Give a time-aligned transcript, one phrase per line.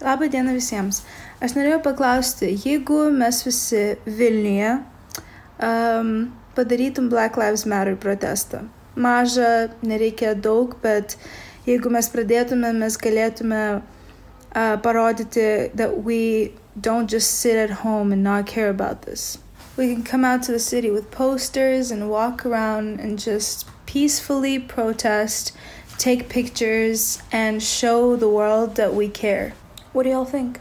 [0.00, 0.98] Labą dieną visiems.
[1.40, 6.10] Aš norėjau paklausti, jeigu mes visi Vilniuje um,
[6.54, 8.66] padarytum Black Lives Matter protestą.
[8.96, 11.16] Mažą, nereikia daug, bet
[11.64, 18.22] jeigu mes pradėtume, mes galėtume uh, parodyti that we don't just sit at home and
[18.22, 19.38] not care about this.
[19.78, 24.58] We can come out to the city with posters and walk around and just peacefully
[24.58, 25.56] protest,
[25.96, 29.54] take pictures, and show the world that we care.
[29.96, 30.60] What do y'all think?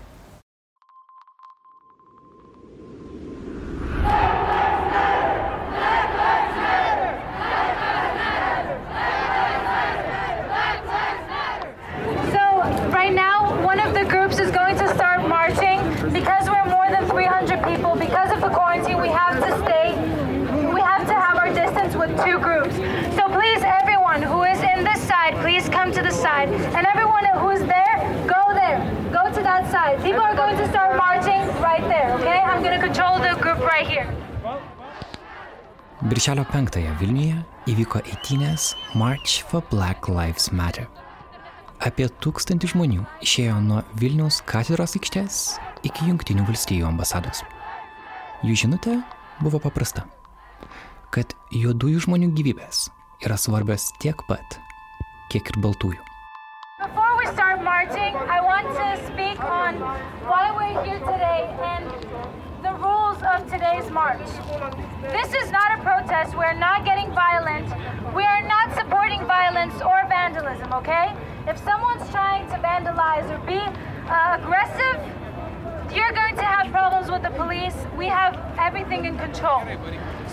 [36.06, 40.86] Birželio 5-ąją Vilniuje įvyko eitynės March for Black Lives Matter.
[41.82, 45.40] Apie tūkstantį žmonių išėjo nuo Vilniaus katedros aikštės
[45.90, 47.42] iki Junktinių valstijų ambasados.
[48.46, 49.00] Jų žinutė
[49.42, 50.06] buvo paprasta-
[51.16, 52.92] kad juodųjų žmonių gyvybės
[53.26, 54.60] yra svarbios tiek pat,
[55.34, 56.02] kiek ir baltųjų.
[56.86, 59.82] Before we start marching, I want to speak on
[60.30, 62.35] why we're here today and
[63.26, 64.22] of today's march.
[65.02, 66.38] This is not a protest.
[66.38, 67.68] We're not getting violent.
[68.14, 71.12] We are not supporting violence or vandalism, okay?
[71.48, 75.02] If someone's trying to vandalize or be uh, aggressive,
[75.94, 77.76] you're going to have problems with the police.
[77.98, 79.62] We have everything in control.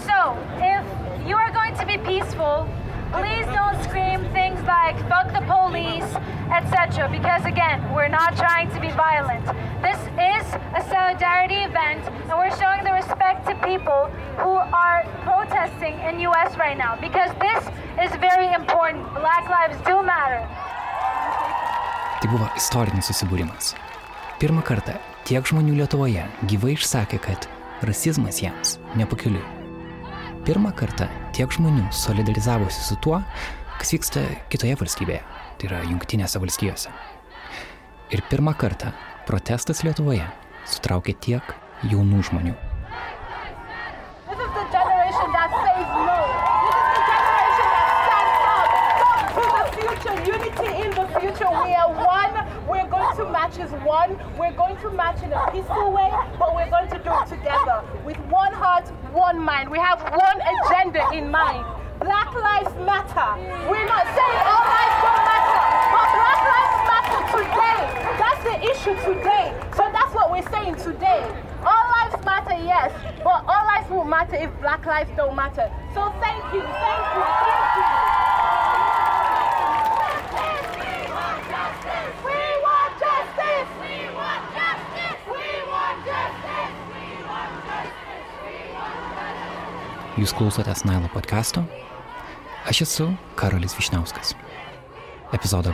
[0.05, 0.85] So, if
[1.27, 2.69] you are going to be peaceful,
[3.13, 6.11] please don't scream things like fuck the police,
[6.51, 7.09] etc.
[7.13, 9.45] Because again, we're not trying to be violent.
[9.85, 14.09] This is a solidarity event and we're showing the respect to people
[14.43, 17.63] who are protesting in US right now because this
[18.01, 19.05] is very important.
[19.15, 20.43] Black lives do matter.
[22.23, 23.75] Tai buvo istorinis susibūrimas.
[24.39, 24.95] Pirmą kartą
[25.27, 27.51] tiek žmonių Lietuvoje gyvai išsakė, kad
[27.83, 29.62] rasizmas jiems nepakeliui.
[30.43, 33.21] Pirmą kartą tiek žmonių solidarizavosi su tuo,
[33.79, 35.21] kas vyksta kitoje valstybėje,
[35.61, 36.91] tai yra Junktinėse valstijose.
[38.11, 38.91] Ir pirmą kartą
[39.29, 40.27] protestas Lietuvoje
[40.67, 41.55] sutraukė tiek
[41.87, 42.59] jaunų žmonių.
[51.23, 51.51] Future.
[51.63, 52.12] We are one.
[52.73, 54.17] We're going to match as one.
[54.39, 57.85] We're going to match in a peaceful way, but we're going to do it together
[58.03, 59.71] with one heart, one mind.
[59.71, 61.67] We have one agenda in mind.
[62.01, 63.37] Black lives matter.
[63.69, 67.81] We're not saying all lives don't matter, but black lives matter today.
[68.17, 69.53] That's the issue today.
[69.77, 71.21] So that's what we're saying today.
[71.65, 72.91] All lives matter, yes,
[73.23, 75.71] but all lives won't matter if black lives don't matter.
[75.93, 77.85] So thank you, thank you, thank you.
[80.33, 82.17] We want justice.
[82.25, 83.69] We want justice.
[83.79, 85.21] We want justice.
[85.29, 86.75] We want justice.
[86.91, 88.33] We want justice.
[90.23, 91.65] Jūs klausotės Nailo podcast'o?
[92.71, 93.75] Aš esu Karolis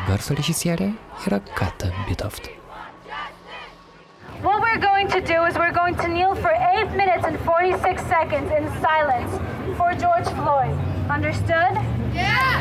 [0.06, 0.86] garso režisierė
[1.26, 2.48] yra Kata Bitoft.
[4.40, 8.00] What we're going to do is we're going to kneel for 8 minutes and 46
[8.08, 9.36] seconds in silence
[9.76, 10.72] for George Floyd.
[11.12, 11.76] Understood?
[12.16, 12.56] Yeah.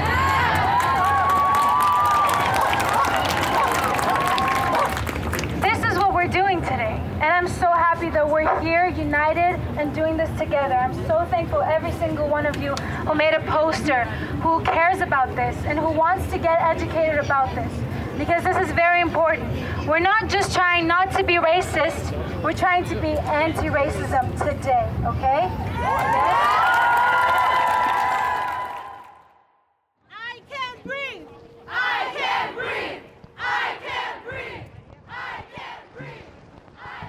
[5.64, 7.07] This is what we're doing today.
[7.20, 10.76] And I'm so happy that we're here, united, and doing this together.
[10.76, 12.76] I'm so thankful every single one of you
[13.08, 14.04] who made a poster,
[14.44, 17.74] who cares about this, and who wants to get educated about this.
[18.20, 19.52] Because this is very important.
[19.88, 22.14] We're not just trying not to be racist,
[22.44, 26.77] we're trying to be anti racism today, okay?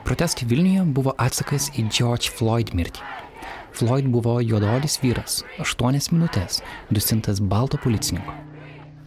[0.09, 3.03] Protestai Vilniuje buvo atsakas į George Floyd mirtį.
[3.77, 8.33] Floyd buvo juododis vyras, 8 minutės, dusintas balto policininko.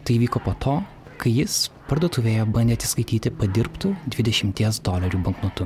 [0.05, 0.75] Tai vyko po to,
[1.17, 5.65] kai jis parduotuvėje bandė atsiskaityti padirbtų 20 dolerių banknotų.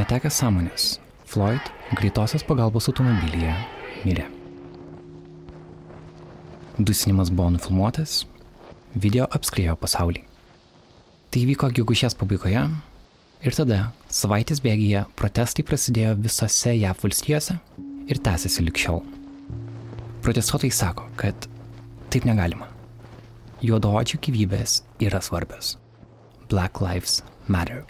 [0.00, 0.90] Netekęs sąmonės,
[1.28, 1.60] Floyd
[2.00, 3.52] greitosios pagalbos automobilyje
[4.08, 4.24] mirė.
[6.80, 8.22] Dusinimas buvo nufilmuotas,
[8.96, 10.24] video apskriejo pasaulį.
[11.28, 12.70] Tai vyko gegužės pabaigoje
[13.44, 13.78] ir tada
[14.12, 17.56] savaitės bėgyje protestai prasidėjo visose JAV valstijose
[18.10, 19.00] ir tęsiasi likščiol.
[20.24, 21.48] Protestuotojai sako, kad
[22.12, 22.68] taip negalima.
[23.64, 25.76] Juodoodžių gyvybės yra svarbios.
[26.50, 27.84] Black Lives Matter.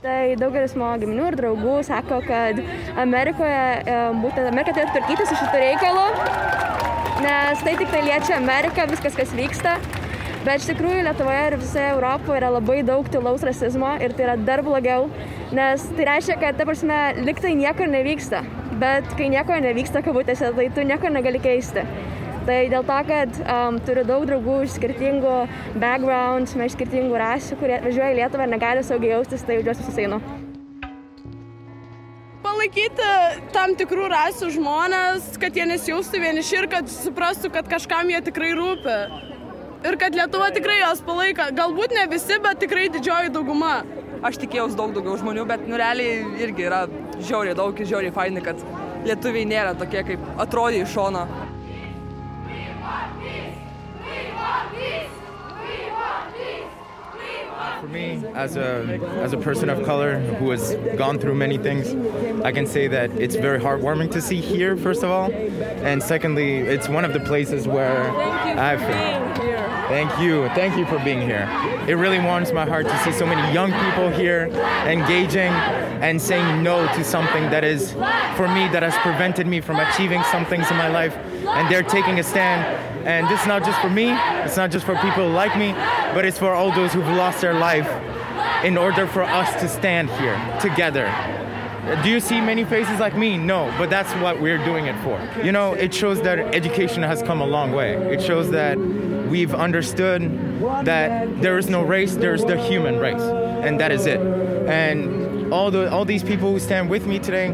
[0.00, 2.60] Tai daugelis mano giminių ir draugų sako, kad
[3.00, 6.06] Amerikoje, e, būtent Amerika turėtų tvarkyti su šitu reikalu,
[7.26, 9.76] nes tai tik tai liečia Ameriką, viskas, kas vyksta.
[10.40, 14.36] Bet iš tikrųjų Lietuvoje ir visoje Europoje yra labai daug tylaus rasizmo ir tai yra
[14.40, 15.10] dar blogiau,
[15.52, 18.40] nes tai reiškia, kad, ta prasme, liktai niekur nevyksta.
[18.80, 21.84] Bet kai nieko nevyksta kabutėse, tai tu nieko negali keisti.
[22.46, 25.34] Tai dėl to, kad um, turiu daug draugų iš skirtingų
[25.82, 30.22] background, iš skirtingų rasių, kurie atvažiuoja į Lietuvą ir negali saugiai jaustis, tai jaučiuosi susienu.
[32.40, 33.10] Palaikyti
[33.52, 38.54] tam tikrų rasių žmonės, kad jie nesijaustų vieniši ir kad suprastų, kad kažkam jie tikrai
[38.56, 38.96] rūpi.
[39.80, 41.46] Ir kad Lietuva tikrai jos palaiko.
[41.56, 43.78] Galbūt ne visi, bet tikrai didžioji dauguma.
[44.20, 46.82] Aš tikėjausi daug daugiau žmonių, bet nu realiai irgi yra
[47.16, 48.60] žiauriai daug ir žiauriai faini, kad
[49.08, 51.24] lietuviai nėra tokie, kaip atrodė iš šono.
[57.90, 61.94] Me, as a as a person of color who has gone through many things,
[62.44, 64.76] I can say that it's very heartwarming to see here.
[64.76, 68.10] First of all, and secondly, it's one of the places where
[68.58, 68.80] I've.
[69.90, 71.48] Thank you, thank you for being here.
[71.88, 74.46] It really warms my heart to see so many young people here
[74.86, 75.52] engaging
[76.00, 77.90] and saying no to something that is,
[78.36, 81.82] for me, that has prevented me from achieving some things in my life, and they're
[81.82, 82.62] taking a stand
[83.04, 84.10] and this is not just for me,
[84.44, 85.72] it's not just for people like me,
[86.14, 87.88] but it's for all those who've lost their life
[88.64, 91.10] in order for us to stand here together.
[92.02, 93.38] Do you see many faces like me?
[93.38, 95.18] No, but that's what we're doing it for.
[95.42, 97.94] You know, it shows that education has come a long way.
[98.12, 100.22] It shows that we've understood
[100.84, 104.20] that there is no race, there's the human race, and that is it.
[104.20, 107.50] And all the all these people who stand with me today,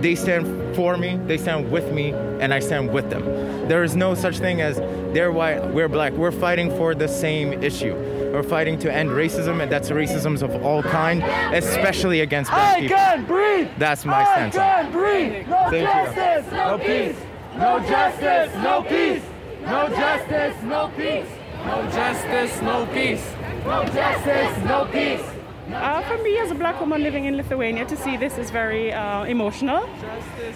[0.00, 3.24] they stand for me, they stand with me, and I stand with them.
[3.68, 4.76] There is no such thing as
[5.14, 6.12] they're white, we're black.
[6.12, 7.94] We're fighting for the same issue.
[8.32, 11.22] We're fighting to end racism, and that's racism of all kind,
[11.54, 12.96] especially against black I people.
[12.96, 13.68] can breathe.
[13.78, 14.56] That's my I stance.
[14.56, 14.64] on it.
[14.64, 15.48] can breathe.
[15.48, 16.14] No Thank you.
[16.14, 17.16] justice, no peace.
[17.56, 19.22] No justice, no peace.
[19.62, 21.26] No justice, no peace.
[21.66, 23.26] No justice, no peace.
[23.64, 25.39] No justice, no peace.
[25.72, 28.92] Uh, for me, as a black woman living in Lithuania, to see this is very
[28.92, 29.88] uh, emotional.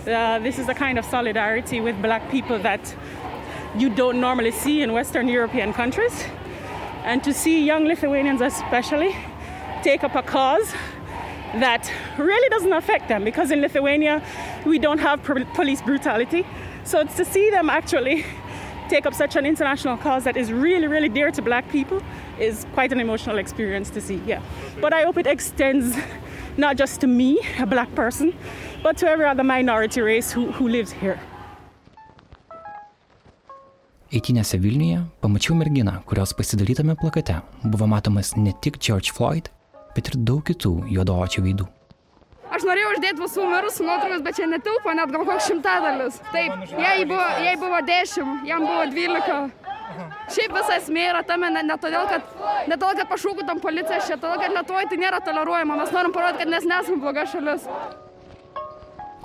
[0.07, 2.95] Uh, this is a kind of solidarity with black people that
[3.79, 6.25] you don't normally see in Western European countries.
[7.05, 9.15] And to see young Lithuanians, especially,
[9.83, 10.73] take up a cause
[11.55, 11.89] that
[12.19, 14.21] really doesn't affect them because in Lithuania
[14.67, 16.45] we don't have police brutality.
[16.83, 18.25] So it's to see them actually
[18.89, 22.03] take up such an international cause that is really, really dear to black people
[22.39, 24.41] is quite an emotional experience to see, yeah.
[24.81, 25.97] But I hope it extends
[26.57, 28.35] not just to me, a black person,
[28.83, 31.19] but to every other minority race who, who lives here.
[34.15, 39.49] Eitinėse Vilniuje pamačiau merginą, kurios pasidarytame plakate buvo matomas ne tik George Floyd,
[39.97, 41.67] bet ir daug kitų juodaočių veidų.
[42.55, 46.21] Aš norėjau uždėti visų mirusių nuotraukas, bet čia netilpo net gal koks šimtadalis.
[46.31, 49.64] Taip, jai buvo, jai buvo 10, jam buvo 12.
[50.33, 52.31] Šiaip visa esmė yra tame ne, ne, todėl, kad,
[52.71, 55.77] ne todėl, kad pašūkų tam policija čia, todėl, kad Lietuvoje tai nėra toleruojama.
[55.83, 57.67] Mes norim parodyti, kad mes nesame bloga šalis.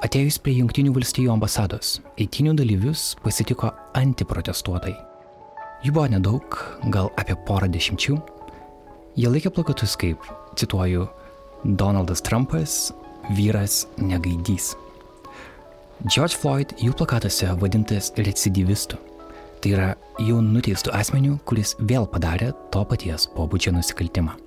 [0.04, 4.96] Atėjus prie Junktinių valstijų ambasados, eitinių dalyvius pasitiko antiprotestuotojai.
[5.84, 6.60] Jų buvo nedaug,
[6.92, 8.18] gal apie porą dešimčių.
[9.20, 10.24] Jie laikė plakatus kaip,
[10.60, 11.08] cituoju,
[11.64, 12.94] Donaldas Trumpas,
[13.36, 14.74] vyras negaidys.
[16.08, 19.00] George Floyd jų plakatuose vadintas recidivistu.
[19.60, 19.88] Tai yra
[20.24, 24.38] jau nuteistų asmenių, kuris vėl padarė to paties pobūdžio nusikaltimą.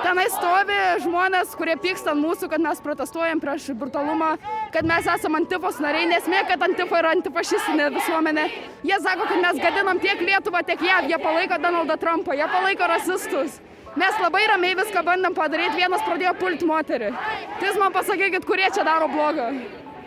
[0.00, 4.30] Tenai stovi žmonės, kurie pyksta mūsų, kad mes protestuojam prieš brutalumą,
[4.74, 8.46] kad mes esame antifos nariai, nesmė, kad antifa yra antifašistinė visuomenė.
[8.86, 12.90] Jie sako, kad mes gadinam tiek Lietuvą, tiek JAV, jie palaiko Donaldą Trumpą, jie palaiko
[12.94, 13.58] rasistus.
[13.98, 17.10] Mes labai ramiai viską bandėm padaryti, vienas pradėjo pulti moterį.
[17.58, 19.50] Tai jūs man pasakykit, kurie čia daro blogą.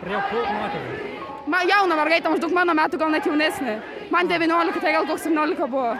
[0.00, 1.12] Pradėjo pulti moterį.
[1.44, 3.76] Man jauna mergaitė, maždaug mano metų, gal net jaunesnė.
[4.12, 5.94] Man 19, tai gal koks 17 buvo.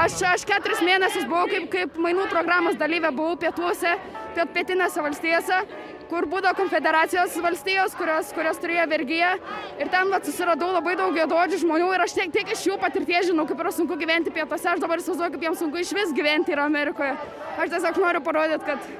[0.00, 3.92] Aš, aš keturis mėnesius buvau kaip, kaip mainų programos dalyvė, buvau pietuose,
[4.36, 5.60] piet, pietinėse valstijose,
[6.10, 9.32] kur būdavo konfederacijos valstijos, kurios, kurios turėjo vergyją.
[9.80, 13.30] Ir ten vat, susiradau labai daug juododžių žmonių ir aš tiek, tiek iš jų patirties
[13.30, 14.68] žinau, kaip yra sunku gyventi pietuose.
[14.72, 17.16] Aš dabar įsivaizduoju, kaip jiems sunku iš vis gyventi yra Amerikoje.
[17.56, 18.90] Aš tiesiog noriu parodyti, kad,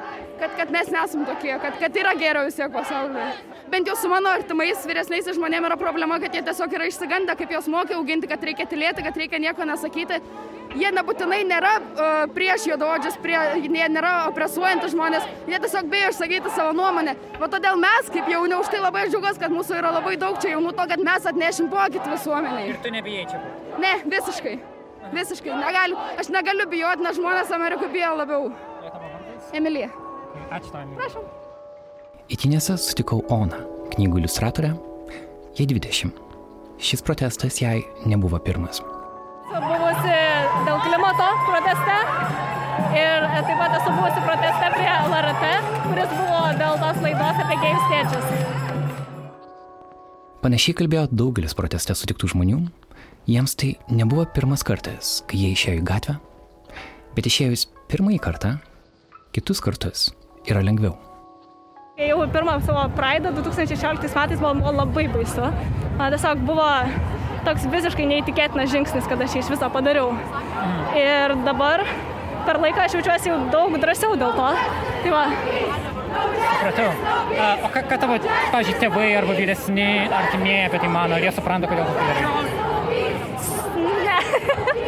[0.40, 3.30] kad, kad mes nesam tokie, kad, kad yra geriau vis tiek pasaulyje.
[3.70, 7.56] Bent jau su mano artimais vyresniais žmonėmis yra problema, kad jie tiesiog yra išsigandę, kaip
[7.56, 10.22] juos mokė auginti, kad reikia tylėti, kad reikia nieko nesakyti
[10.74, 16.52] jie nebūtinai nėra uh, prieš juododžius, prie, jie nėra opresuojantis žmonės, jie tiesiog bijo išsakyti
[16.54, 16.95] savo nuomonę.
[16.96, 20.54] O todėl mes, kaip jauni, už tai labai džiugas, kad mūsų yra labai daug čia
[20.54, 22.70] jaunų, to, kad mes atnešim pokytį visuomeniai.
[22.72, 23.80] Ir tu nebijai čia būti?
[23.84, 24.54] Ne, visiškai.
[25.12, 25.52] Visiškai.
[25.60, 28.48] Negaliu, aš negaliu bijoti, nes žmonės Amerikoje bijo labiau.
[29.54, 29.90] Emilija.
[30.50, 30.86] Ačiū tau.
[30.96, 31.28] Prašom.
[32.32, 33.60] Įtinėse sutikau Oną,
[33.94, 34.72] knygų iliustratorę.
[35.56, 36.24] Jai 20.
[36.82, 38.82] Šis protestas jai nebuvo pirmas.
[39.52, 40.18] Buvusi
[40.66, 42.45] dėl klimato proteste
[42.96, 45.50] ir taip pat esu buvusi proteste prie LRT,
[45.86, 48.26] kuris buvo dėl tos laidos apie gėjus tėčius.
[50.44, 52.60] Panašiai kalbėjo daugelis proteste sutiktų žmonių.
[53.26, 56.14] Jiems tai nebuvo pirmas kartas, kai jie išėjo į gatvę,
[57.16, 58.52] bet išėjus pirmąjį kartą,
[59.34, 60.06] kitus kartus
[60.46, 60.94] yra lengviau.
[61.96, 65.48] Kai jau pirmą savo praidą 2016 metais buvo, buvo labai baisu.
[65.96, 66.68] Man tiesiog buvo
[67.46, 70.10] toks visiškai neįtikėtinas žingsnis, kad aš jį iš viso padariau.
[70.98, 71.82] Ir dabar
[72.46, 74.48] per laiką aš jaučiuosi jau daug drąsiau dėl to.
[75.02, 75.24] Tai va,
[76.56, 76.90] Supratau.
[77.64, 78.16] O ką, ką tavo,
[78.52, 82.66] pavyzdžiui, tėvai arba vyresni artimieji apie tai mano, ar jie supranta, kodėl tu tai darai?
[84.06, 84.16] ne.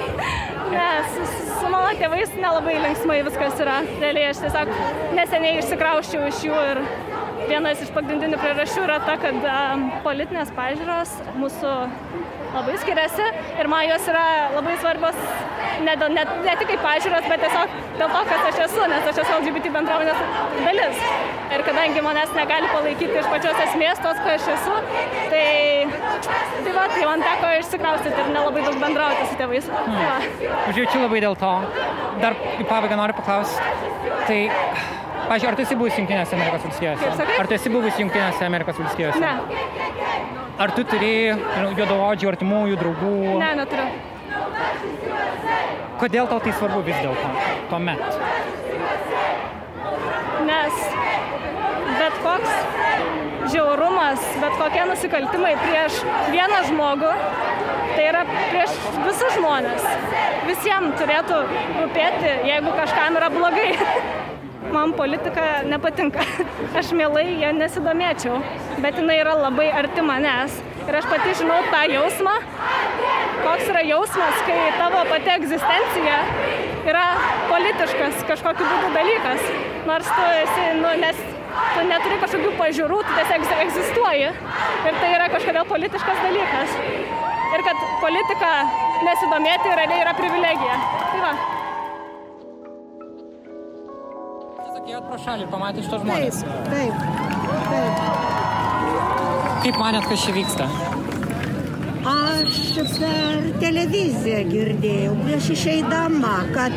[0.75, 1.27] ne, su,
[1.61, 3.79] su mano tėvais nelabai linksmai viskas yra.
[4.01, 4.73] Realiai aš tiesiog
[5.19, 6.83] neseniai išsikrauščiau iš jų ir
[7.49, 11.75] vienas iš pagrindinių priežasčių yra ta, kad um, politinės pažiūros mūsų
[12.55, 13.29] labai skiriasi
[13.61, 15.19] ir man jos yra labai svarbios
[15.87, 19.21] ne, ne, ne tik kaip pažiūros, bet tiesiog dėl to, kas aš esu, nes aš
[19.25, 20.21] esu LGBT bendruomenės
[20.65, 21.01] dalis.
[21.55, 24.75] Ir kadangi manęs negali palaikyti iš pačios esmės tos, ko aš esu,
[25.33, 25.47] tai,
[26.67, 29.71] tai, va, tai man teko išsikraustyti ir nelabai daug bendrauti su tėvais.
[29.73, 30.19] Tai va.
[30.73, 31.55] Užjaučiu labai dėl to.
[32.23, 33.73] Dar į pabaigą noriu paklausti.
[34.29, 34.41] Tai,
[35.31, 37.31] pažiūrėjau, ar tu esi buvus Junktinėse Amerikos valstijose?
[37.39, 39.21] Ar tu esi buvus Junktinėse Amerikos valstijose?
[39.25, 39.35] Ne,
[40.59, 43.11] Ar tu turi nežinau, juodaodžių artimųjų draugų?
[43.39, 43.85] ne, neturiu.
[45.99, 47.33] Kodėl tau tai svarbu vis dėlto?
[47.71, 48.05] Tuomet.
[50.49, 50.85] Nes
[51.99, 52.53] bet koks
[53.53, 56.01] žiaurumas, bet kokie nusikaltimai prieš
[56.33, 57.11] vieną žmogų,
[57.95, 59.87] tai yra prieš visus žmonės.
[60.49, 61.43] Visiems turėtų
[61.81, 63.73] rūpėti, jeigu kažkam yra blogai.
[64.75, 66.25] Man politika nepatinka.
[66.79, 68.41] Aš mielai ją nesidomėčiau,
[68.85, 70.59] bet jinai yra labai arti manęs.
[70.89, 72.33] Ir aš pati žinau tą jausmą,
[73.45, 76.19] koks yra jausmas, kai tavo pati egzistencija
[76.89, 77.05] yra
[77.51, 79.43] politiškas kažkokiu būdu dalykas.
[79.89, 81.21] Nors tu esi, nu, nes
[81.75, 84.33] tu neturi kažkokių pažiūrų, tu tiesiog egz- egzistuoji.
[84.89, 86.77] Ir tai yra kažkodėl politiškas dalykas.
[87.57, 88.51] Ir kad politika
[89.07, 90.77] nesidomėti realiai yra privilegija.
[91.13, 91.33] Tai va.
[94.89, 96.39] Ėjot pro šalį ir pamatėte šitos žmonės.
[96.71, 96.95] Taip,
[97.69, 97.93] taip.
[99.67, 100.69] Kaip manėt, kas čia vyksta?
[102.07, 102.59] Aš
[102.99, 106.75] per televiziją girdėjau prieš išeidama, kad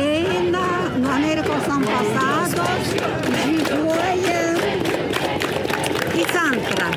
[0.00, 0.62] eina
[0.96, 2.94] nuo Amerikos ambasados,
[3.36, 4.38] žygiuoja
[6.16, 6.88] į centrą.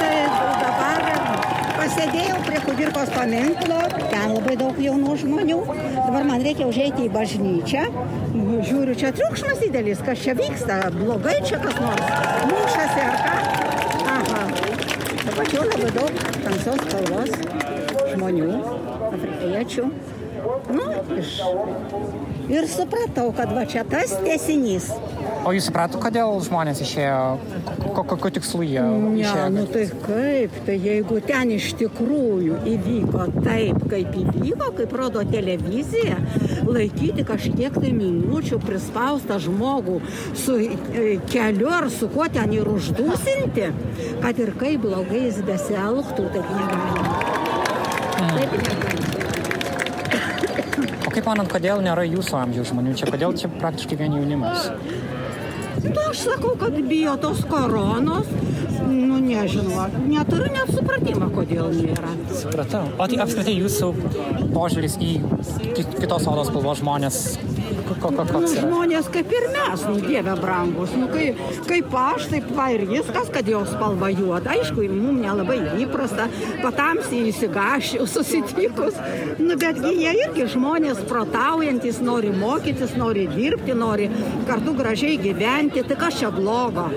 [0.00, 0.16] Tai
[0.64, 1.06] dabar
[1.78, 3.78] pasėdėjau prie kudirkos paminklo,
[4.10, 5.60] ten labai daug jaunų žmonių.
[6.00, 7.86] Dabar man reikia užeiti į bažnyčią.
[8.66, 12.12] Žiūriu, čia triukšmas didelis, kas čia vyksta, blogai čia kas nors,
[12.50, 13.89] mušasi ar ką.
[15.30, 16.10] Čia labai daug
[16.44, 17.30] tamsios spalvos
[18.12, 18.48] žmonių,
[19.10, 19.84] afrikiečių.
[20.74, 20.86] Nu,
[21.20, 21.32] iš...
[22.50, 24.88] Ir supratau, kad va čia tas tiesinys.
[25.46, 27.20] O jūs supratot, kodėl žmonės išėjo,
[27.94, 29.46] ko- kokiu tikslu jie Ne, išėjo?
[29.54, 36.18] nu tai kaip, tai jeigu ten iš tikrųjų įvyko taip, kaip įvyko, kaip rodo televizija,
[36.74, 39.98] laikyti kažkiek tai minučių prispaustą žmogų
[40.38, 43.70] su e, keliu ar su kuo ten ir uždusinti,
[44.22, 47.14] kad ir kaip blogai jis besielgtų, taip negalima.
[48.20, 49.10] Taip negalima.
[51.10, 53.08] O kaip manot, kodėl nėra jūsų amžiaus žmonių čia?
[53.10, 54.68] Kodėl čia praktiškai vien jaunimas?
[55.82, 58.28] Nu, aš sakau, kad bijo tos koronos.
[58.90, 62.10] Nu, nežinau, neturiu net supratimą, kodėl nėra.
[62.34, 62.88] Supratau.
[62.98, 63.90] O tai apskritai jūsų
[64.54, 65.10] požiūris į
[65.76, 67.18] ki- kitos odos spalvos žmonės,
[68.00, 70.90] ko- ko- Nu, žmonės kaip ir mes, nu, dieve brangus.
[70.98, 71.34] Nu, kai,
[71.68, 74.50] kaip aš, taip va ir viskas, kad jo spalva juoda.
[74.56, 76.26] Aišku, mums nelabai įprasta,
[76.62, 78.94] patamsiai įsigašiu susitikus.
[79.38, 84.10] Nu, betgi jie irgi žmonės protaujantis, nori mokytis, nori dirbti, nori
[84.48, 85.86] kartu gražiai gyventi.
[85.86, 86.88] Tai kas čia blogo?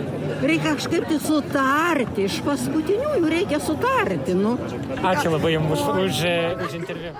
[0.43, 2.27] Reikia kažkaip tai sutarti.
[2.27, 4.35] Iš paskutiniųjų reikia sutarti.
[4.35, 4.57] Nu.
[4.99, 6.23] Ačiū labai jums už, už,
[6.67, 7.13] už interviu.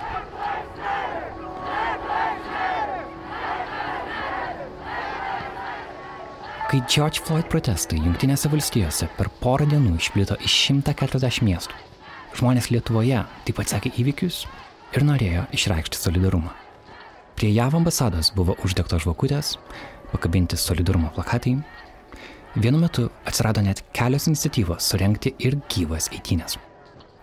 [6.74, 11.76] Kai George Floyd protestai Junktinėse valstijose per porą dienų išplito į 140 miestų,
[12.40, 14.40] žmonės Lietuvoje taip pat sekė įvykius
[14.96, 16.50] ir norėjo išreikšti solidarumą.
[17.38, 19.54] Prie JAV ambasados buvo uždegtos žvakutės,
[20.10, 21.60] pakabinti solidarumo plakatai.
[22.54, 26.54] Vienu metu atsirado net kelios iniciatyvos surenkti ir gyvas eitynės.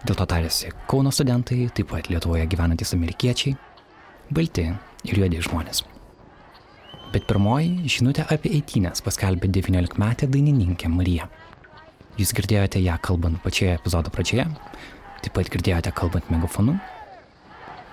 [0.03, 3.53] Dėl to tarėsi Kauno studentai, taip pat Lietuvoje gyvenantis amerikiečiai,
[4.27, 4.65] balti
[5.07, 5.85] ir juodi žmonės.
[7.15, 11.31] Bet pirmoji žinutė apie eitynės paskelbė 19-metė dainininkė Marija.
[12.19, 14.49] Jūs girdėjote ją kalbant pačioje epizodo pradžioje,
[15.23, 16.75] taip pat girdėjote kalbant megafonu.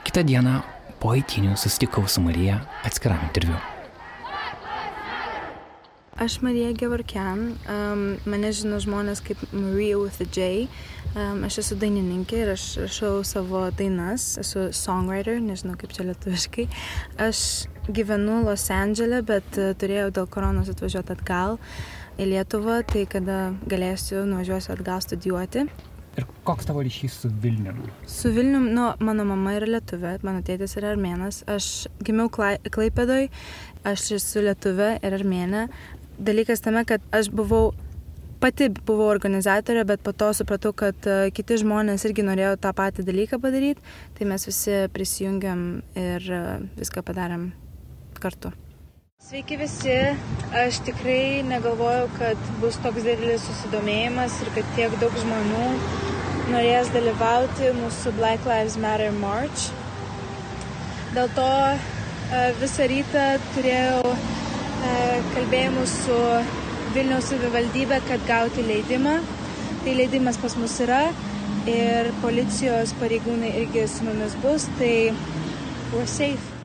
[0.03, 0.59] Kitą dieną
[0.99, 3.78] po eitynių susitikau su Marija atskiram interviu.
[6.19, 10.65] Aš Marija Gevarkian, um, mane žino žmonės kaip Maria with a J.
[11.15, 16.65] Um, aš esu dainininkė ir aš rašau savo dainas, esu songwriter, nežinau kaip čia lietuviškai.
[17.23, 17.43] Aš
[17.87, 21.61] gyvenu Los Andželė, bet uh, turėjau dėl koronos atvažiuoti atgal
[22.19, 23.39] į Lietuvą, tai kada
[23.71, 25.69] galėsiu nuvažiuosiu atgal studijuoti.
[26.19, 27.85] Ir koks tavo ryšys su Vilnium?
[28.11, 33.29] Su Vilnium, nu, mano mama yra lietuvė, mano tėtis yra armėnas, aš gimiau Klaipėdoj,
[33.87, 35.69] aš esu lietuvė ir armėnė,
[36.19, 37.73] dalykas tame, kad aš buvau
[38.43, 43.05] pati buvau organizatorė, bet po to supratau, kad uh, kiti žmonės irgi norėjo tą patį
[43.09, 43.83] dalyką padaryti,
[44.19, 46.49] tai mes visi prisijungiam ir uh,
[46.79, 47.51] viską padarėm
[48.23, 48.53] kartu.
[49.29, 49.97] Sveiki visi,
[50.57, 55.67] aš tikrai negalvojau, kad bus toks didelis susidomėjimas ir kad tiek daug žmonių
[56.53, 59.69] norės dalyvauti mūsų Black Lives Matter March.
[61.17, 64.15] Dėl to uh, visą rytą turėjau
[65.35, 66.17] kalbėjimų su
[66.95, 69.19] Vilniaus savivaldybė, kad gauti leidimą.
[69.85, 71.05] Tai leidimas pas mus yra
[71.69, 75.11] ir policijos pareigūnai irgi su mumis bus, tai
[75.93, 76.57] we're safe.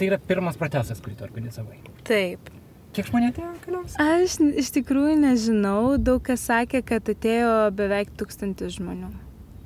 [0.00, 1.78] Tai yra pirmas protestas, kurį tu organizavai.
[2.08, 2.50] Taip.
[2.94, 3.94] Kiek žmonių atėjo keliaus?
[4.02, 9.12] Aš iš tikrųjų nežinau, daug kas sakė, kad atėjo beveik tūkstantis žmonių.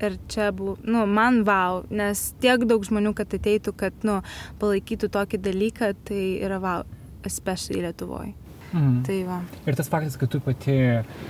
[0.05, 4.21] Ir čia buvo, nu, man wow, nes tiek daug žmonių, kad ateitų, kad, nu,
[4.61, 6.87] palaikytų tokį dalyką, tai yra wow
[7.29, 8.35] especially Lietuvoje.
[8.73, 9.03] Mhm.
[9.07, 9.43] Tai va.
[9.67, 10.77] Ir tas faktas, kad tu pati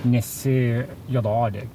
[0.09, 0.55] nesi
[1.11, 1.67] juodaodė,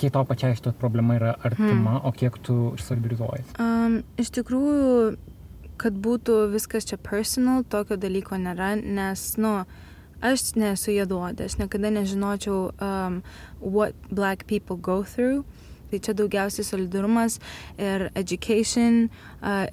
[0.00, 2.04] kiek tau pačiai šitą problemą yra artima, hmm.
[2.08, 3.44] o kiek tu solidarizuoji?
[3.62, 4.88] Um, iš tikrųjų,
[5.80, 9.54] kad būtų viskas čia personal, tokio dalyko nėra, nes, nu,
[10.24, 13.20] aš nesu juodaodė, aš niekada nežinočiau, um,
[13.60, 15.44] what black people go through.
[15.94, 17.36] Tai čia daugiausiai solidarumas
[17.78, 19.04] ir education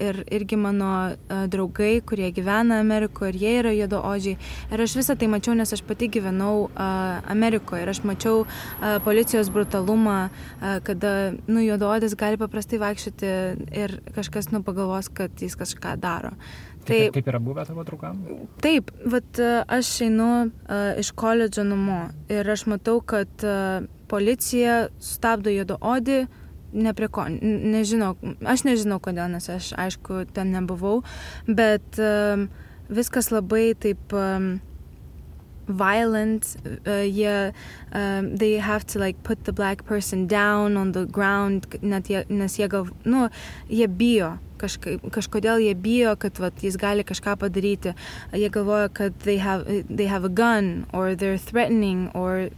[0.06, 1.16] ir irgi mano
[1.50, 4.38] draugai, kurie gyvena Amerikoje ir jie yra juodaodžiai.
[4.70, 6.68] Ir aš visą tai mačiau, nes aš pati gyvenau
[7.34, 8.44] Amerikoje ir aš mačiau
[9.06, 10.30] policijos brutalumą,
[10.86, 13.32] kada nu, juodaodis gali paprastai vaikščioti
[13.82, 16.36] ir kažkas nu pagalvos, kad jis kažką daro.
[16.86, 18.22] Taip, kaip yra buvę tavo draugam?
[18.62, 25.54] Taip, vat, aš einu uh, iš koledžo namo ir aš matau, kad uh, policija stabdo
[25.54, 26.26] juodaodį,
[26.72, 28.16] ne prie ko, nežinau,
[28.48, 31.02] aš nežinau kodėl, nes aš aišku ten nebuvau,
[31.48, 32.48] bet um,
[32.92, 34.54] viskas labai taip um,
[35.68, 36.56] violent.
[36.86, 37.52] Uh, yeah,
[37.92, 42.26] um, they have to like put the black person down on the ground, net jie,
[42.30, 43.28] nes jie gal, nu,
[43.70, 44.38] jie bijo.
[44.62, 47.96] Kažka, kažkodėl jie bijo, kad vat, jis gali kažką padaryti.
[48.38, 52.50] Jie galvoja, kad they have, they have a gun, or they're threatening, or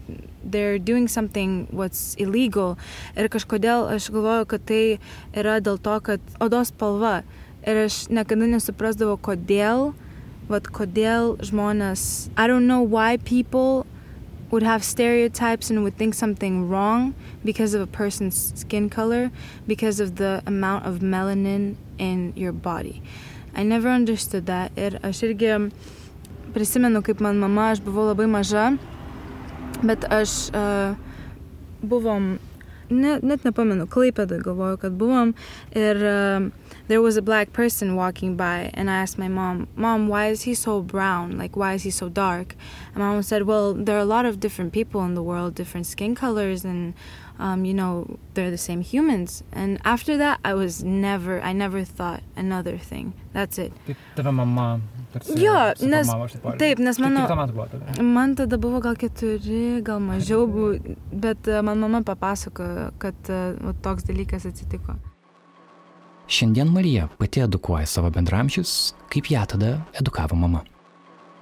[0.44, 2.76] they're doing something what's illegal.
[3.16, 4.84] Ir kažkodėl aš galvoju, kad tai
[5.32, 7.22] yra dėl to, kad odos spalva.
[7.64, 9.94] Ir aš niekada nesuprasdavau, kodėl
[10.52, 13.88] vat kodėl žmonės, I don't know why people
[14.54, 19.32] would have stereotypes and would think something wrong because of a person's skin color,
[19.66, 23.02] because of the amount of melanin in your body.
[23.56, 24.72] I never understood that.
[24.78, 25.72] Ir aš irgi
[26.54, 28.78] prisimenu, kaip man mama, aš buvau labai maža,
[29.82, 30.94] bet aš uh,
[31.82, 32.38] buvom,
[32.94, 35.34] ne, net nepamenu, klaipėdai galvoju, kad buvom
[35.74, 40.08] ir uh, there was a black person walking by and I asked my mom, "Mom,
[40.08, 41.38] why is he so brown?
[41.38, 42.56] Like why is he so dark?"
[42.94, 45.86] And mom said, "Well, there are a lot of different people in the world, different
[45.88, 46.94] skin colors and
[47.40, 51.84] um, you know, they're the same humans." And after that, I was never I never
[51.84, 53.14] thought another thing.
[53.34, 53.74] That's it.
[54.16, 54.82] Tavo mama
[55.22, 56.10] Jo, nes
[56.58, 57.28] taip, nes mano...
[58.02, 60.80] Man tada buvo gal keturi, gal mažiau,
[61.12, 64.98] bet man mama papasakojo, kad uh, toks dalykas atsitiko.
[66.28, 70.64] Šiandien Marija pati edukuoja savo bendramžius, kaip ją tada edukavo mama.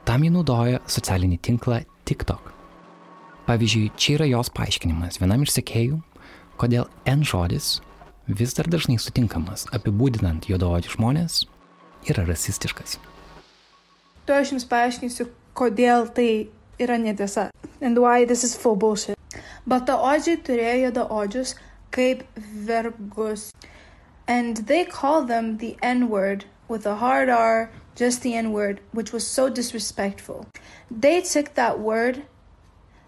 [0.05, 2.49] Tam ji naudoja socialinį tinklą TikTok.
[3.45, 5.99] Pavyzdžiui, čia yra jos paaiškinimas vienam iš sekėjų,
[6.57, 7.79] kodėl N žodis
[8.27, 11.43] vis dar dažnai sutinkamas apibūdinant juodaodį žmonės
[12.09, 12.97] yra rasistiškas.
[14.25, 16.49] Tu aš jums paaiškinsiu, kodėl tai
[16.81, 17.49] yra netiesa.
[17.81, 19.17] And why this is full bullshit.
[19.69, 21.55] Baltaodžiai turėjo juodaodžius
[21.93, 22.25] kaip
[22.65, 23.51] vergus.
[24.27, 28.79] And they call them the N word with a hard R, just the N word,
[28.91, 30.47] which was so disrespectful.
[30.89, 32.23] They took that word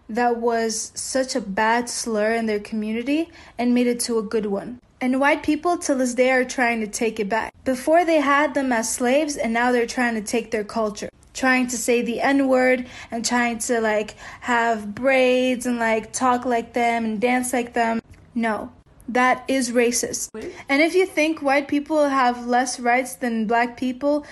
[0.09, 4.47] that was such a bad slur in their community and made it to a good
[4.47, 4.79] one.
[4.99, 7.53] And white people till this day are trying to take it back.
[7.63, 11.09] Before they had them as slaves, and now they're trying to take their culture.
[11.33, 16.45] trying to say the N word and trying to like have braids and like talk
[16.45, 17.99] like them and dance like them.
[18.35, 18.71] No,
[19.13, 20.29] that is racist.
[20.69, 24.25] And if you think white people have less rights than black people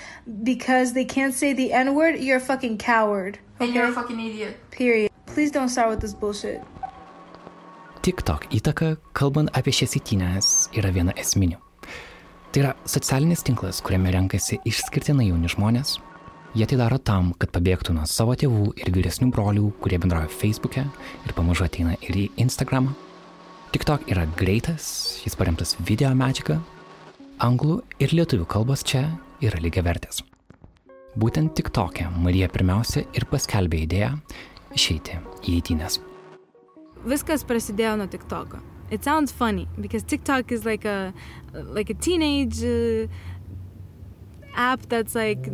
[0.44, 3.40] because they can't say the N word, you're a fucking coward.
[3.60, 4.58] And you're a fucking idiot.
[4.72, 5.12] Period.
[5.28, 6.62] Please don't start with this bullshit.
[8.02, 11.60] TikTok įtaka, kalbant apie šias įtynės, yra viena esminių.
[12.52, 16.00] Tai yra socialinis tinklas, kuriame renkasi išskirtinai jauni žmonės.
[16.58, 20.84] Jie tai daro tam, kad pabėgtų nuo savo tėvų ir vyresnių brolių, kurie bendrauja Facebook'e
[20.90, 22.98] ir pamažu ateina ir į Instagramą.
[23.72, 24.86] TikTok yra greitas,
[25.24, 26.58] jis paremtas video medžiaga.
[27.42, 29.06] Anglų ir lietuvių kalbos čia
[29.42, 30.22] yra lygiai vertės.
[31.20, 34.14] Būtent TikTok'e Marija pirmiausia ir paskelbė idėją
[34.78, 36.00] išeiti į eitynės.
[37.06, 38.60] viskas prasidėjo nuo TikToko.
[38.92, 41.14] It sounds funny because TikTok is like a
[41.54, 43.08] like a teenage uh,
[44.56, 45.48] app that's like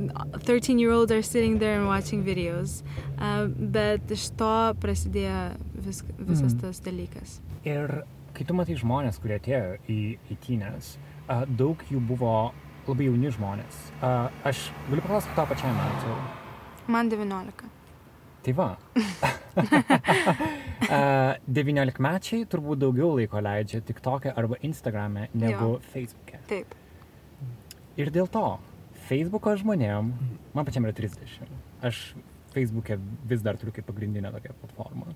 [0.44, 2.84] 13 year olds are sitting there and watching videos.
[3.18, 6.60] Uh, bet iš to prasidėjo vis, visas Mhm.
[6.62, 7.40] tas dalykas.
[7.68, 7.94] Ir
[8.38, 10.00] kai tu matai žmonės, kurie atėjo į
[10.36, 10.94] įtynės,
[11.28, 12.34] a, daug jų buvo
[12.88, 13.80] labai jauni žmonės.
[14.48, 16.14] Aš galiu paklausti tą pačią metų.
[16.94, 17.68] Man 19.
[18.48, 18.70] Tai va.
[20.88, 21.00] A,
[21.52, 25.82] 19-mečiai turbūt daugiau laiko leidžia tik tokia arba Instagram'e negu Jo.
[25.92, 26.40] Facebook'e.
[26.48, 26.76] Taip.
[28.00, 28.46] Ir dėl to
[29.10, 30.14] Facebook'o žmonėm,
[30.56, 31.50] man pačiam yra 30,
[31.90, 32.00] aš
[32.54, 35.12] Facebook'e vis dar turiu kaip pagrindinę tokią platformą.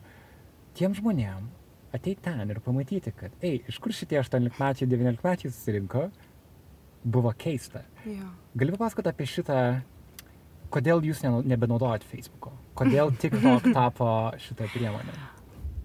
[0.76, 1.48] Tiem žmonėm
[1.94, 6.08] ateiti ten ir pamatyti, kad, ei, iš kur šitie 18-mečiai, 19-mečiai susirinko,
[7.04, 7.84] buvo keista.
[8.06, 8.30] Jo.
[8.56, 9.60] Gali papasakoti apie šitą,
[10.74, 12.54] kodėl jūs nebenaudojat Facebook'o?
[12.78, 14.10] Kodėl TikTok tapo
[14.42, 15.18] šitą priemonę?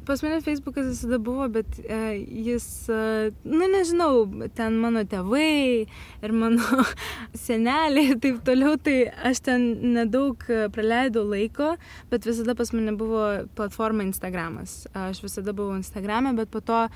[0.06, 2.12] Pas mane Facebookas visada buvo, bet uh,
[2.46, 5.86] jis, uh, nu nežinau, ten mano tėvai
[6.22, 6.84] ir mano
[7.46, 9.64] seneliai ir taip toliau, tai aš ten
[9.96, 11.72] nedaug e, praleidau laiko,
[12.12, 13.24] bet visada pas mane buvo
[13.58, 14.84] platforma Instagramas.
[14.94, 16.86] Aš visada buvau Instagrame, bet po to,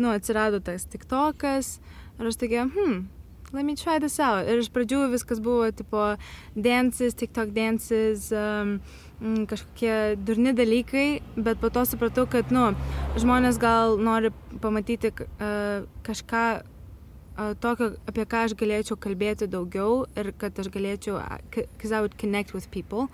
[0.00, 1.76] nu, atsirado tas TikTokas
[2.16, 3.04] ir aš tokia, hmm,
[3.52, 4.48] let me try this out.
[4.48, 6.14] Ir iš pradžių viskas buvo tipo
[6.56, 8.78] dances, TikTok dances, um,
[9.20, 12.68] kažkokie durni dalykai, bet po to supratau, kad, nu,
[13.16, 20.32] žmonės gal nori pamatyti uh, kažką uh, tokio, apie ką aš galėčiau kalbėti daugiau ir
[20.36, 23.08] kad aš galėčiau, because I would connect with people.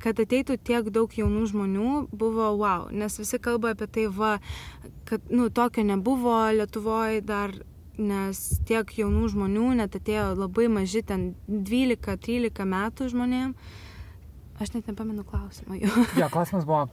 [0.00, 4.38] Kad ateitų tiek daug jaunų žmonių buvo wow, nes visi kalba apie tai, va,
[5.08, 7.54] kad, nu, tokio nebuvo Lietuvoje dar
[7.98, 13.54] nes tiek jaunų žmonių net atėjo labai maži, ten 12-13 metų žmonėm.
[14.64, 15.92] Aš net nepamenu klausimą jų.
[16.22, 16.86] Jo, klausimas buvo,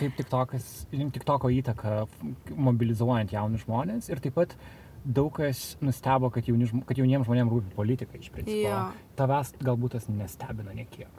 [0.00, 2.24] kaip TikTokas, TikToko įtaka f-
[2.58, 4.56] mobilizuojant jaunus žmonės ir taip pat
[5.04, 8.56] daug kas nustebo, kad, jauni, kad jauniems žmonėms rūpi politika iš principo.
[8.64, 8.78] Jo.
[9.18, 11.10] Tavęs galbūt tas nestebina niekiek.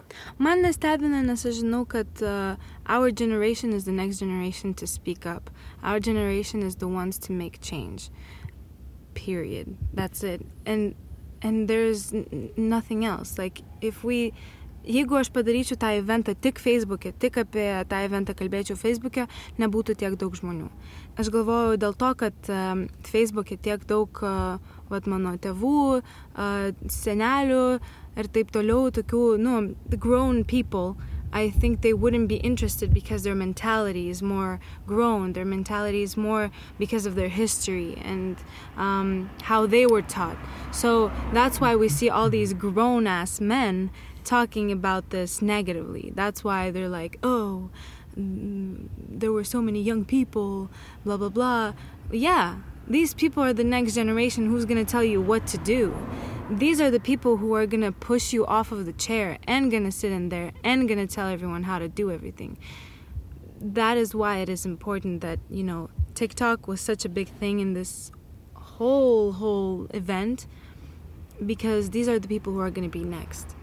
[0.41, 2.57] Man nestebina, nes aš žinau, kad uh,
[2.89, 5.51] our generation is the next generation to speak up.
[5.83, 8.09] Our generation is the ones to make change.
[9.13, 9.77] Period.
[9.93, 10.41] That's it.
[10.65, 10.95] And
[11.41, 12.11] and there's
[12.57, 13.37] nothing else.
[13.37, 14.33] Like if we
[14.85, 19.25] Jeigu aš padaryčiau tą eventą tik Facebook'e, tik apie tą eventą kalbėčiau Facebook'e,
[19.61, 20.69] nebūtų tiek daug žmonių.
[21.17, 22.51] Aš galvoju dėl to, kad
[23.09, 27.65] Facebook'e tiek daug uh, vat, mano tėvų, uh, senelių
[28.15, 29.57] ir taip toliau, tokių, nu,
[29.97, 30.95] grown people,
[31.35, 35.33] I think they wouldn't be interested because their mentality is more grown.
[35.33, 38.37] Their mentality is more because of their history and
[38.77, 40.37] um, how they were taught.
[40.71, 43.91] So that's why we see all these grown ass men
[44.25, 46.11] talking about this negatively.
[46.15, 47.69] That's why they're like, oh,
[48.17, 50.69] mm, there were so many young people,
[51.03, 51.73] blah, blah, blah.
[52.11, 52.57] Yeah,
[52.87, 55.95] these people are the next generation who's going to tell you what to do.
[56.49, 59.71] These are the people who are going to push you off of the chair and
[59.71, 62.57] going to sit in there and going to tell everyone how to do everything.
[63.59, 67.59] That is why it is important that, you know, TikTok was such a big thing
[67.59, 68.11] in this
[68.53, 70.45] whole, whole event
[71.43, 73.54] because these are the people who are going to be next.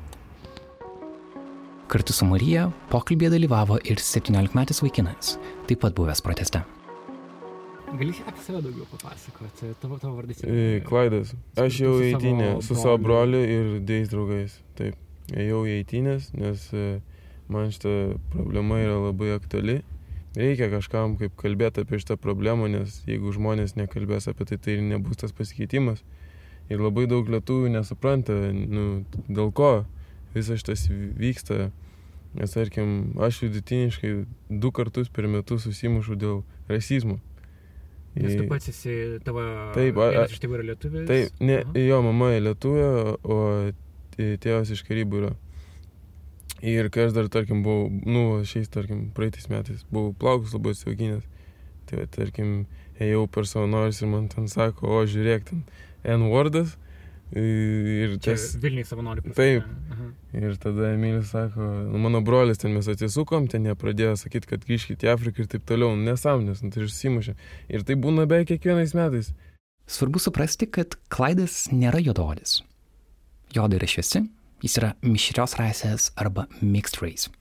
[1.92, 5.34] Kartu su Marija pokalbėje dalyvavo ir 17-metis vaikinas,
[5.68, 6.62] taip pat buvęs proteste.
[7.90, 10.40] Gali apie save daugiau papasakoti, tavo, tavo vardas.
[10.40, 11.34] E, Klaidas.
[11.60, 13.42] Aš jau eitinė su savo broliu.
[13.44, 14.56] ir dėjais draugais.
[14.80, 14.96] Taip.
[15.36, 16.88] Ėjau į eitinės, nes e,
[17.52, 17.94] man šita
[18.32, 19.82] problema yra labai aktuali.
[20.32, 24.86] Reikia kažkam kaip kalbėti apie šitą problemą, nes jeigu žmonės nekalbės apie tai, tai ir
[24.94, 26.00] nebus tas pasikeitimas.
[26.72, 29.82] Ir labai daug lietuvių nesupranta, nu, dėl ko
[30.34, 31.70] visas šitas vyksta.
[32.32, 34.12] Nes tarkim, aš vidutiniškai
[34.48, 36.40] du kartus per metus susimušu dėl
[36.70, 37.18] rasizmo.
[38.16, 39.42] Nes tu pats esi tavo...
[39.76, 41.06] Taip, a, a, iš tėvų yra lietuvis.
[41.08, 41.72] Taip, ne, Aha.
[41.80, 42.88] jo mama yra lietuvė,
[43.24, 43.38] o
[44.16, 45.32] tė- tėvas iš karybų yra.
[46.62, 51.24] Ir kai aš dar, tarkim, buvau, nu, šiais, tarkim, praeitais metais, buvau plaukus labai atsiauginęs.
[51.88, 52.52] Tai, tarkim,
[53.02, 55.64] ėjau per savanorius ir man ten sako, o žiūrėk, ten
[56.16, 56.76] N-wordas.
[57.32, 58.50] Ir Čia tas...
[58.60, 59.36] Vilniui savanorių pasakė.
[59.38, 59.92] Taip.
[59.94, 60.08] Aha.
[60.36, 64.66] Ir tada Emilis sako, nu, mano brolis ten mes atsisukom, ten jie pradėjo sakyti, kad
[64.68, 65.96] grįžkite į Afriką ir taip toliau.
[65.96, 67.36] Nesąmonės, nu, tai išsimušė.
[67.72, 69.32] Ir tai būna beveik kiekvienais metais.
[69.88, 72.60] Svarbu suprasti, kad Klaidas nėra juododis.
[73.52, 74.26] Joda yra šviesi,
[74.64, 77.32] jis yra mišrios rasės arba mixed race.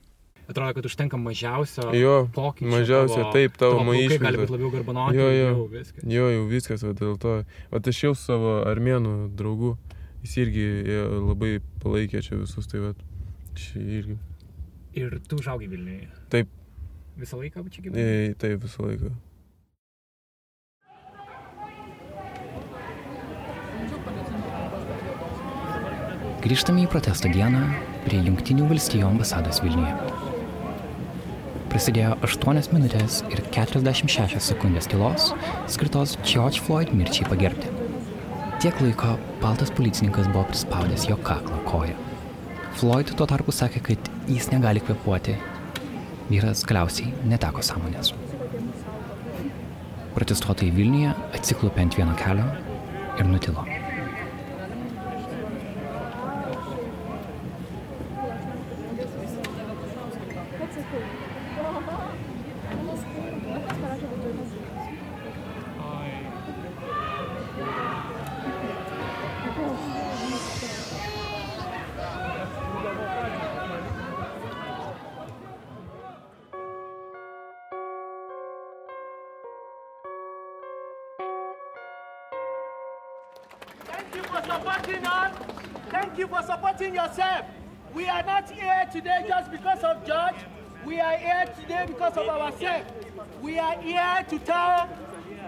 [0.52, 2.68] Atrodo, kad užtenka mažiausio Jo, pokyčio.
[2.74, 4.18] mažiausia, tavo- taip, tavo maišas.
[4.22, 5.16] gali būti labiau garbanoti.
[5.18, 6.04] Jo, jo, jau viskas.
[6.16, 7.34] jo, jau viskas, va, dėl to.
[7.72, 9.74] O aš jau su savo armėnų draugu,
[10.22, 12.92] jis irgi jie labai palaikė čia visus, tai va,
[13.58, 14.18] čia irgi.
[14.94, 16.08] Ir tu užaugai Vilniuje.
[16.28, 16.48] Taip,
[17.16, 18.30] Visą laiką čia gyvenai?
[18.30, 19.10] e, taip visą laiką.
[26.42, 27.60] Grįžtame į protesto dieną
[28.06, 30.11] prie Junktinių valstijų ambasados Vilniuje.
[31.72, 35.30] Prasidėjo 8 minutės ir 46 sekundės tylos
[35.72, 37.70] skirtos George Floyd mirčiai pagerbti.
[38.60, 41.94] Tiek laiko baltas policininkas buvo prispaudęs jo kaklą koją.
[42.76, 45.38] Floyd tuo tarpu sakė, kad jis negali kvepuoti.
[46.28, 48.12] Vyras galiausiai neteko sąmonės.
[50.12, 52.50] Protestuotojai Vilniuje atsiklupė ant vieno kelio
[53.16, 53.64] ir nutilo.
[86.92, 87.46] Supporting yourself.
[87.94, 90.34] We are not here today just because of George.
[90.86, 92.90] We are here today because of ourselves.
[93.40, 94.88] We are here to tell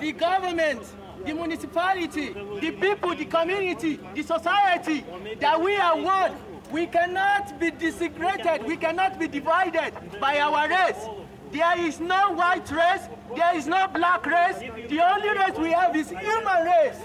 [0.01, 0.83] the government,
[1.25, 5.05] the municipality, the people, the community, the society
[5.41, 6.35] that we are one.
[6.71, 8.67] We cannot be disintegrated.
[8.67, 11.07] We cannot be divided by our race.
[11.53, 13.09] There is no white race.
[13.37, 14.59] There is no black race.
[14.89, 17.01] The only race we have is human race.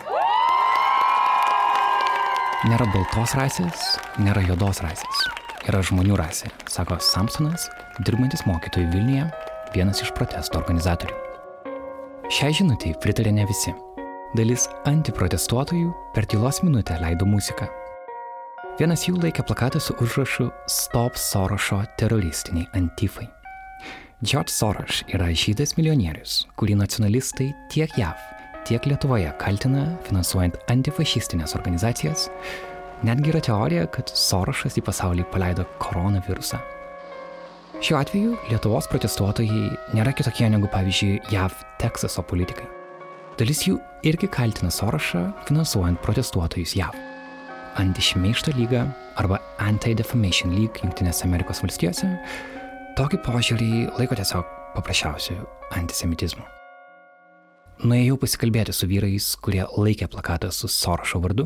[2.67, 3.83] Nėra baltos rasės,
[4.19, 5.19] nėra juodos rasės.
[5.71, 7.69] Yra žmonių rasė, sako Samsonas,
[8.03, 9.27] dirbantis mokytojų Vilniuje,
[9.71, 11.15] vienas iš protesto organizatorių.
[12.27, 13.71] Šiai žinutėjai pritarė ne visi.
[14.35, 17.69] Dalis antiprotestuotojų per tylos minutę leido muziką.
[18.75, 23.29] Vienas jų laikė plakatą su užrašu Stop Sorošo teroristiniai antifai.
[24.19, 28.19] George Soros yra žydas milijonierius, kurį nacionalistai tiek JAV,
[28.69, 32.27] tiek Lietuvoje kaltina finansuojant antifašistinės organizacijas.
[33.07, 36.59] Netgi yra teorija, kad Sorošas į pasaulį paleido koronavirusą.
[37.79, 42.67] Šiuo atveju Lietuvos protestuotojai nėra kitokie negu pavyzdžiui JAV Teksaso politikai.
[43.39, 46.99] Dalis jų irgi kaltina Sorošą finansuojant protestuotojus JAV.
[47.79, 48.83] Antišmeišto lyga
[49.21, 52.11] arba Anti-Defamation League Junktinėse Amerikos valstijose
[52.99, 55.41] tokį požiūrį laiko tiesiog paprasčiausiu
[55.79, 56.58] antisemitizmu.
[57.79, 61.45] Nuėjau pasikalbėti su vyrais, kurie laikė plakatą su Sorošo vardu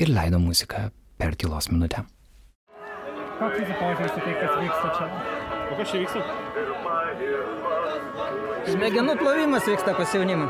[0.00, 0.86] ir leido muziką
[1.20, 2.06] per tylos minutę.
[3.36, 5.08] Koks jūsų požiūris į tai, kas vyksta čia?
[5.68, 6.20] O kas čia vyksta?
[8.70, 10.46] Smegenų plovimas vyksta pas jaunimą.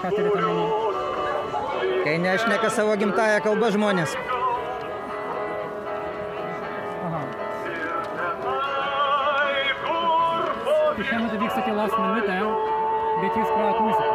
[0.00, 0.64] Ką turite omeny?
[2.06, 4.16] Kai nešneka savo gimtają kalbą žmonės.
[7.10, 7.20] Aha.
[10.96, 12.40] Tai šiuo metu vyksta tylos minutė,
[13.22, 14.14] bet jūs grojat muziką.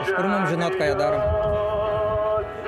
[0.00, 1.18] Iš kur mums žinot, ką jie daro?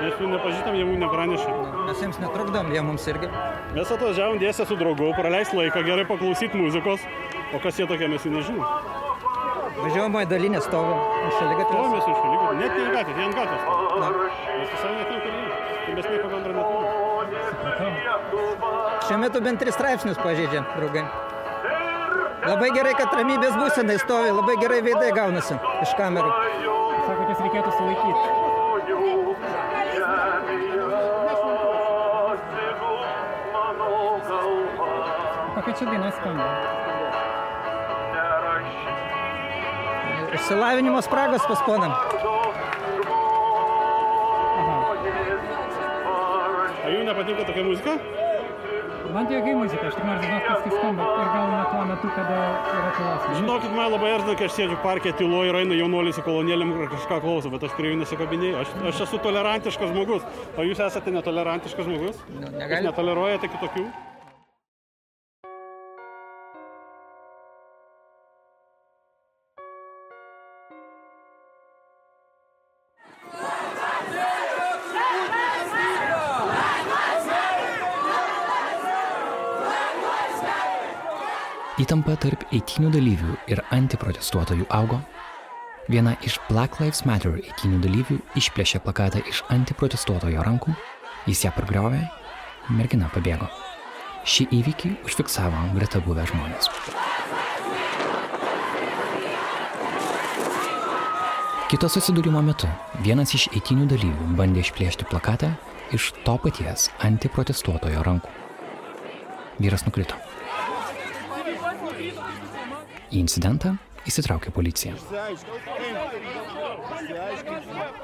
[0.03, 1.51] Mes jų nepažįstam, jie mums nepranešė.
[1.87, 3.29] Mes jiems netrukdom, jie mums irgi.
[3.73, 7.01] Mes atvažiavom dėsę su draugu, praleisti laiką, gerai paklausyti muzikos.
[7.55, 8.65] O kas jie tokie, mes jų nežinom.
[9.79, 10.93] Važiuojamoji dalinė stovi.
[11.27, 11.73] Iš šaligatvių.
[11.73, 12.55] To mes iš šaligatvių.
[12.59, 13.61] Net ne į gatvę, jie ant gatvės.
[13.63, 13.77] stovi.
[14.59, 15.45] Mes visai net neturime.
[15.83, 16.91] Tai mes nieko bendro neturime.
[19.07, 21.05] Šiuo metu bent tris straipsnius pažeidžia, draugai.
[22.43, 26.31] Labai gerai, kad ramybės būsenai stovi, labai gerai veidai gaunasi iš kamerų.
[27.05, 28.23] Sakot, jūs reikėtų sulaikyti.
[35.53, 36.47] Kokia čia daina skamba?
[40.33, 41.93] Išsilavinimo spragos pas ponam.
[46.83, 48.22] Ar jums nepatinka tokia muzika?
[49.13, 51.07] Man tai jokai muzika, aš tik noriu žinoti, kas kaip skamba.
[51.23, 52.37] Ir gal ne tuo metu, kada
[52.77, 53.27] yra tylos.
[53.39, 56.89] Žinokit, man labai erzina, kai aš sėdžiu parke tyloje ir eina jaunuoliai su kolonėlėm ir
[56.95, 58.63] kažką klauso, bet aš prie jų nesikabinėjau.
[58.63, 60.25] Aš, aš esu tolerantiškas žmogus.
[60.57, 62.23] O jūs esate netolerantiškas žmogus?
[62.33, 63.85] Nu, Jūs negali- netoleruojate kitokių?
[81.93, 84.95] Įtampa tarp eitinių dalyvių ir antiprotestuotojų augo.
[85.93, 90.73] Viena iš Black Lives Matter eitinių dalyvių išplėšė plakatą iš antiprotestuotojo rankų,
[91.29, 91.99] jis ją pargriovė,
[92.73, 93.45] mergina pabėgo.
[94.25, 96.71] Šį įvykį užfiksavo greta buvę žmonės.
[101.69, 102.73] Kito susidūrimo metu
[103.05, 105.53] vienas iš eitinių dalyvių bandė išplėšti plakatą
[105.93, 108.33] iš to paties antiprotestuotojo rankų.
[109.61, 110.17] Vyras nukrito.
[113.13, 113.75] Į incidentą
[114.09, 114.95] įsitraukė policija.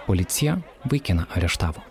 [0.06, 0.60] Policija
[0.92, 1.82] vaikiną areštavo.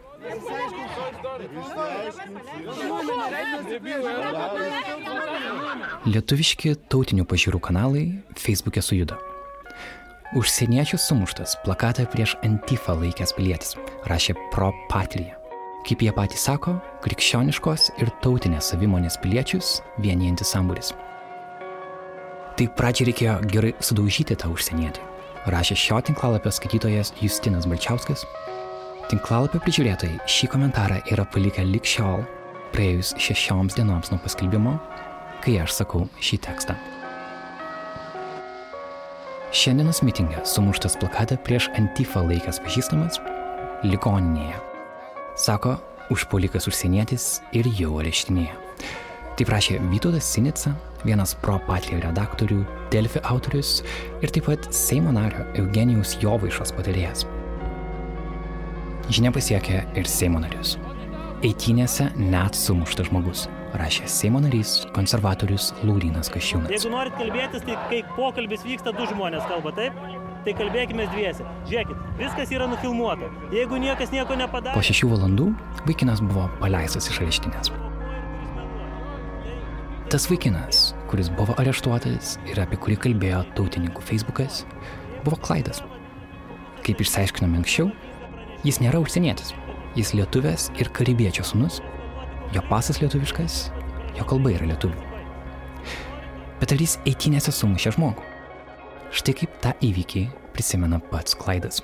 [6.08, 8.04] Lietuviški tautinių pažiūrų kanalai
[8.38, 9.18] Facebook'e sujudo.
[10.38, 13.74] Užsieniečių sumuštas plakatą prieš Antifą laikęs pilietis,
[14.10, 15.38] rašė Pro Patria.
[15.88, 20.92] Kaip jie patys sako, krikščioniškos ir tautinės savimonės piliečius vienijantis sambūris.
[22.58, 25.02] Tai pradžiai reikėjo gerai sudaužyti tą užsienietį,
[25.54, 28.24] rašė šio tinklalapio skaitytojas Justinas Balčiauskas.
[29.06, 32.24] Tinklalapio prižiūrėtojai šį komentarą yra palikę lik šiol,
[32.74, 34.74] praėjus šešioms dienoms nuo paskelbimo,
[35.44, 36.74] kai aš sakau šį tekstą.
[39.54, 43.22] Šiandienos mitingė sumuštas plakatą prieš Antifą laikęs pažįstamas
[43.86, 44.58] ligoninėje.
[45.38, 45.78] Sako,
[46.10, 48.50] užpolikas užsienietis ir jau areštinėje.
[49.38, 50.74] Taip rašė Vytautas Sinica,
[51.06, 53.82] vienas pro patrio redaktorių, Delfi autorius
[54.22, 57.26] ir taip pat Seimo nario Eugenijus Jovaišos patarėjas.
[59.08, 60.76] Žinia pasiekė ir Seimo narius.
[61.44, 63.46] Eitynėse net sumuštas žmogus,
[63.78, 66.72] rašė Seimo narys konservatorius Lūrinas Kašiūnas.
[66.74, 70.00] Jeigu norit kalbėtis, tai kai pokalbis vyksta, du žmonės kalba, taip?
[70.46, 71.44] Tai kalbėkime dviese.
[71.68, 73.28] Žiūrėkit, viskas yra nufilmuota.
[73.54, 75.50] Jeigu niekas nieko Po nepadarė, šešių valandų
[75.86, 77.72] vaikinas buvo paleistas iš areštinės.
[80.08, 84.62] Tas vaikinas, kuris buvo areštuotas ir apie kurį kalbėjo tautininkų Facebookas,
[85.20, 85.82] buvo Klaidas.
[86.86, 87.90] Kaip išsiaiškinome anksčiau,
[88.64, 89.52] jis nėra užsienietis.
[89.98, 91.82] Jis lietuvės ir karibiečio sunus,
[92.54, 93.58] jo pasas lietuviškas,
[94.16, 94.96] jo kalba yra lietuvių.
[96.62, 98.24] Bet ar jis eitinėse sumušė žmogų?
[99.12, 100.24] Štai kaip tą įvykį
[100.56, 101.82] prisimena pats Klaidas.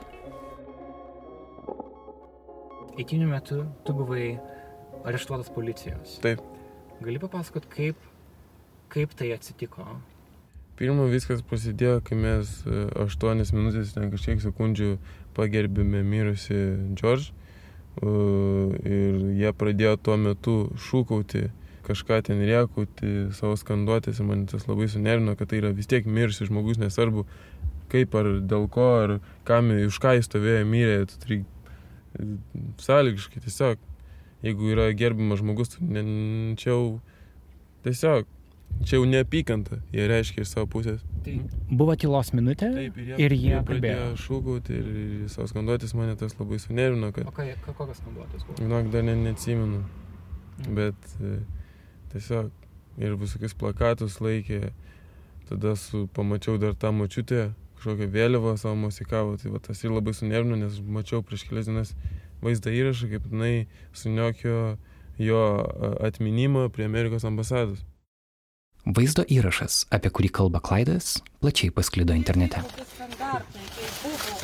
[2.96, 4.32] Eitinių metu tu buvai
[5.04, 6.16] areštuotas policijos.
[6.24, 6.40] Taip.
[7.04, 8.00] Gali papasakot, kaip,
[8.94, 9.86] kaip tai atsitiko?
[10.78, 14.96] Pirma viskas prasidėjo, kai mes 8 minutės, ten kažkiek sekundžių
[15.36, 16.56] pagerbėme mirusi
[16.98, 17.30] George.
[18.02, 18.14] e,
[18.90, 20.56] Ir jie pradėjo tuo metu
[20.88, 21.46] šūkauti,
[21.86, 26.06] kažką ten riekauti, savo skanduotės ir man tas labai sunervino, kad tai yra vis tiek
[26.06, 27.26] mirusi žmogus, nesvarbu
[27.92, 32.28] kaip ar dėl ko, ar kam, už ką jis stovėjo mirė, tu turi e,
[32.82, 33.82] sąlygiškai tiesiog,
[34.42, 36.02] jeigu yra gerbiamas žmogus, tu ne,
[36.58, 36.84] čia jau
[37.86, 38.26] tiesiog,
[38.84, 41.00] čia jau neapykanta, jie reiškia iš savo pusės.
[41.24, 41.34] Tai
[41.70, 44.16] buvo tylos minutė Taip, ir jie, ir jie pradėjo kalbėjo.
[44.24, 44.88] šūkauti ir,
[45.32, 48.58] savo skanduotis mane tas labai sunervino, kad, O ką- kokios skanduotės buvo?
[48.60, 49.82] žinok, dar ne, neatsimenu,
[50.76, 51.38] bet e,
[52.12, 52.50] tiesiog
[53.02, 54.72] ir visokius plakatus laikė,
[55.48, 60.12] tada su, pamačiau dar tą močiutę, kažkokią vėliavą savo musikavo, tai va tas ir labai
[60.16, 61.94] sunervino, nes mačiau prieš kelias dienas
[62.44, 64.76] vaizdą įrašą, kaip jinai suniokio
[65.18, 65.40] jo
[66.04, 67.82] atminimą prie Amerikos ambasados.
[68.84, 72.60] Vaizdo įrašas, apie kurį kalba Klaidas, plačiai pasklido internete.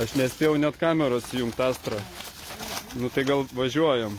[0.01, 1.99] Aš nespėjau net kameros įjungti astrą.
[2.97, 4.17] Nu tai gal važiuojam.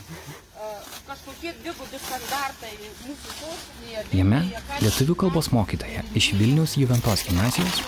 [4.14, 4.38] Jame
[4.80, 7.82] lietuvių kalbos mokytoja iš Vilniaus Juventos gimnazijos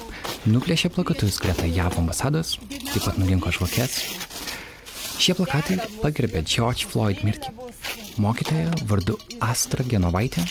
[0.50, 4.00] nuplėšė plakatus greta JAV ambasados, taip pat nurinko žvakės.
[5.22, 7.54] Šie plakatai pagerbė George Floyd mirtį.
[8.18, 10.42] Mokytoja vardu Astra Genovaitė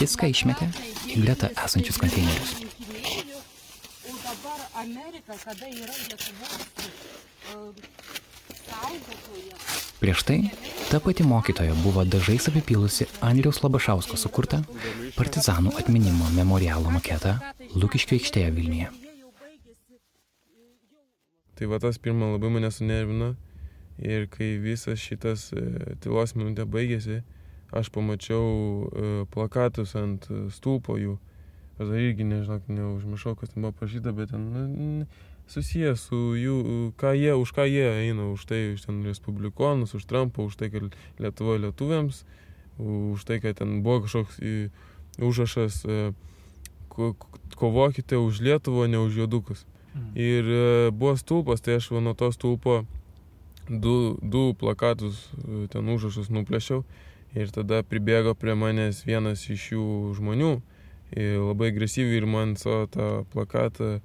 [0.00, 0.68] viską išmetė
[1.16, 2.56] greta esančius konteinerius.
[10.00, 10.38] Prieš tai
[10.90, 14.60] ta pati mokytoja buvo dažais apipylusi Andriaus Labašausko sukurtą
[15.16, 17.38] partizanų atminimo memorialo maketą
[17.74, 18.90] Lukiškio aikštėje Vilniuje.
[21.54, 23.34] Tai va tas pirmą labai mane sunervino
[24.02, 25.62] ir kai visas šitas e,
[26.02, 27.20] tylos minutė baigėsi,
[27.74, 31.18] aš pamačiau e, plakatus ant e, stulpo jų.
[31.74, 35.06] Aš dar irgi nežinau, neužmiršau, kas ten buvo parašyta, bet ten nu,
[35.50, 36.58] susijęs su jų,
[37.00, 40.70] ką jie, už ką jie eina, už tai, už ten respublikonus, už Trumpą, už tai,
[40.70, 42.22] kad Lietuva lietuviams,
[42.78, 44.38] už tai, kad ten buvo kažkoks
[45.18, 45.82] užrašas
[46.94, 47.14] ko,
[47.58, 49.66] kovokite už Lietuvą, ne už juodukus.
[49.94, 50.10] Mhm.
[50.14, 52.84] Ir e, buvo stulpas, tai aš nuo to stulpo
[53.68, 56.84] du, du plakatus, e, ten užrašus nuplėšiau
[57.34, 59.86] ir tada pribėgo prie manęs vienas iš jų
[60.18, 60.52] žmonių
[61.14, 63.98] ir labai agresyviai ir man savo tą plakatą,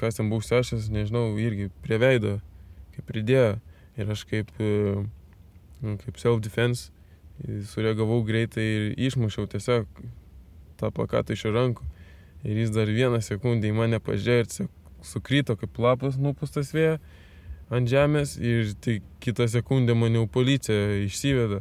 [0.00, 2.38] kas ten buvo užsešęs, nežinau, irgi prie veido,
[2.94, 3.58] kaip pridėjo.
[3.98, 6.92] Ir aš kaip, nu, kaip self-defense
[7.72, 9.88] sureagavau greitai ir išmušiau tiesiog
[10.78, 11.86] tą plakatą iš rankų.
[12.46, 14.68] Ir jis dar vieną sekundę į mane pažiūrėjo ir
[15.02, 17.00] sukrito kaip lapas nupustas vėja
[17.74, 21.60] ant žemės ir tai kitą sekundę mane jau policija išsiveda.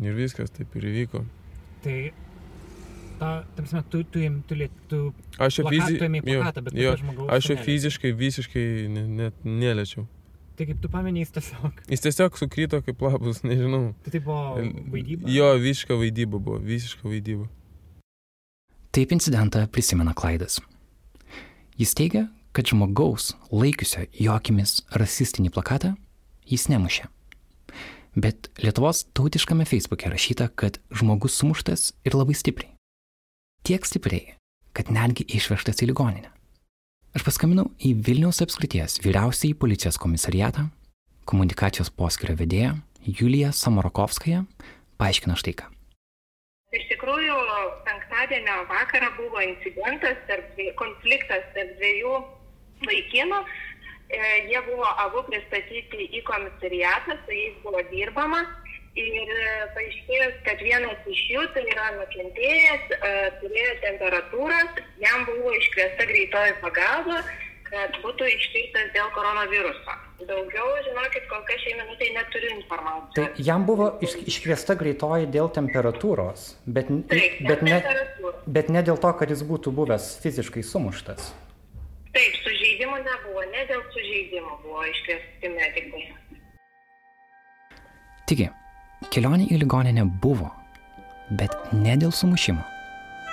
[0.00, 1.22] Ir viskas taip ir įvyko.
[1.84, 1.96] Tai,
[3.20, 5.00] ta, tamsime, tu, tu, tu, tu, tu
[5.38, 5.98] aš jo, fizi...
[6.00, 10.06] plakatą, jo, jo, aš jo fiziškai visiškai net neliečiau.
[10.56, 11.78] Tai kaip tu paminėjai, jis tiesiog.
[11.88, 13.94] Jis tiesiog sukrito kaip labus, nežinau.
[14.04, 15.30] Tai tai buvo vaidyba?
[15.32, 17.48] Jo, visiška vaidyba buvo, visiška vaidyba.
[18.92, 20.58] Taip incidentą prisimena Klaidas.
[21.80, 25.94] Jis teigia, kad žmogaus laikiusio jo akimis rasistinį plakatą
[26.50, 27.08] jis nemušė.
[28.14, 32.74] Bet Lietuvos tautiškame Facebook'e rašyta, kad žmogus sumuštas ir labai stipriai.
[33.62, 34.34] Tiek stipriai,
[34.74, 36.30] kad netgi išvežtas į ligoninę.
[37.14, 40.68] Aš paskambinau į Vilniaus apskrities vyriausiai policijos komisariatą,
[41.26, 44.44] komunikacijos poskirio vedėją Juliją Samarakovskają,
[44.98, 45.70] paaiškino štai ką.
[46.74, 47.38] Iš tikrųjų,
[47.86, 52.14] penktadienio vakarą buvo incidentas, tarp, konfliktas tarp dviejų
[52.86, 53.40] vaikinų.
[54.10, 58.42] E, jie buvo abu pristatyti į komisariatą, su jais buvo dirbama.
[58.98, 59.28] Ir
[59.76, 64.58] paaiškėjo, kad vienas iš jų, tai yra nukentėjęs, e, turėjo temperatūrą,
[64.98, 67.20] jam buvo iškviesta greitoji pagalba,
[67.68, 69.94] kad būtų ištirtas dėl koronaviruso.
[70.26, 73.14] Daugiau, žinokit, kol kas šiai minutė neturiu informacijos.
[73.14, 77.78] Tai jam buvo iš, iškviesta greitoji dėl temperatūros, bet, Taip, bet, ne,
[78.58, 81.30] bet ne dėl to, kad jis būtų buvęs fiziškai sumuštas.
[82.10, 86.00] Taip, sužeidimų nebuvo, ne dėl sužeidimų buvo iškviesti medikai.
[88.26, 88.48] Taigi,
[89.14, 90.50] kelionė į ligoninę buvo,
[91.38, 92.64] bet ne dėl sumušimo,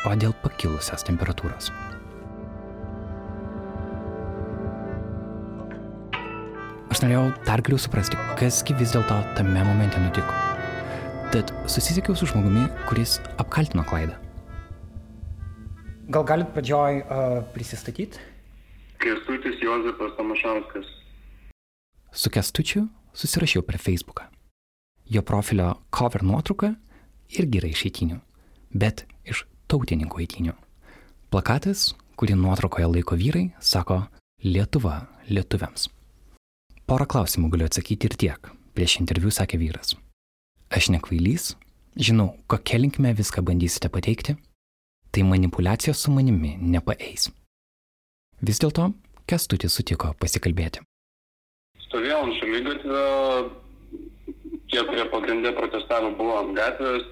[0.05, 1.71] o dėl pakilusios temperatūros.
[6.93, 10.37] Aš norėjau dar giliau suprasti, kasgi vis dėlto tame momente nutiko.
[11.33, 14.21] Tad susisiekiau su žmogumi, kuris apkaltino klaidą.
[16.13, 18.21] Gal galit pradžioj uh, prisistatyti?
[18.99, 20.85] Kestutis Jozapas Tomašauskas.
[22.11, 24.27] Su Kestučiu susirašiau per Facebooką.
[25.05, 26.73] Jo profilio cover nuotrauka
[27.29, 28.19] irgi yra iš eitinių,
[28.73, 30.53] bet iš tautininkų eitinių.
[31.31, 34.03] Plakatas, kurį nuotraukoje laiko vyrai, sako
[34.43, 35.87] Lietuva lietuviams.
[36.87, 39.95] Porą klausimų galiu atsakyti ir tiek, prieš interviu sakė vyras.
[40.69, 41.55] Aš nekvailys,
[41.97, 44.37] žinau, kokia linkme viską bandysite pateikti,
[45.11, 47.31] tai manipulacijos su manimi nepaeis.
[48.41, 48.91] Vis dėlto,
[49.27, 50.83] Kestutis sutiko pasikalbėti.
[51.87, 52.99] Stovėjau ant šalygatvio,
[54.71, 57.07] tie, kurie pagrindė protestavo, buvo ant gatvės.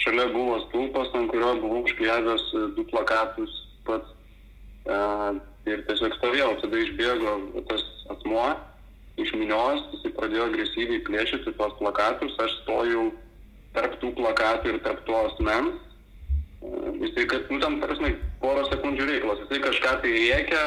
[0.00, 2.46] Šalia buvo stulpas, ant kurio buvau užklijavęs
[2.78, 3.52] du plakatus
[3.86, 4.08] pats.
[5.66, 7.36] Ir tiesiog stovėjau, tada išbėgo
[7.68, 8.48] tas asmuo
[9.20, 13.08] iš minios, jisai pradėjo agresyviai plėšyti tuos plakatus, aš stojau
[13.76, 15.85] tarp tų plakatų ir tarp to asmens
[16.62, 19.42] Jisai, kad, nu, tam, prasme, porą sekundžių reikalas.
[19.44, 20.62] Jisai kažką tai rėkia,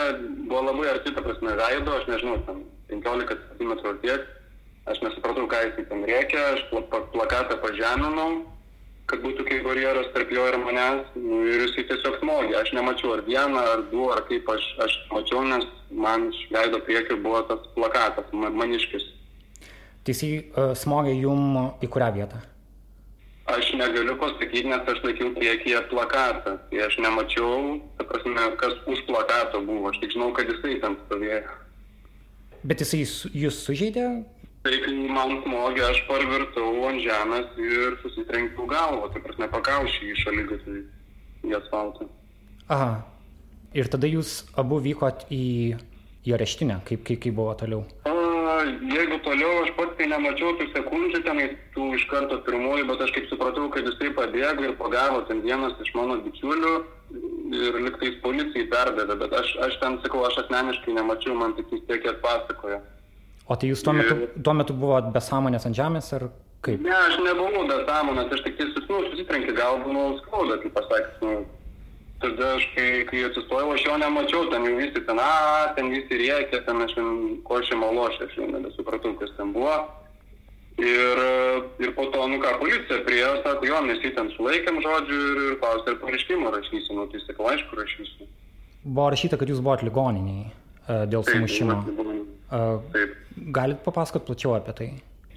[0.50, 2.62] buvo labai arti, ta prasme, veido, aš nežinau, ten
[2.92, 4.28] 15 cm arties.
[4.90, 6.64] Aš nesupratau, ką jisai ten rėkia, aš
[7.14, 8.46] plakatą pažeminau,
[9.10, 11.10] kad būtų kaip barjeras tarp jo ir manęs.
[11.18, 12.56] Nu, ir jisai tiesiog smogė.
[12.62, 16.82] Aš nemačiau ar vieną, ar du, ar kaip aš, aš mačiau, nes man iš veido
[16.86, 19.10] priekio buvo tas plakatas, maniškis.
[20.06, 22.42] Tai jisai uh, smogė jum į kurią vietą?
[23.50, 26.58] Aš negaliu pasakyti, nes aš laikiau priekyje plakatą.
[26.70, 29.90] Tai aš nemačiau, ta prasme, kas už plakato buvo.
[29.90, 31.56] Aš tik žinau, kad jisai ten stovėjo.
[32.70, 34.06] Bet jisai jūs sužeidė?
[34.68, 39.10] Tai kai man smogė, aš parvirtau ant žemės ir susitrenkiau galvą.
[39.14, 40.82] Tai prasme, pakaušį į šalygatvį
[41.48, 42.10] į asfaltą.
[42.70, 42.92] Aha.
[43.74, 45.46] Ir tada jūs abu vykot į,
[46.26, 47.86] į areštinę, kaip, kaip, kaip buvo toliau?
[48.10, 48.19] A,
[48.94, 53.14] jeigu toliau aš pats tai nemačiau tų sekundžių tenai, tų iš karto pirmųjų, bet aš
[53.16, 56.74] kaip supratau, kad jisai pabėgo ir pagavo ten vienas iš mano bičiulių
[57.60, 61.86] ir liktais policijai perdavė, bet aš, aš ten sakau, aš asmeniškai nemačiau, man tik vis
[61.90, 62.84] tiek atpasakojo.
[63.50, 64.38] O tai jūs tuo metu, ir...
[64.46, 66.30] tuo metu buvot be sąmonės ant žemės ar
[66.60, 66.82] Kaip?
[66.84, 71.22] Ne, aš nebuvau be sąmonės, aš tik tai nu, susitrenkė galvą, nu, skauda, kaip pasakęs.
[71.24, 71.36] Nu.
[72.20, 76.18] Tada aš, kai, kai atsistojau, aš jo nemačiau, ten jau visi ten, a, ten visi
[76.20, 77.14] rėkė, ten aš ten
[77.48, 79.78] košė malošė, aš jau nebesupratau, kas ten buvo.
[80.80, 81.22] Ir,
[81.84, 85.40] ir po to, nu ką, policija priejo, sako, jo, mes jį ten sulaikėm žodžiu ir,
[85.48, 88.28] ir klausė, ar pareiškimą rašysi, nu tai sakau, aišku, rašysiu.
[88.84, 90.52] Buvo rašyta, kad jūs buvote ligoniniai e,
[91.12, 91.80] dėl Taip, sumušimo.
[92.52, 93.08] E,
[93.56, 94.90] Galit papasakot plačiau apie tai?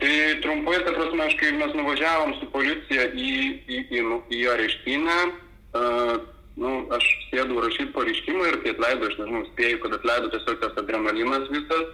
[0.03, 3.33] Tai trumpai, ta prasme, aš kai mes nuvažiavom su policija į,
[3.71, 4.05] į, į,
[4.35, 5.19] į areštinę,
[5.79, 6.15] uh,
[6.61, 10.81] nu, aš sėdau rašyti pareiškimą ir kai atleido, aš nežinau, spėjau, kad atleido tiesiog tas
[10.83, 11.93] adrenalinas visas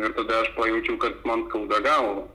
[0.00, 2.28] ir tada aš pajaučiau, kad man skauda galva.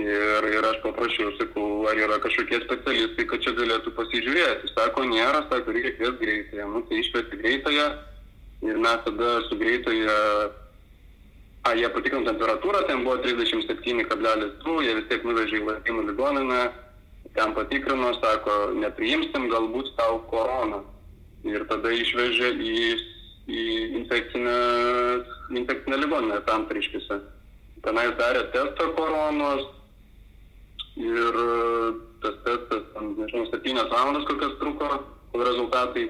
[0.00, 4.70] Ir, ir aš paprašiau, sakau, ar yra kažkokie specialistai, kad čia galėtų pasižiūrėti.
[4.72, 6.68] Sako, nėra, sako, reikia kviesti greitąją.
[6.72, 7.86] Nu, tai iškviesti greitąją
[8.70, 10.16] ir mes tada su greitąją
[11.68, 16.60] A, jie patikrino temperatūrą, ten buvo 37,2, jie vis tiek nuvežė į Lazdynų ligoninę,
[17.36, 20.82] ten patikrino, sako, nepriimsim galbūt tau koroną.
[21.48, 22.72] Ir tada išvežė į,
[23.48, 23.60] į
[24.02, 24.56] infekcinę,
[25.56, 27.20] infekcinę ligoninę tam triškise.
[27.84, 29.62] Tenais darė testą koronos
[31.00, 32.82] ir e, tas testas,
[33.16, 34.90] nežinau, 7 valandas kokias truko,
[35.32, 36.08] kol rezultatai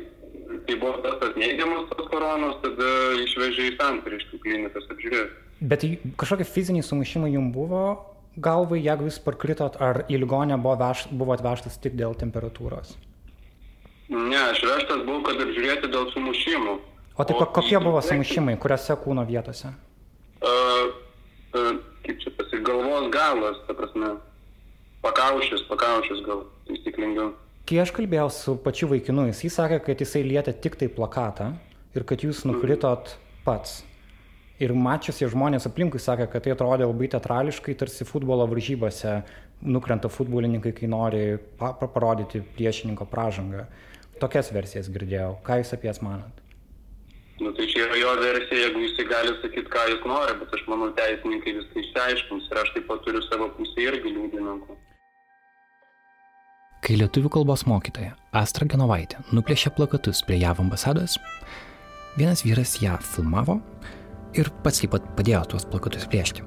[0.66, 2.88] kai buvo testas neigiamas tos koronos, tada
[3.22, 5.36] išvežė į santariškių klinikas apžiūrėti.
[5.70, 7.84] Bet į- kažkokie fiziniai sumušimai jums buvo
[8.38, 12.94] galvai, jeigu jūs parkritot, ar į ligonę buvo, veš, buvo atvežtas tik dėl temperatūros?
[14.10, 16.78] Ne, aš vežtas buvau, kad apžiūrėti dėl sumušimų.
[17.20, 19.70] O tai ko- kokie buvo sumušimai, kuriuose kūno vietose?
[20.40, 20.90] Uh,
[21.54, 21.76] uh,
[22.06, 24.14] kaip čia pasakyti, galvos galas, ta prasme,
[25.04, 27.34] pakaušis, pakaušis gal taisyklingiau.
[27.68, 31.52] Kai aš kalbėjau su pačiu vaikinu, jis sakė, kad jisai lietė tik tai plakatą
[31.94, 33.14] ir kad jūs nukritot
[33.44, 33.82] pats.
[34.60, 39.22] Ir mačiusi žmonės aplinkui sakė, kad tai atrodė labai teatrališkai, tarsi futbolo varžybose
[39.64, 43.64] nukrenta futbolininkai, kai nori pa pa- parodyti priešininko pražangą.
[44.20, 45.38] Tokias versijas girdėjau.
[45.46, 46.44] Ką jūs apie jas manat?
[47.40, 50.66] Nu, tai čia yra jo versija, jeigu jis gali sakyti, ką jis nori, bet aš
[50.68, 54.76] manau, teisininkai viską išsiaiškins ir aš taip pat turiu savo pusę irgi liūdininkų.
[56.84, 61.16] Kai lietuvių kalbos mokytoja Astra Genovaitė nuplėšė plakatus prie JAV ambasados,
[62.20, 63.60] vienas vyras ją filmavo
[64.38, 66.44] ir pats taip pat padėjo tuos plakatus plėšti.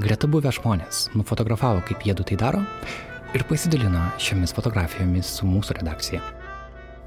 [0.00, 2.62] Greta buvę žmonės nufotografavo, kaip jie du tai daro
[3.34, 6.22] ir pasidalino šiomis fotografijomis su mūsų redakcija.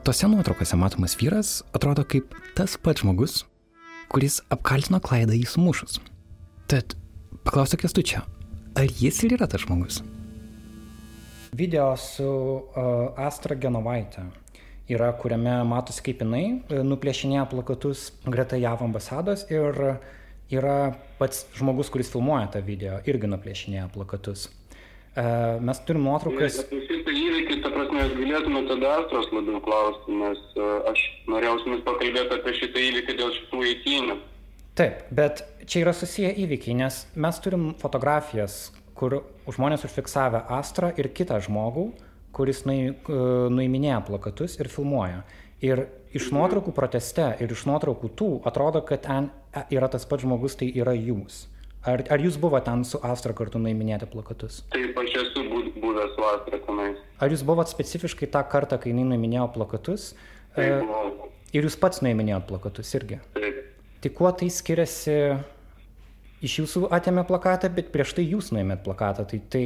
[0.07, 3.41] Tose nuotraukose matomas vyras atrodo kaip tas pats žmogus,
[4.11, 5.97] kuris apkaltino klaidą jį sumušus.
[6.71, 6.95] Tad
[7.43, 8.23] paklausiu Kestučio,
[8.75, 9.99] ar jis ir yra tas žmogus?
[11.57, 14.27] Video su uh, Astra Genovaitė
[14.91, 19.97] yra, kuriame matosi, kaip jinai uh, nuplėšinėja plakatus greta JAV ambasados ir
[20.53, 20.77] yra
[21.19, 24.47] pats žmogus, kuris filmuoja tą video, irgi nuplėšinėja plakatus.
[25.17, 26.59] Uh, mes turim nuotraukas.
[26.69, 31.71] Šitą įvykį, ta prasme, jūs galėtumėte tada Astros labiau klausti, nes uh, aš norėjau su
[31.71, 34.17] jumis pakalbėti apie šitą įvykį dėl šitų eitynių.
[34.77, 38.67] Taip, bet čia yra susiję įvykiai, nes mes turim fotografijas,
[38.97, 41.87] kur žmonės užfiksavę Astrą ir kitą žmogų,
[42.37, 42.93] kuris e,
[43.53, 45.23] nuiminėja plakatus ir filmuoja.
[45.65, 49.29] Ir iš nuotraukų proteste ir iš nuotraukų tų atrodo, kad ten
[49.73, 51.47] yra tas pats žmogus, tai yra jūs.
[51.87, 54.59] Ar, ar jūs buvote ten su Astra kartu nuiminėti plakatus?
[54.73, 55.43] Taip, aš esu
[55.81, 56.97] buvęs su Astra tenais.
[57.23, 60.11] Ar jūs buvot specifiškai tą kartą, kai jinai nuiminėjo plakatus?
[60.55, 61.29] Taip, E, buvau.
[61.55, 63.21] Ir jūs pats nuiminėjot plakatus irgi?
[63.37, 63.61] Taip.
[64.03, 65.15] Tai kuo tai skiriasi
[66.45, 69.65] iš jūsų atėmė plakatą, bet prieš tai jūs nuėmėt plakatą, tai, tai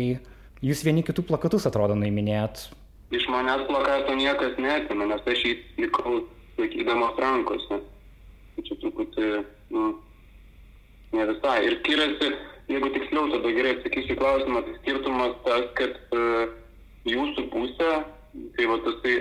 [0.66, 2.68] jūs vieni kitų plakatus atrodo nuiminėjat.
[3.12, 6.22] Iš manęs plakato niekas netimė, nes aš jį likau
[6.62, 7.82] laikydamas rankose.
[8.62, 9.28] Čia truputį,
[9.74, 9.86] nu,
[11.18, 11.58] ne visai.
[11.66, 12.30] Ir skiriasi,
[12.70, 16.54] jeigu tiksliau, tada gerai atsakysiu klausimą, tai skirtumas tas, kad uh,
[17.10, 17.92] jūsų pusė,
[18.56, 19.16] tai va tasai,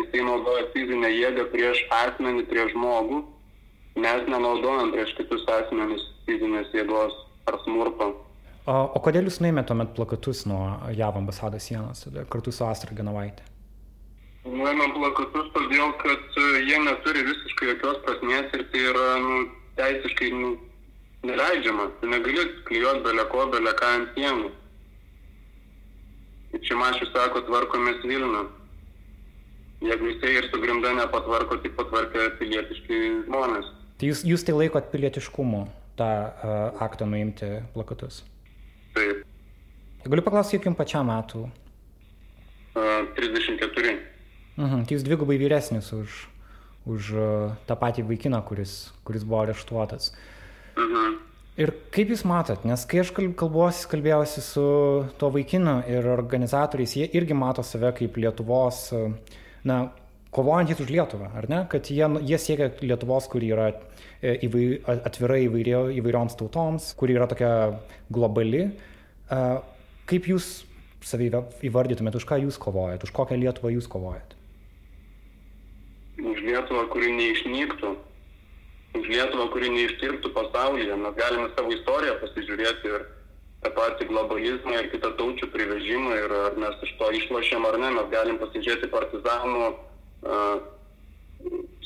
[0.00, 3.22] jisai naudoja fizinę jėgą prieš asmenį, prieš žmogų,
[4.00, 7.14] mes nenaudojam prieš kitus asmenis fizinės jėgos
[7.50, 8.14] ar smurto.
[8.62, 13.42] O, o kodėl jūs nuėmėt tuomet plakatus nuo JAV ambasados sienos kartu su Astra Genovaitė?
[14.46, 19.40] Nuėmėm plakatus todėl, kad e, jie neturi visiškai jokios prasmės ir tai yra nu,
[19.78, 20.54] teisiškai nu,
[21.26, 21.88] neleidžiama.
[22.06, 24.50] Negali klijuoti bele ko, bele ką ant sienų.
[26.62, 28.46] Čia mašius sako, tvarkomės Vilnių.
[29.82, 33.70] Jeigu jisai ir su grimda nepatvarko, tai patvarkė pilietiškai žmonės.
[33.98, 35.64] Tai jūs, jūs tai laikot pilietiškumu,
[35.98, 38.22] tą uh, aktą nuimti plakatus?
[38.96, 39.24] Taip.
[40.04, 41.46] Galiu paklausti, kiek jums pačiam metų?
[42.72, 43.96] Uh, 34.
[44.58, 46.22] Mhm, tai jūs dvigubai vyresnis už,
[46.90, 47.12] už
[47.68, 50.12] tą patį vaikiną, kuris, kuris buvo areštuotas.
[50.76, 51.20] Mhm.
[51.60, 54.62] Ir kaip Jūs matot, nes kai aš kalbuosi, kalbėjausi su
[55.20, 58.86] tuo vaikinu ir organizatoriais, jie irgi mato save kaip Lietuvos,
[59.68, 59.76] na,
[60.32, 61.62] kovojantys už Lietuvą, ar ne?
[61.70, 67.28] Kad jie, jie siekia Lietuvos, kuri yra e, įvai, atvira įvairio, įvairioms tautoms, kuri yra
[67.30, 67.52] tokia
[68.12, 68.70] globali.
[70.08, 70.62] Kaip Jūs
[71.04, 71.28] savai
[71.64, 74.36] įvardytumėt, už ką Jūs kovojat, už kokią Lietuvą Jūs kovojat?
[76.20, 77.92] Už Lietuvą, kuri neišnyktų
[78.98, 80.96] už Lietuvą, kuri neištirptų pasaulyje.
[81.00, 83.06] Mes galime savo istoriją pasižiūrėti ir
[83.64, 87.92] tą patį globalizmą ir kitą taučių privežimą ir ar mes iš to išlošėm ar ne,
[87.96, 89.70] mes galim pasižiūrėti partizanų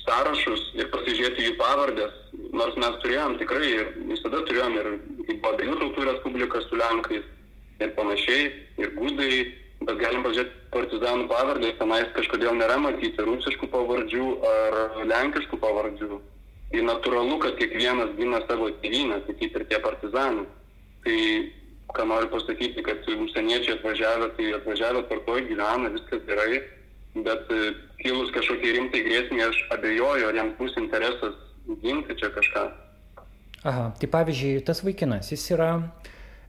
[0.07, 2.15] sąrašus ir pasižiūrėti jų pavardės,
[2.53, 4.91] nors mes turėjom tikrai ir visada turėjom ir
[5.53, 7.27] abiejų tautų respubliką su Lenkais
[7.81, 8.47] ir panašiai,
[8.83, 9.43] ir gudai,
[9.83, 14.81] bet galim pažiūrėti partizanų pavardės, tenais kažkodėl nėra matyti rusiškų pavardžių ar
[15.11, 16.21] lenkiškų pavardžių
[16.71, 20.47] tai natūralu, kad kiekvienas gina savo tėvynę, tai kaip ir tie partizanai.
[21.05, 21.19] Tai
[21.97, 26.61] ką noriu pasakyti, kad užsieniečiai atvažiavę, tai atvažiavę tvarkoj gyvena, viskas gerai,
[27.25, 31.39] bet e, kilus kažkokiai rimtai grėsmė, aš abejoju, ar jiems bus interesas
[31.83, 32.67] ginti čia kažką.
[33.67, 35.71] Aha, tai pavyzdžiui, tas vaikinas, jis yra,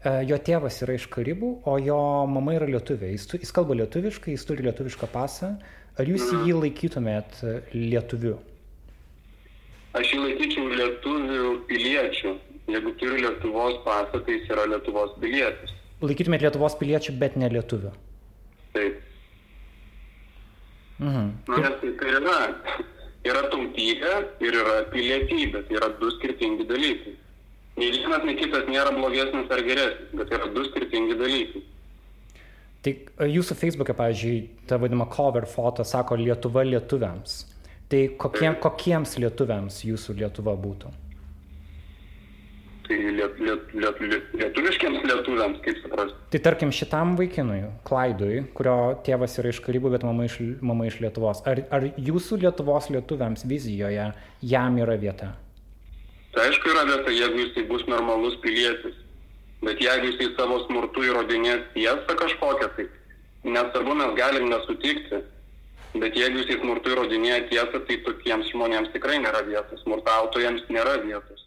[0.04, 3.14] e, jo tėvas yra iš Karibų, o jo mama yra lietuvė.
[3.16, 5.56] Jis, jis kalba lietuviškai, jis turi lietuvišką pasą.
[5.98, 6.44] Ar jūs mhm.
[6.46, 8.36] jį laikytumėt e, lietuviu?
[9.98, 12.36] Aš jį laikyčiau lietuvių piliečių.
[12.68, 15.72] Jeigu turi Lietuvos pasą, tai jis yra Lietuvos pilietis.
[16.04, 17.94] Laikytumėt Lietuvos piliečių, bet ne lietuvių.
[18.76, 19.07] Taip.
[21.00, 21.32] Mhm.
[21.48, 22.38] Na, nes tai, tai yra,
[23.28, 25.64] yra tautybė ir yra pilietybė.
[25.68, 27.16] Tai yra du skirtingi dalykai.
[27.78, 31.62] Nei vienas, nei kitas nėra blogesnis ar geresnis, bet yra du skirtingi dalykai.
[32.82, 34.38] Tai e, jūsų Facebook'e, pavyzdžiui,
[34.70, 37.44] ta vadinama cover foto sako Lietuva lietuviams.
[37.88, 40.90] Tai kokiem, kokiems lietuviams jūsų Lietuva būtų?
[42.88, 46.18] Tai liet, liet, liet, liet, lietuviškiams lietuviams, kaip suprasti.
[46.32, 51.02] Tai tarkim šitam vaikinui, Klaidui, kurio tėvas yra iš Karibų, bet mama iš, mama iš
[51.04, 51.44] Lietuvos.
[51.50, 54.10] Ar, ar jūsų Lietuvos lietuviams vizijoje
[54.54, 55.34] jam yra vieta?
[56.36, 58.96] Tai aišku yra vieta, jeigu jisai bus normalus pilietis.
[59.66, 62.88] Bet jeigu jisai savo smurtu įrodinės tiesą kažkokią, tai
[63.48, 65.26] nesvarbu, mes galim nesutikti
[65.96, 71.47] Bet jeigu jis smurtu įrodinėja tiesą, tai tokiems žmonėms tikrai nėra vietos, smurtautojams nėra vietos.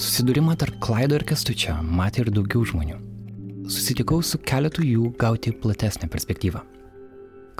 [0.00, 2.94] Susidūrimą tarp Klaido ir Kestučio matė ir daugiau žmonių.
[3.68, 6.62] Susitikau su keletu jų gauti platesnę perspektyvą.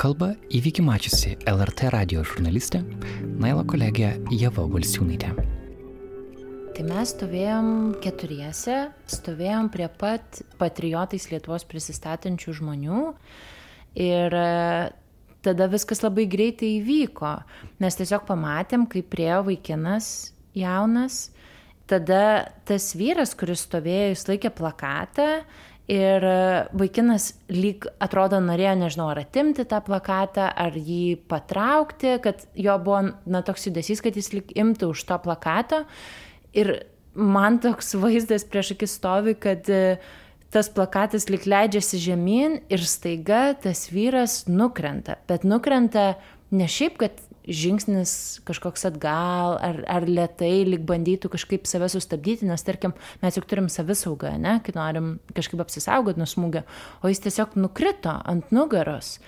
[0.01, 2.81] Kalba įvykį mačiusi LRT radio žurnalistė
[3.43, 5.35] Nailo kolegė Jeva Valsiūnaitė.
[6.79, 7.69] Tai mes stovėjom
[8.01, 8.79] keturiese,
[9.19, 13.03] stovėjom prie pat patriotais Lietuvos prisistatančių žmonių
[14.01, 14.47] ir e,
[15.45, 17.35] tada viskas labai greitai įvyko.
[17.85, 21.27] Mes tiesiog pamatėm, kaip priejo vaikinas jaunas,
[21.91, 22.23] tada
[22.69, 25.29] tas vyras, kuris stovėjo, jis laikė plakatą
[25.91, 26.35] Ir e,
[26.79, 33.01] vaikinas lyg atrodo norėjo, nežinau, ar atimti tą plakatą, ar jį patraukti, kad jo buvo,
[33.27, 35.81] na, toks judesys, kad jis lyg imtų už to plakato.
[36.55, 36.77] Ir
[37.15, 39.99] man toks vaizdas prieš akis stovi, kad e,
[40.55, 45.19] tas plakatas lik leidžiasi žemyn ir staiga tas vyras nukrenta.
[45.27, 46.13] Bet nukrenta
[46.55, 47.19] ne šiaip, kad
[47.51, 48.13] žingsnis
[48.49, 53.69] kažkoks atgal, ar, ar lietai, lik bandytų kažkaip save sustabdyti, nes tarkim, mes juk turim
[53.73, 56.65] savisaugą, ne, kai norim kažkaip apsisaugoti nuo smūgio,
[57.03, 59.19] o jis tiesiog nukrito ant nugaros.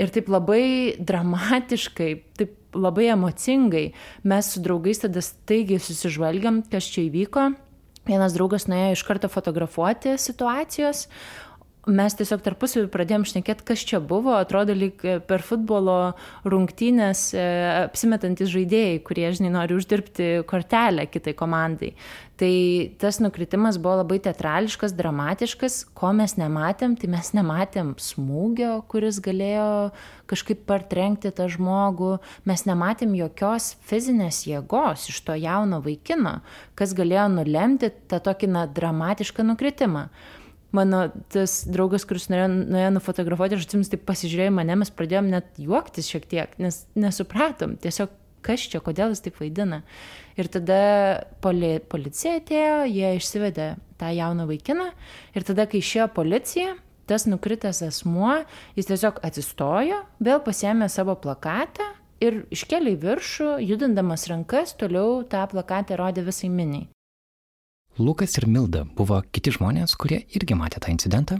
[0.00, 3.90] Ir taip labai dramatiškai, taip labai emocingai.
[4.24, 7.50] Mes su draugais tada staigiai susižvalgiam, kas čia įvyko.
[8.08, 11.04] Vienas draugas nuėjo iš karto fotografuoti situacijos,
[11.90, 16.14] mes tiesiog tarpusavį pradėjom šnekėti, kas čia buvo, atrodo lyg e, per futbolo
[16.46, 17.46] rungtynės e,
[17.88, 21.90] apsimetantis žaidėjai, kurie, žinai, nori uždirbti kortelę kitai komandai.
[22.38, 22.52] Tai
[23.02, 29.90] tas nukritimas buvo labai teatrališkas, dramatiškas, ko mes nematėm, tai mes nematėm smūgio, kuris galėjo
[30.30, 32.16] kažkaip partrenkti tą žmogų,
[32.48, 36.38] mes nematėm jokios fizinės jėgos iš to jauno vaikino,
[36.78, 40.06] kas galėjo nulemti tą tokį na, dramatišką nukritimą
[40.76, 45.60] mano tas draugas, kuris norėjo, norėjo nufotografuoti, aš atsimenu, taip pasižiūrėjo mane, mes pradėjom net
[45.60, 48.12] juoktis šiek tiek, nes nesupratom, tiesiog
[48.42, 49.82] kas čia, kodėl jis taip vaidina.
[50.40, 50.78] Ir tada
[51.44, 53.68] poli, policija atėjo, jie išsivedė
[54.00, 54.88] tą jauną vaikiną
[55.36, 56.74] ir tada, kai išėjo policija,
[57.10, 58.40] tas nukritęs asmuo,
[58.78, 61.92] jis tiesiog atsistojo, vėl pasėmė savo plakatą
[62.22, 66.88] ir iškėlė į viršų, judindamas rankas, toliau tą plakatą rodė visai miniai.
[68.02, 71.36] Lukas ir Milda buvo kiti žmonės, kurie irgi matė tą incidentą,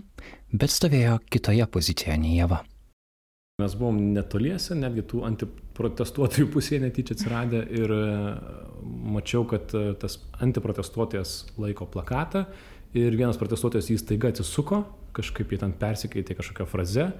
[0.54, 2.60] bet stovėjo kitoje pozicijoje nei Jeva.
[3.62, 8.04] Mes buvom netoliese, netgi tų antiprotestuotojų pusėje netyčia atsiradę ir e,
[9.16, 12.46] mačiau, kad e, tas antiprotestuotojas laiko plakatą
[12.96, 14.84] ir vienas protestuotojas jį staiga atsisuko,
[15.18, 17.10] kažkaip jį ten persikeitė kažkokią frazę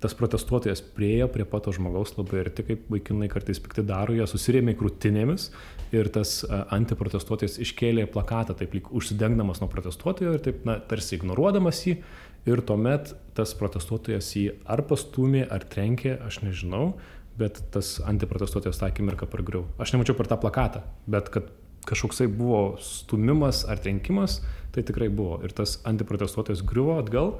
[0.00, 4.74] tas protestuotojas priejo prie pato žmogaus labai arti, kaip vaikinai kartais pikti daro, jie susirėmė
[4.80, 5.50] krūtinėmis
[5.96, 11.84] ir tas antiprotestuotojas iškėlė plakatą, taip lyg užsidengdamas nuo protestuotojo ir taip, na, tarsi ignoruodamas
[11.86, 12.00] jį.
[12.48, 16.94] Ir tuomet tas protestuotojas jį ar pastumė, ar trenkė, aš nežinau,
[17.36, 19.66] bet tas antiprotestuotojas tą akimirką pargriau.
[19.80, 20.80] Aš nemačiau per tą plakatą,
[21.10, 21.52] bet kad
[21.88, 24.40] kažkoksai buvo stumimas ar trenkimas,
[24.72, 25.40] tai tikrai buvo.
[25.44, 27.36] Ir tas antiprotestuotojas griuvo atgal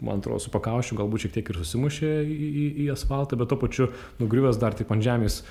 [0.00, 3.58] man atrodo, su pakaušiu galbūt šiek tiek ir susimušė į, į, į asfaltą, bet to
[3.60, 3.88] pačiu
[4.20, 5.42] nugriuvęs dar taip ant žemės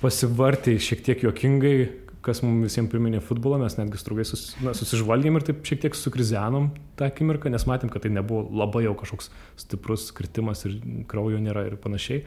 [0.00, 1.76] pasivartė šiek tiek juokingai,
[2.24, 5.96] kas mums visiems priminė futbolą, mes netgi strugai sus, na, susižvalgėm ir taip šiek tiek
[5.98, 9.30] sukrizenom tą akimirką, nes matėm, kad tai nebuvo labai jau kažkoks
[9.60, 10.78] stiprus kritimas ir
[11.10, 12.24] kraujo nėra ir panašiai.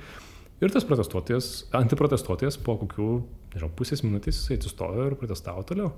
[0.57, 3.09] Ir tas protestuotojas, antiprotestuotojas po kokių,
[3.53, 5.91] nežinau, pusės minutės jisai atsistojo ir protestavo toliau.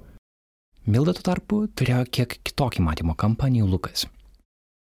[0.90, 4.08] Milda tuo tarpu turėjo kiek kitokį matymo kampą nei Lukas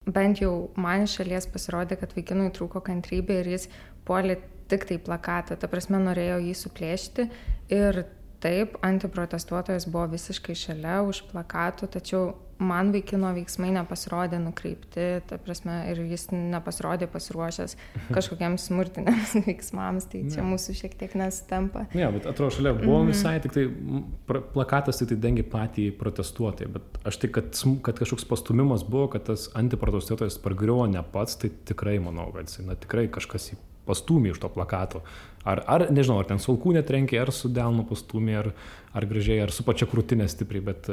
[0.08, 3.68] bent jau man iš šalies pasirodė, kad vaikinui trūko kantrybė ir jis
[4.08, 4.40] puolė
[4.72, 7.28] tik tai plakatą, ta prasme norėjo jį suplėšti
[7.76, 8.04] ir
[8.44, 12.26] taip, antiprotestuotojas buvo visiškai šalia už plakatų, tačiau
[12.60, 17.76] man vaikino veiksmai nepasirodė nukreipti, ta prasme, ir jis nepasirodė pasiruošęs
[18.16, 20.50] kažkokiems smurtiniams veiksmams, tai čia ne.
[20.54, 21.86] mūsų šiek tiek nesutampa.
[21.98, 23.14] Ne, bet atrodo, šalia buvo mm -hmm.
[23.14, 28.26] visai tik tai plakatas tik tai dengia patį protestuotoją, bet aš tik, kad, kad kažkoks
[28.26, 33.08] pastumimas buvo, kad tas antiprotestuotojas pargriuvo ne pats, tai tikrai manau, kad jis, na tikrai
[33.08, 35.02] kažkas jį pastumė iš to plakato.
[35.48, 38.52] Ar, ar nežinau, ar ten sulkų netrenkė, ar su delnu pastumė, ar,
[38.94, 40.90] ar gražiai, ar su pačia krūtinė stipriai, bet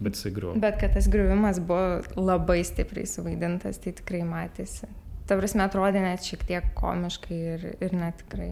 [0.00, 0.54] bet jisai griuvo.
[0.60, 4.88] Bet kad tas griuvimas buvo labai stipriai suvaidintas, tai tikrai matėsi.
[5.28, 8.50] Ta prasme, atrodė net šiek tiek komiškai ir, ir netikrai.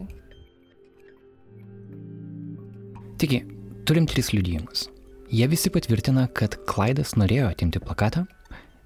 [3.21, 3.43] Taigi,
[3.85, 4.87] turim tris liudijimus.
[5.33, 8.25] Jie visi patvirtina, kad Klaidas norėjo atimti plakatą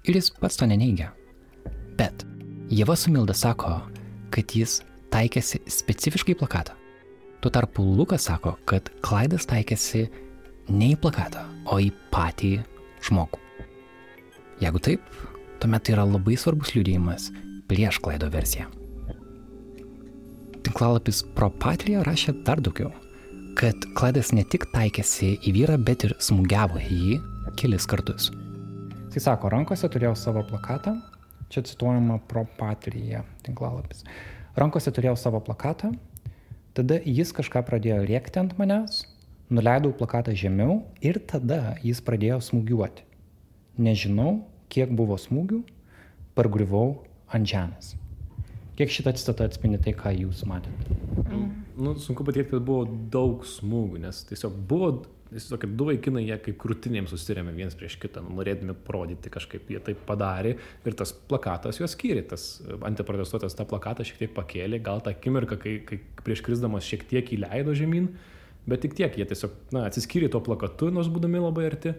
[0.08, 1.10] ir jis pats to neneigia.
[1.98, 2.24] Bet
[2.72, 3.80] Jeva Sumilda sako,
[4.32, 4.78] kad jis
[5.12, 6.76] taikėsi specifiškai plakatą.
[7.40, 10.06] Tuo tarpu Lukas sako, kad Klaidas taikėsi
[10.68, 12.58] ne į plakatą, o į patį
[13.08, 13.40] žmogų.
[14.62, 15.04] Jeigu taip,
[15.62, 17.28] tuomet tai yra labai svarbus liūdėjimas
[17.70, 18.66] prieš klaido versiją.
[20.66, 22.90] Tinklalapis Propatria rašė dar daugiau,
[23.58, 27.18] kad klaidas ne tik taikėsi į vyrą, bet ir smūgiavo į jį
[27.58, 28.28] kelis kartus.
[29.14, 30.92] Jis sako, rankose turėjau savo plakatą,
[31.50, 34.04] čia cituojama Propatria tinklalapis.
[34.58, 35.92] Rankose turėjau savo plakatą,
[36.76, 39.06] tada jis kažką pradėjo rėkti ant manęs,
[39.48, 43.06] Nuleidau plakatą žemiau ir tada jis pradėjo smūgiuoti.
[43.80, 45.62] Nežinau, kiek buvo smūgių,
[46.36, 46.98] pargriuvau
[47.32, 47.94] ant žemės.
[48.78, 50.98] Kiek šitą citatą atspindi tai, ką jūs matėte?
[51.24, 51.48] Mm.
[51.78, 54.92] Nu, sunku patikėti, kad buvo daug smūgių, nes tiesiog buvo,
[55.32, 59.80] tiesiog du vaikinai, jie kaip krūtinėms susirėmė vienas prieš kitą, nu, norėdami parodyti kažkaip, jie
[59.82, 62.48] tai padarė ir tas plakatas juos skyrė, tas
[62.86, 67.32] antiprotestuotas tą plakatą šiek tiek pakėlė, gal tą akimirką, kai, kai prieš krisdamas šiek tiek
[67.38, 68.12] įleido žemyn,
[68.68, 71.96] Bet tik tiek, jie tiesiog na, atsiskyrė tuo plakatu, nors būdami labai arti.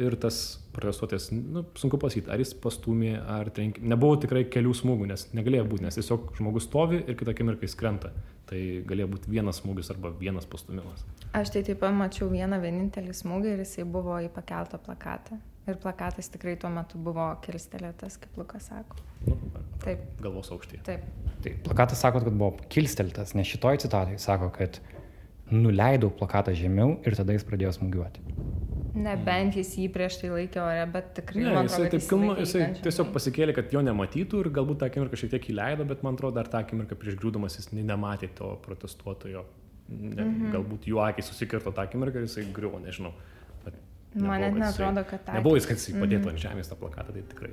[0.00, 0.36] Ir tas
[0.72, 3.82] protestuotojas, nu, sunku pasakyti, ar jis pastumė, ar trenkė.
[3.92, 7.76] Nebuvo tikrai kelių smūgių, nes negalėjo būti, nes tiesiog žmogus stovi ir kitą akimirką jis
[7.76, 8.08] krenta.
[8.48, 11.04] Tai galėjo būti vienas smūgis arba vienas pastumimas.
[11.36, 15.36] Aš tai taip pat mačiau vieną vienintelį smūgį ir jisai buvo į pakeltą plakatą.
[15.68, 18.96] Ir plakatas tikrai tuo metu buvo kilstelėtas, kaip Lukas sako.
[19.28, 19.36] Nu,
[19.84, 20.08] taip.
[20.24, 20.80] Galvos aukštį.
[20.88, 21.04] Taip.
[21.44, 24.80] Taip, plakatas sako, kad buvo kilsteltas, nes šitoj citatoj sako, kad
[25.52, 28.24] nuleidau plakatą žemiau ir tada jis pradėjo smūgiuoti.
[28.92, 31.52] Nebent jis jį prieš tai laikė ore, bet tikrai ne.
[31.64, 35.48] Jisai, taip, kilno, jisai tiesiog pasikėlė, kad jo nematytų ir galbūt tą akimirką šiek tiek
[35.54, 39.46] įleido, bet man atrodo, dar tą akimirką prieš griūdamas jis nematė to protestuotojo.
[39.88, 40.52] Ne, mm -hmm.
[40.52, 43.12] Galbūt jų akiai susikirto tą akimirką ir jisai griuvo, nežinau.
[44.14, 45.34] Man net netrodo, kad tą.
[45.34, 46.30] Nebuvo jis, kad jis padėtų mm -hmm.
[46.30, 47.50] ant žemės tą plakatą, tai tikrai.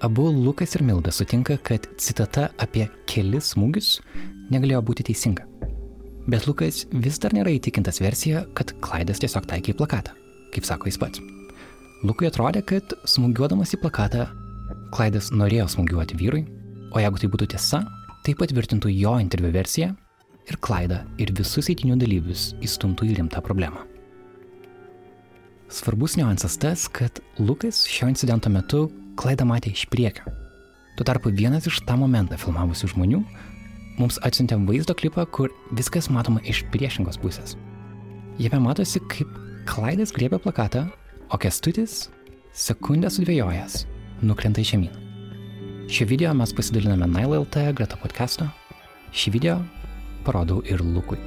[0.00, 4.02] Abu Lukas ir Milda sutinka, kad citata apie kelis smūgius
[4.52, 5.46] negalėjo būti teisinga.
[6.26, 10.14] Bet Lukas vis dar nėra įtikintas versija, kad Klaidas tiesiog taikė į plakatą,
[10.54, 11.22] kaip sako jis pats.
[12.06, 14.26] Lukui atrodė, kad smūgiuodamas į plakatą,
[14.94, 16.42] Klaidas norėjo smūgiuoti vyrui,
[16.90, 17.84] o jeigu tai būtų tiesa,
[18.26, 19.92] tai patvirtintų jo interviu versiją
[20.50, 23.84] ir Klaidą ir visus įtinių dalyvius įstumtų į rimtą problemą.
[25.70, 28.86] Svarbus niuansas tas, kad Lukas šio incidento metu
[29.18, 30.26] Klaidą matė iš priekio.
[30.96, 33.22] Tuo tarpu vienas iš tą momentą filmavusių žmonių
[34.00, 37.56] mums atsiuntė vaizdo klipą, kur viskas matoma iš priešingos pusės.
[38.40, 39.30] Jame matosi, kaip
[39.66, 40.84] Klaidas griebia plakatą,
[41.32, 42.06] o Kestutis,
[42.54, 43.80] sekundę sudvėjojęs,
[44.22, 44.92] nukrenta į žemyn.
[45.90, 48.46] Šio video mes pasidaliname Nail LT greta podcast'o.
[49.16, 49.58] Šį video
[50.26, 51.18] parodau ir Lukui.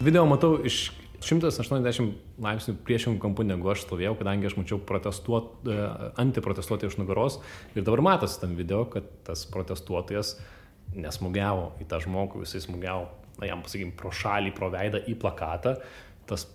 [0.00, 0.88] Video matau iš
[1.24, 2.12] 180
[2.42, 5.78] laipsnių priešingų kampų negu aš stovėjau, kadangi aš mačiau protestuot, e,
[6.22, 7.40] antiprotestuotojų iš nugaros
[7.74, 10.36] ir dabar matosi tam video, kad tas protestuotojas
[10.94, 13.08] nesmugiavo į tą žmogų, jisai smūgiavo,
[13.42, 15.74] na jam pasakykim, pro šalį, pro veidą į plakatą,
[16.30, 16.46] tas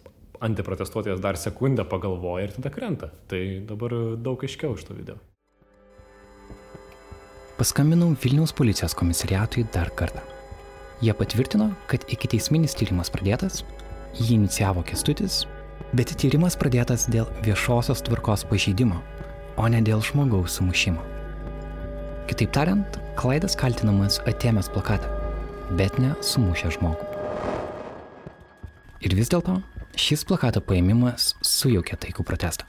[0.44, 3.12] antiprotestuotojas dar sekundę pagalvoja ir tada krenta.
[3.32, 5.20] Tai dabar daug aiškiau iš to video.
[7.60, 10.24] Paskambinau Vilniaus policijos komisariatui dar kartą.
[11.04, 13.62] Jie patvirtino, kad iki teisminis tyrimas pradėtas,
[14.20, 15.44] jį inicijavo Kestutis,
[15.94, 19.02] bet tyrimas pradėtas dėl viešosios tvarkos pažeidimo,
[19.58, 21.02] o ne dėl žmogaus sumušimo.
[22.30, 25.10] Kitaip tariant, Klaidas kaltinamas atėmęs plakatą,
[25.78, 27.10] bet ne sumušę žmogų.
[29.04, 29.60] Ir vis dėlto
[30.00, 32.66] šis plakato paėmimas sujaukė taikų protestą.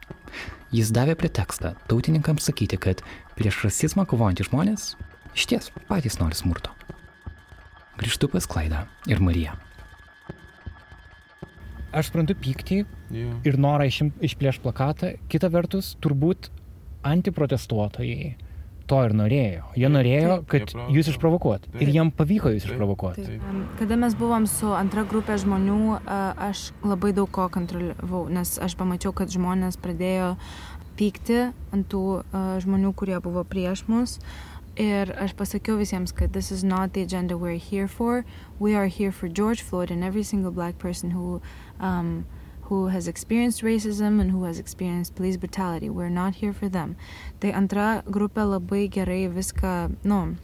[0.75, 3.05] Jis davė pretekstą tautininkams sakyti, kad
[3.39, 4.89] prieš rasizmą kovojantys žmonės
[5.35, 6.75] iš ties patys nori smurto.
[8.01, 9.55] Grįžtu pas Klaidą ir Mariją.
[11.95, 12.81] Aš suprantu pyktį
[13.15, 13.37] Jo.
[13.47, 15.15] ir norą išplėš plakatą.
[15.31, 16.51] Kita vertus, turbūt
[17.07, 18.35] antiprotestuotojai
[18.91, 19.63] to ir norėjo.
[19.81, 20.91] Jie norėjo, kad Taip.
[20.93, 21.69] jūs išprovokuot.
[21.81, 23.25] Ir jiem pavyko jūs išprovokuoti.
[23.39, 26.19] Em, Kada mes buvom su antra grupė žmonių, a,
[26.51, 30.35] aš labai daug ko kontroliavau, nes aš pamačiau, kad žmonės pradėjo
[30.99, 32.23] pykti ant tų
[32.67, 34.19] žmonių, kurie buvo prieš mus.
[34.77, 38.25] Ir aš pasakiau visiems, kad this is not the agenda we're here for.
[38.59, 41.41] We are here for George Floyd and every single black person who
[41.81, 42.27] um,
[42.69, 45.91] who has experienced racism and who has experienced police brutality.
[45.91, 46.97] We're not here for them.
[47.41, 50.37] Tai antra grupė labai gerai viską, nu,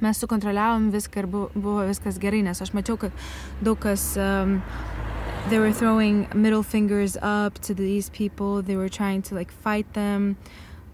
[0.00, 3.12] mes sukontroliavom viską ir bu- buvo viskas gerai, nes aš mačiau, kad
[3.62, 4.62] daug kas um,
[5.48, 8.62] they were throwing middle fingers up to these people.
[8.62, 10.36] They were trying to like fight them.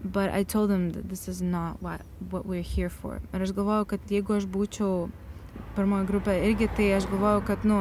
[0.03, 3.19] But I told them that this is not what, what we're here for.
[3.33, 5.09] Ir aš galvojau, kad jeigu aš būčiau
[5.75, 7.79] pirmoji grupė irgi, tai aš galvojau, kad, nu,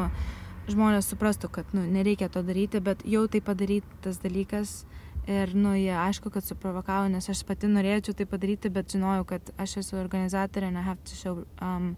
[0.71, 4.79] žmonės suprastų, kad, nu, nereikia to daryti, bet jau tai padarytas dalykas.
[5.27, 9.49] Ir, nu, jie aišku, kad suprovokavo, nes aš pati norėčiau tai padaryti, bet žinojau, kad
[9.59, 11.97] aš esu organizatorė and I have to show um,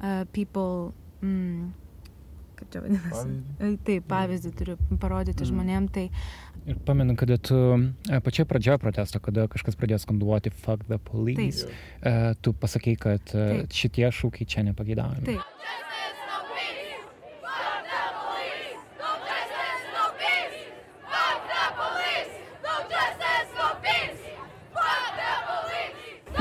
[0.00, 1.74] uh, people, mm,
[2.56, 6.08] kaip čia vadinasi, taip, pavyzdį turiu parodyti žmonėm, tai
[6.64, 7.56] Ir pamenu, kada tu
[8.08, 11.66] e, pačioje pradžioje protesto, kada kažkas pradėjo skanduoti fuck the police,
[12.00, 13.74] e, tu pasakei, kad e, Taip.
[13.76, 15.26] šitie šūkiai čia nepageidaujami.
[15.28, 15.74] Taip.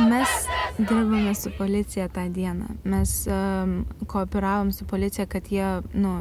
[0.10, 0.30] Mes
[0.78, 2.66] dirbame su policija tą dieną.
[2.84, 6.14] Mes um, kooperavom su policija, kad jie nu,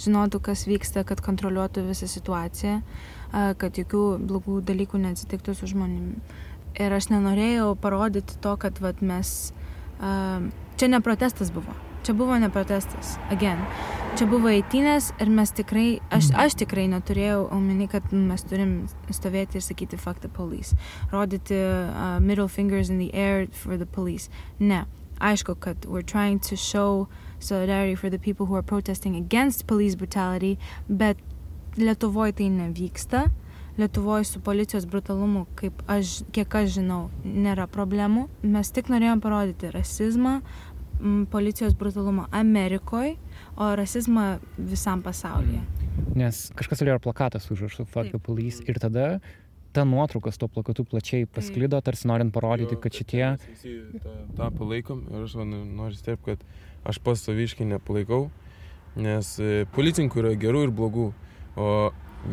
[0.00, 6.36] žinotų, kas vyksta, kad kontroliuotų visą situaciją, uh, kad jokių blogų dalykų neatsitiktų su žmonėmis.
[6.76, 9.52] Ir aš nenorėjau parodyti to, kad vat, mes...
[9.96, 11.72] Uh, čia ne protestas buvo.
[12.06, 13.16] Čia buvo ne protestas.
[13.34, 13.58] Again.
[14.14, 18.76] Čia buvo eitynės ir mes tikrai, aš, aš tikrai neturėjau omeny, kad mes turim
[19.10, 20.78] stovėti ir sakyti fuck the police.
[21.10, 24.30] Rodyti uh, middle fingers in the air for the police.
[24.60, 24.84] Ne.
[25.18, 27.08] Aišku, kad we're trying to show
[27.40, 31.18] solidarity for the people who are protesting against police brutality, bet
[31.76, 33.26] Lietuvoje tai nevyksta.
[33.76, 38.30] Lietuvoje su policijos brutalumu, kaip aš, kiek aš žinau, nėra problemų.
[38.40, 40.38] Mes tik norėjom parodyti rasizmą,
[41.00, 43.16] m, policijos brutalumą Amerikoje,
[43.56, 45.62] o rasizmą visam pasaulyje.
[46.16, 49.18] Nes kažkas turėjo plakatą su užrašu fuck the police ir tada
[49.76, 53.26] ta nuotrauka su tuo plakatu plačiai pasklido, tarsi norint parodyti, kad šitie...
[54.00, 56.40] Tą, tą palaikom ir aš nu, noriu step, kad
[56.88, 58.30] aš pats saviškai nepalaikau,
[58.96, 61.10] nes e, policininkų yra gerų ir blogų.
[61.60, 61.68] O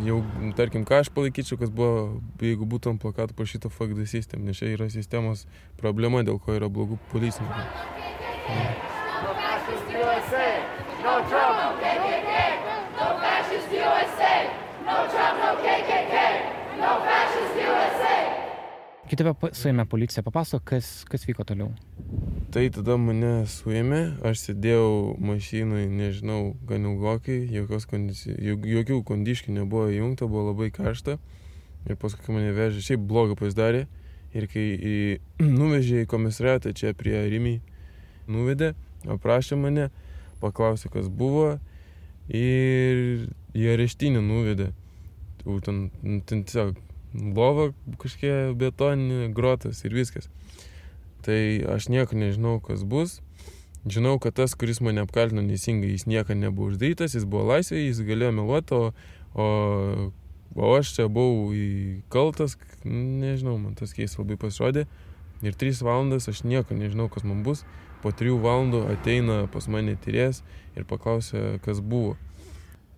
[0.08, 0.22] jau,
[0.56, 4.64] tarkim, ką aš palaikyčiau, kas buvo, jeigu būtų ant plakatų parašyta fuck the system, nes
[4.64, 5.44] čia yra sistemos
[5.80, 8.32] problema, dėl ko yra blogų policininkų.
[19.14, 21.72] Kai tave suėmė policija, papasako, kas, kas vyko toliau.
[22.54, 24.88] Tai tada mane suėmė, aš sėdėjau
[25.22, 27.40] mašinui, nežinau, gan ilgokai,
[27.90, 28.34] kondici...
[28.34, 31.20] jok- jokių kondiškių nebuvo įjungta, buvo labai karšta.
[31.90, 33.86] Ir paskui kai mane vežė, šiaip blogą pasidarė.
[34.34, 34.96] Ir kai į,
[35.60, 37.60] nuvežė į komisariatą čia prie Rimy,
[38.32, 38.74] nuvedė,
[39.10, 39.90] aprašė mane,
[40.44, 41.58] paklausė, kas buvo.
[42.32, 44.72] Ir į areštinį nuvedė.
[45.44, 46.78] Jau Ten, nu, ten tiesiog
[47.36, 50.30] lova kažkokia betoninė, grotas ir viskas.
[51.24, 51.40] Tai
[51.76, 53.20] aš nieko nežinau, kas bus.
[53.84, 58.00] Žinau, kad tas, kuris mane apkaltino neteisingai, jis niekada nebuvo uždarytas, jis buvo laisvėje, jis
[58.08, 58.94] galėjo meluoti, o,
[59.36, 60.12] o
[60.56, 64.86] o aš čia buvau įkaltas, nežinau, man tas keistas labai pasirodė.
[65.44, 67.64] Ir trys valandas aš nieko nežinau, kas man bus.
[68.04, 70.42] Po trijų valandų ateina pas mane tyrės
[70.76, 72.18] ir paklausia, kas buvo.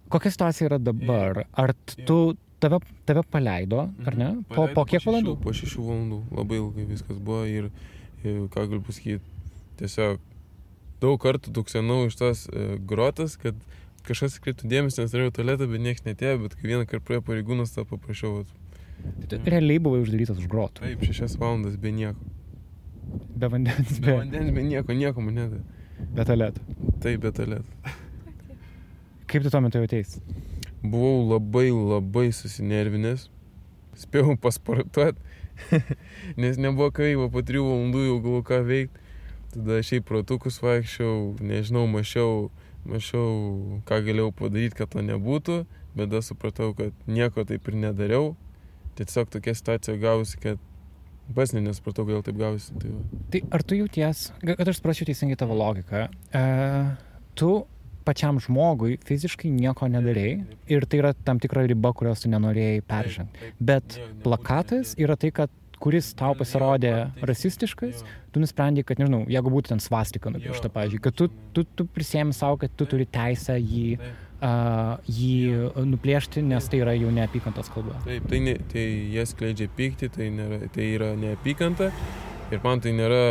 [0.10, 1.44] Kokia situacija yra dabar?
[1.54, 1.74] Ar
[2.08, 4.32] tu, tave, tave paleido, ar ne?
[4.50, 5.38] Po, po kiek valandų?
[5.44, 6.22] Po šešių valandų.
[6.40, 7.70] Labai ilgai viskas buvo ir,
[8.24, 9.22] ir ką galiu pasakyti,
[9.82, 10.22] tiesiog
[11.04, 13.58] daug kartų tuksenau iš tos e, grotas, kad
[14.06, 17.74] kažkas atkreiptų dėmesį, nes norėjau tualetą, bet niekas netėjo, bet kai vieną kartą praėjo pareigūnas,
[17.76, 18.42] tą paprašiau.
[18.42, 19.28] vat.
[19.30, 20.86] Tu realiai buvai uždarytas už grotų.
[20.86, 22.30] Taip, šešias valandas be nieko.
[23.36, 25.62] Be vandens, Be vandens, be nieko, nieko man nedavė.
[26.16, 26.62] Be tualeto.
[27.04, 27.96] Taip, be tualeto.
[29.32, 30.22] Kaip tu tuo metu jautėsi?
[30.86, 33.26] Buvau labai labai susinervinęs.
[33.96, 35.20] Spėjau pasportuoti,
[36.42, 39.04] nes nebuvo veikti, po trijų valandų jau galvoju ką veikti.
[39.56, 42.50] Tada šiaip protukus vaikščiau, nežinau, mačiau,
[42.84, 45.62] mačiau, ką galėjau padaryti, kad to nebūtų,
[45.96, 48.34] bet tada supratau, kad nieko taip ir nedariau.
[49.00, 50.60] Tiesiog tokia situacija gausi, kad
[51.34, 52.76] pats ne nesupratau, kodėl taip gausi.
[52.82, 53.22] Tai va.
[53.34, 56.06] Tai ar tu jauties, kad aš suprasčiau teisingai tavo logiką,
[56.38, 56.44] e,
[57.40, 57.52] tu
[58.06, 63.54] pačiam žmogui fiziškai nieko nedarėjai ir tai yra tam tikra riba, kurios tu nenorėjai peržengti.
[63.58, 66.94] Bet plakatas yra tai, kad kuris tau pasirodė
[67.28, 68.04] rasistiškas,
[68.34, 72.36] tu nusprendai, kad, nežinau, jeigu būtų ten svastika nupiešta, pavyzdžiui, kad tu, tu, tu prisėmi
[72.36, 74.00] savo, kad tu turi teisę jį,
[74.42, 77.98] uh, jį nuplėšti, nes tai yra jau neapykantos kalba.
[78.06, 81.92] Taip, tai, ne, tai jie skleidžia pyktį, tai, nėra, tai yra neapykanta
[82.54, 83.22] ir man tai nėra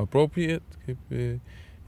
[0.00, 0.78] appropriate.
[0.86, 1.10] Kaip,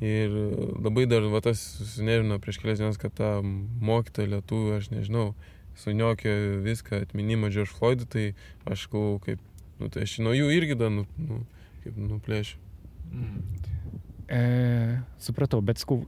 [0.03, 0.35] ir
[0.83, 5.31] labai dar va, tas susinervino prieš kelias dienas, kad tą mokytoją lietuvių, aš nežinau,
[5.79, 6.35] suniokė
[6.65, 8.25] viską atminimą George Floydų, tai
[8.69, 9.45] aš galvoju, kaip,
[9.81, 11.43] nu, tai aš nuo jų irgi dar, nu, nu,
[11.85, 12.59] kaip nuplėšiu.
[14.33, 14.43] E,
[15.23, 16.03] supratau, bet skau,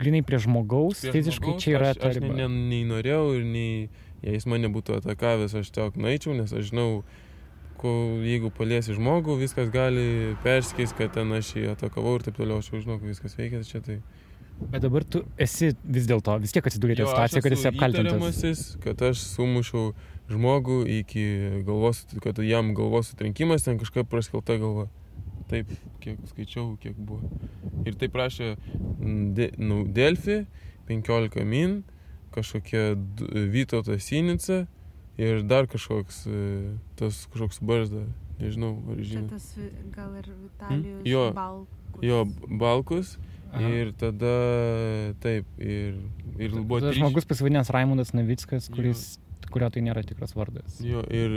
[0.00, 2.34] grinai prie žmogaus, Prieš fiziškai žmogaus čia yra aš, ta aš riba.
[2.38, 3.76] ne, ne, nei norėjau ir nei,
[4.24, 6.88] jei jis mane būtų atakavęs, aš tiesiog naičiau, nes aš žinau,
[7.80, 7.92] ko,
[8.24, 12.72] jeigu paliesi žmogų, viskas gali perskis, kad ten aš jį atakavau ir taip toliau, aš
[12.72, 13.98] jau žinau, kaip viskas veikia, tai čia tai...
[14.70, 18.60] Bet dabar tu esi vis dėlto, vis tiek atsidūrėte Jo, aš situacijoje, kad esi įtariamasis,
[18.84, 19.88] kad aš sumušiau
[20.30, 21.24] žmogų iki
[21.66, 24.86] galvos, kad jam galvos sutrenkimas, ten kažkaip praskelta galva.
[25.54, 25.70] Taip,
[26.02, 27.22] kiek skaičiau, kiek buvo.
[27.86, 30.40] Ir taip prašė mm, de, nu, Delfi,
[30.88, 31.82] 15 min,
[32.34, 32.96] kažkokia
[33.54, 34.64] Vytautas Sinica
[35.20, 38.02] ir dar kažkoks, e, tas kažkoks barzda,
[38.40, 39.28] nežinau, ar žinai.
[39.30, 41.06] tas vi- gal ir Vitalijus Hmm?
[41.06, 42.02] Jo, Balkus.
[42.02, 42.24] jo,
[42.58, 43.14] Balkus.
[43.54, 43.68] Aha.
[43.70, 44.32] Ir tada,
[45.22, 45.94] taip, ir,
[46.42, 49.20] ir buvo Tas žmogus pasivadinęs Raimondas Navickas, kuris,
[49.54, 50.80] kurio tai nėra tikras vardas.
[50.82, 51.34] Jo, ir,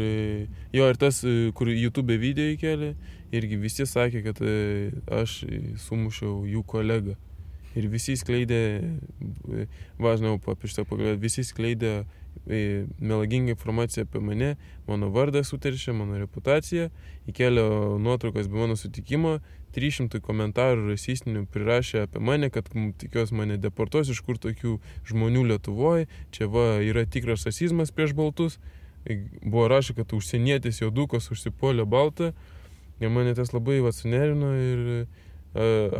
[0.73, 2.93] jo, ir tas, e, kur YouTube video įkelė,
[3.37, 5.43] irgi visi sakė, kad e, aš
[5.85, 7.17] sumušiau jų kolegą.
[7.77, 9.67] Ir visi skleidė, e,
[10.01, 11.99] važinau apie šitą pagalbą, visi skleidė
[12.45, 14.55] melagingą informaciją apie mane,
[14.87, 16.89] mano vardą suteršė, mano reputaciją,
[17.29, 17.63] įkelė
[18.03, 19.37] nuotraukas be mano sutikimo,
[19.75, 24.77] 300 komentarų rasistinių prirašė apie mane, kad m, tikiuosi mane deportuos, iš kur tokių
[25.09, 28.57] žmonių Lietuvoje, čia va yra tikras rasizmas prieš baltus,
[29.43, 32.33] buvo rašę, kad užsienietis jodukas užsipuolė baltą.
[32.97, 35.03] Ir mane tas labai va sunervino ir e,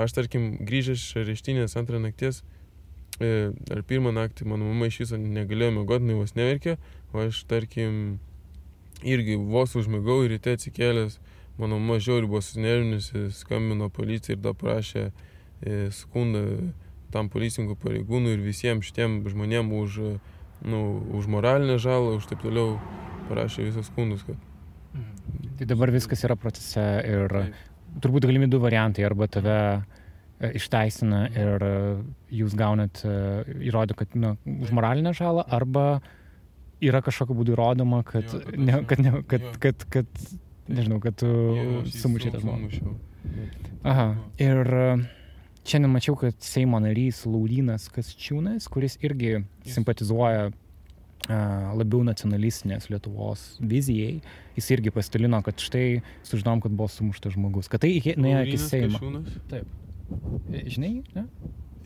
[0.02, 2.42] aš tarkim grįžęs iš areštinės antrą nakties
[3.24, 6.78] ar pirmą naktį mano mama iš viso negalėjo miegoti, jinai vos neverkė,
[7.14, 8.20] o aš tarkim
[9.06, 11.20] irgi vos užmigau ir ryte atsikėlęs,
[11.58, 16.44] mano mama žiauriai buvo sunervinusi, skambino policijai ir dar prašė e, skundą
[17.14, 20.14] tam policininkų pareigūnui ir visiems šitiem žmonėm už, e,
[20.68, 20.84] nu,
[21.18, 22.78] už moralinę žalą, už taip toliau
[23.32, 24.38] parašė visus skundus, kad
[25.58, 27.34] Tai dabar viskas yra procese ir
[28.04, 29.06] turbūt galimi du variantai.
[29.08, 29.80] Arba tave e,
[30.40, 31.74] išteisina ir e,
[32.40, 33.14] jūs gaunat e,
[33.70, 36.00] įrodymą, kad na, už moralinę žalą, arba
[36.84, 40.28] yra kažkokiu būdu įrodoma, kad, Jo, kad ne, kad, ne, kad, kad, kad,
[40.70, 41.32] nežinau, kad tu
[41.96, 42.94] sumušai tą žmogų.
[43.88, 44.12] Aha.
[44.44, 44.86] Ir e,
[45.66, 50.52] šiandien mačiau, kad Seimo narys Laurynas Kasčiūnas, kuris irgi simpatizuoja
[51.28, 54.22] labiau nacionalistinės Lietuvos vizijai,
[54.56, 57.68] jis irgi pasidalino, kad štai sužinom, kad buvo sumuštas žmogus.
[57.68, 59.02] Kad tai nuėjo iki Seimo.
[59.50, 59.68] Taip.
[60.48, 61.26] Žinai, ne?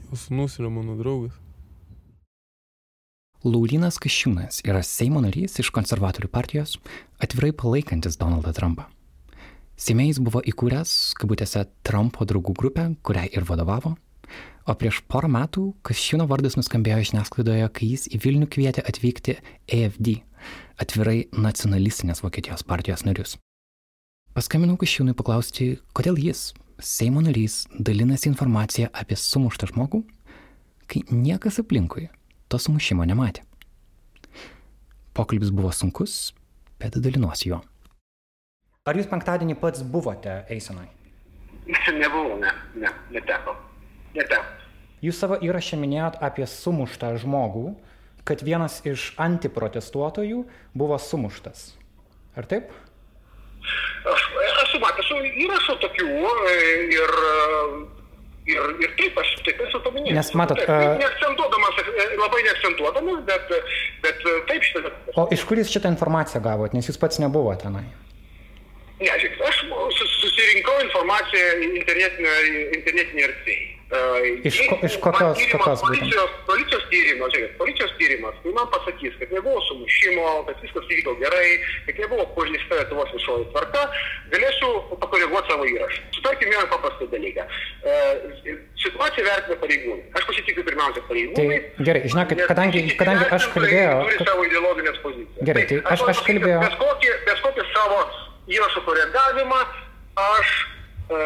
[0.09, 1.37] Jo sūnus yra mano draugas.
[3.41, 6.75] Laurynas Kašiūnas yra Seimo narys iš konservatorių partijos,
[7.17, 8.85] atvirai palaikantis Donaldą Trumpą.
[9.81, 13.95] Seime jis buvo įkūręs, kabutėse, Trumpo draugų grupę, kuriai ir vadovavo,
[14.69, 20.19] o prieš porą metų Kašiūno vardas nuskambėjo žiniasklaidoje, kai jis į Vilnių kvietė atvykti AFD,
[20.77, 23.39] atvirai nacionalistinės Vokietijos partijos narius.
[24.37, 26.51] Paskambinau Kašiūnui paklausti, kodėl jis,
[26.81, 29.99] Seimo narys, dalinasi informaciją apie sumuštą žmogų,
[30.89, 32.07] kai niekas aplinkui
[32.49, 33.43] to sumušimo nematė.
[35.13, 36.33] Pokalbis buvo sunkus,
[36.81, 37.59] bet dalinuosi juo.
[38.89, 40.87] Ar jūs penktadienį pats buvote eisenai?
[41.69, 43.53] Nebuvau, ne, ne, neteko.
[44.17, 44.41] Neteko.
[45.05, 47.75] Jūs savo įrašę minėjot apie sumuštą žmogų,
[48.25, 51.75] kad vienas iš antiprotestuotojų buvo sumuštas.
[52.33, 52.73] Ar taip?
[54.09, 54.25] Aš
[54.83, 55.09] matęs
[55.45, 56.07] įrašų tokių
[56.51, 56.55] e,
[56.97, 57.13] ir,
[58.51, 60.17] ir, ir taip, aš taip esu paminėjęs.
[60.19, 63.51] Nes matot, Taip, a- neakcentuodamas, e, labai neakcentuodamas, bet,
[64.05, 64.93] bet e, taip šitą.
[65.21, 67.85] O iš kur jūs šitą informaciją gavot, nes jūs pats nebuvote tenai?
[69.01, 69.61] Ne, žiūrėk, aš
[69.97, 71.45] sus- susirinkau informaciją
[71.81, 73.69] internetinėje internetinė erdvėje.
[73.91, 75.83] Iš ko- iš kokios- kokios būtent?
[75.83, 81.11] policijos, policijos tyrimas, žiūrėk, policijos tyrimas, tai man pasakys, kad nebuvo sumušimo, kad viskas vyko
[81.19, 81.49] gerai,
[81.87, 83.81] kad nebuvo pažįsta Lietuvos viešoji tvarka,
[84.31, 84.69] galėsiu
[85.03, 85.99] pakoreguoti savo įrašą.
[86.15, 87.43] Sutarkime vieną paprastą dalyką.
[87.83, 87.91] E,
[88.81, 90.03] Situaciją vertina pareigūnai.
[90.17, 91.59] Aš pasitikiu pirmiausia Tai pareigūnai.
[91.85, 93.99] gerai, žinokit, kadangi, kadangi aš kalbėjau...
[94.07, 95.43] Turi savo ideologinės pozicijas.
[95.51, 96.59] Gerai, tai aš, aš kalbėjau...
[96.63, 97.99] Bet kokį, bet kokį savo
[98.55, 99.61] įrašo koregavimą
[100.31, 100.47] aš
[101.11, 101.17] e,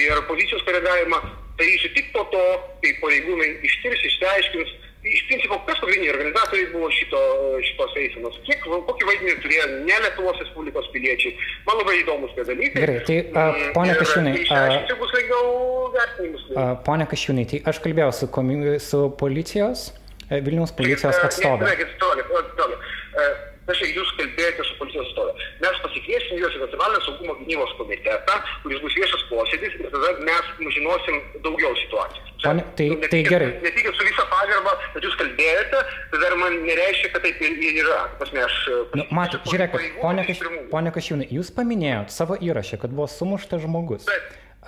[0.00, 1.20] ir pozicijos koregavimą
[1.60, 2.42] darysiu tik po to,
[2.82, 4.74] kai pareigūnai ištirs, išsiaiškins.
[5.06, 7.18] Iš principo, kas pagrindiniai organizatoriai buvo šito,
[7.62, 11.36] šitos eisenos, kiek, kokį vaidmenį turėjo ne Lietuvos Respublikos piliečiai.
[11.68, 12.82] Man labai įdomus tie dalykai.
[12.82, 13.44] Gerai, tai a,
[13.76, 15.52] ponia Ir Kašiūnai, išsiaiškinti bus lengviau
[15.94, 16.48] vertinimus.
[16.58, 19.92] a, ponia Kašiūnai, tai aš kalbėjau su, komi, su policijos,
[20.26, 21.70] e, Vilniaus policijos atstovė.
[21.70, 23.45] Ne, ne, palaukit, palaukit, palaukit.
[23.66, 25.32] Aš jūs kalbėjote su policijos atstovė.
[25.64, 30.52] Mes pasikviesim juos į nacionalinio saugumo gynybos komitetą, kuris bus viešas posėdis ir tada mes
[30.76, 32.30] žinosim daugiau situacijos.
[32.44, 33.50] Pone, tai, tai gerai.
[33.64, 37.82] Ne tik su visą pagarbą, kad jūs kalbėjote, tai dar man nereiškia, kad taip ir
[37.82, 38.00] yra.
[38.20, 38.62] Pas ne, aš
[38.94, 44.06] Nu, matot, žiūrėkit, ponia, Kaš, ponia Kašiūnai, jūs paminėjot savo įrašę, kad buvo sumuštas žmogus.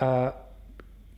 [0.02, 0.10] A,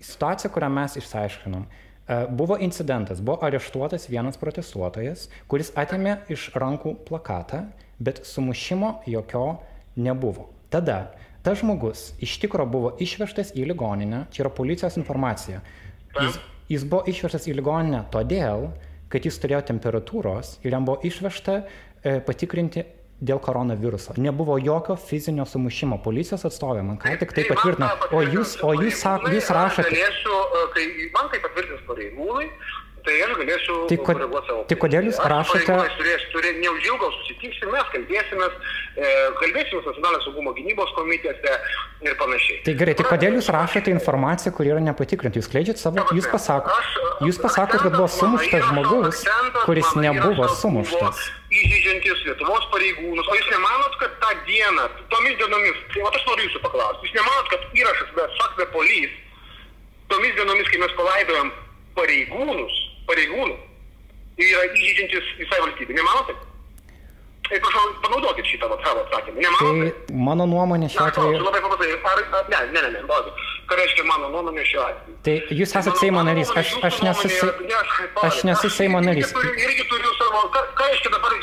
[0.05, 1.90] situacija, kurią mes išsiaiškinom, a,
[2.31, 7.65] buvo incidentas, buvo areštuotas vienas protestuotojas, kuris atėmė iš rankų plakatą,
[8.01, 9.61] bet sumušimo jokio
[9.97, 10.49] nebuvo.
[10.71, 15.63] Tada tas žmogus iš tikro buvo išvežtas į ligoninę, čia yra policijos informacija.
[16.19, 16.39] Jis,
[16.69, 18.71] jis buvo išvežtas į ligoninę todėl,
[19.11, 22.85] kad jis turėjo temperatūros ir jam buvo išvežta e, patikrinti
[23.21, 24.15] dėl koronaviruso.
[24.17, 25.99] Nebuvo jokio fizinio sumušimo.
[26.05, 27.89] Policijos atstovė man ką tik tai patvirtino.
[28.17, 29.91] O jūs, o jūs, sak, jūs Aš rašote.
[29.93, 30.85] Galėsiu, e, kai
[31.17, 32.47] man tai patvirtins pareigūnai,
[33.05, 35.19] tai aš galėsiu Tai ko- savo tai kodėl jūs.
[35.21, 38.53] Aš rašote- pareigūnais turės, turė, neužilgo susitiksim, mes kalbėsimės,
[38.97, 39.05] e,
[39.41, 41.53] kalbėsimės nacionalinio saugumo gynybos komitete
[42.09, 42.63] ir panašiai.
[42.65, 45.41] Tai gerai, tai kodėl jūs rašote informaciją, kuri yra nepatikrinta?
[45.41, 46.73] Jūs kleidžiat savo, jūs pasakot,
[47.29, 49.25] jūs pasakot, kad buvo sumuštas žmogus,
[49.65, 51.31] kuris nebuvo sumuštas.
[51.51, 53.27] Įžeidžiantis Lietuvos pareigūnus.
[53.27, 57.17] O jūs nemanot, kad tą dieną, tomis dienomis, tai vat aš noriu jūsų paklausti, jūs
[57.19, 58.29] nemanot, kad įrašas be
[58.61, 59.17] the police,
[60.13, 61.51] tomis dienomis, kai mes palaidojam
[61.99, 62.79] pareigūnus,
[63.11, 63.59] pareigūnų,
[64.47, 65.99] yra įžeidžiantis visai valstybei.
[65.99, 66.39] Nemanote?
[67.51, 69.41] Tai prašau, panaudokit šitą vat savo atsakymą.
[69.43, 69.91] Nemanote?
[70.07, 71.41] Tai mano nuomonė šiuo atveju.
[71.43, 71.97] labai paprastai.
[72.11, 73.33] Ar, ar, ne, ne, ne, ne.
[73.71, 75.17] Ką reiškia mano nuomonė šiuo atveju?
[75.27, 77.51] Tai jūs esate Seimo narys, aš, aš, nesu, Se-
[78.29, 79.35] aš nesu Seimo narys.
[79.35, 81.35] Turiu, irgi turiu savo, ką, reiškia dabar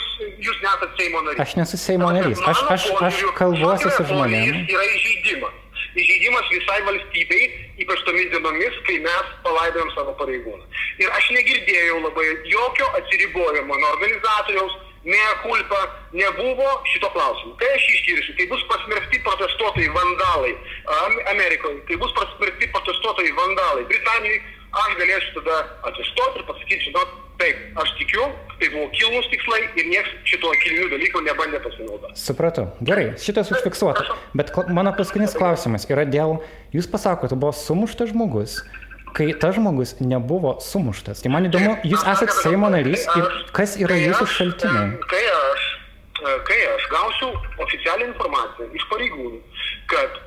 [0.47, 1.43] jūs nesate Seimo narys?
[1.43, 4.63] Aš nesu Seimo narys, aš, aš, aš kalbuosi su žmonėmis.
[4.71, 5.63] Yra įžeidimas.
[5.97, 7.45] Įžeidimas visai valstybei,
[7.83, 10.63] ypač tomis dienomis, kai mes palaidojom savo pareigūną.
[11.03, 14.75] Ir aš negirdėjau labai jokio atsiribojimo nuo organizatoriaus,
[15.07, 15.79] mea culpa,
[16.11, 17.55] nebuvo šito klausimu.
[17.59, 20.53] Kai aš išskirsiu, kai bus pasmerkti protestuotojai vandalai
[20.99, 24.41] Am- Amerikoje, kai bus pasmerkti protestuotojai vandalai Britanijoje,
[24.83, 25.57] aš galėsiu tada
[25.89, 28.25] atsistoti ir pasakyti, žinot, taip, aš tikiu,
[28.59, 32.17] tai buvo kilnus tikslai ir niekas šito kilnių dalykų nebandė pasinaudoti.
[32.19, 32.65] Supratau.
[32.89, 34.03] Gerai, šitas užfiksuota.
[34.37, 36.39] Bet mano paskutinis klausimas yra dėl,
[36.75, 38.59] jūs pasakote, buvo sumuštas žmogus,
[39.17, 41.23] kai tas žmogus nebuvo sumuštas.
[41.23, 43.27] Tai man įdomu, jūs esate Seimo narys ir
[43.57, 44.87] kas yra jūsų šaltiniai?
[45.09, 45.67] Kai aš,
[46.49, 47.31] kai aš gausiu
[47.65, 49.41] oficialią informaciją iš pareigūnų,
[49.93, 50.21] kad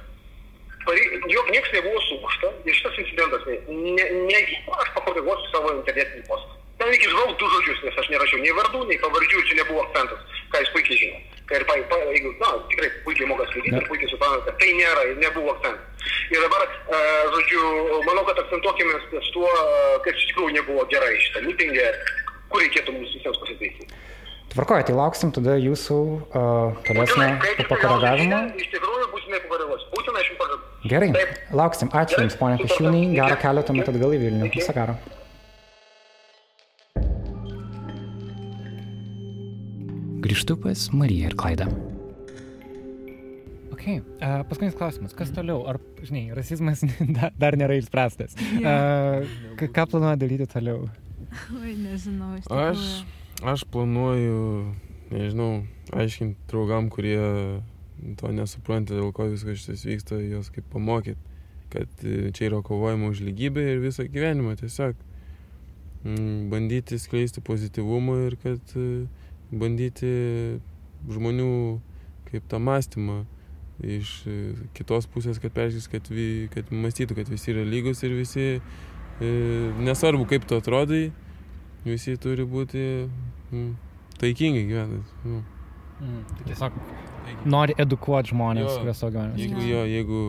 [1.31, 3.59] jog niekas nebuvo sumušta ir šitas incidentas, ne,
[3.95, 4.41] ne, ne,
[4.81, 6.60] aš pakoreguosiu savo internetinį postą.
[6.81, 10.39] Ten reikia išbraukti du žodžius, nes aš nerašiau nei vardų, nei pavardžių, čia nebuvo akcentas,
[10.48, 11.40] ką jūs puikiai žinote.
[11.51, 14.70] Kai ir, pa, pa, jeigu, na, tikrai puikiai moka skaityti ir puikiai supranta, kad tai
[14.78, 16.09] nėra nebuvo akcentas.
[16.32, 17.02] Ir dabar, e,
[17.35, 17.66] žodžiu,
[18.07, 19.52] manau, kad akcentuokime ties tuo,
[20.07, 21.86] kas iš tikrųjų nebuvo gerai šitą mitingę,
[22.48, 24.01] kur reikėtų mums visiems pasitaisyti.
[24.57, 27.28] Tvarkoju, tai lauksim tada jūsų uh, tolesnio
[27.69, 28.40] pakoregavimo.
[28.57, 29.93] Iš tikrųjų, būtinai pakoreguosiu.
[29.93, 30.90] Būtinai aš jums pažadu.
[30.90, 31.12] Gerai,
[31.55, 31.93] lauksim.
[31.93, 33.07] Ačiū Jums, ponia Kašiūnai.
[33.20, 34.51] Gerą kelio tuomet atgal į Vilnių.
[34.57, 34.97] Viso gero.
[40.21, 41.67] Grįžtu pas Mariją ir Klaidą.
[43.73, 45.15] Ok, uh, paskutinis klausimas.
[45.17, 45.63] Kas toliau?
[45.71, 46.83] Ar, žinai, rasizmas
[47.17, 48.37] dar, dar nėra išspręstas?
[48.61, 49.25] Uh,
[49.61, 50.89] ką planuoja daryti toliau?
[51.57, 53.49] Oi, nežinau, iš Aš, tikrųjų.
[53.55, 54.41] aš planuoju
[55.15, 55.51] nežinau,
[55.97, 57.21] aiškinti draugam, kurie
[58.21, 61.19] to nesupranta, dėl ko viskas šitas vyksta, juos kaip pamokyti,
[61.73, 64.97] kad e, čia yra kovojama už lygybę ir visą gyvenimą tiesiog
[66.05, 68.87] mm, bandyti skleisti pozityvumą ir kad e,
[69.52, 70.10] bandyti
[71.10, 71.52] žmonių
[72.31, 73.24] kaip tą mąstymą
[73.81, 74.36] iš e,
[74.77, 79.31] kitos pusės, kad peržiūrės, kad, vi, kad mąstytų, kad visi yra lygus ir visi, e,
[79.81, 81.09] nesvarbu kaip tu atrodai,
[81.86, 83.70] visi turi būti mm,
[84.20, 85.16] taikingai gyvenant.
[85.24, 85.40] Nu.
[86.01, 86.20] Mm.
[86.44, 86.77] Tiesiog
[87.48, 89.40] nori edukuoti žmonės, savo gyvenimą.
[89.40, 90.22] Jeigu, jo, jeigu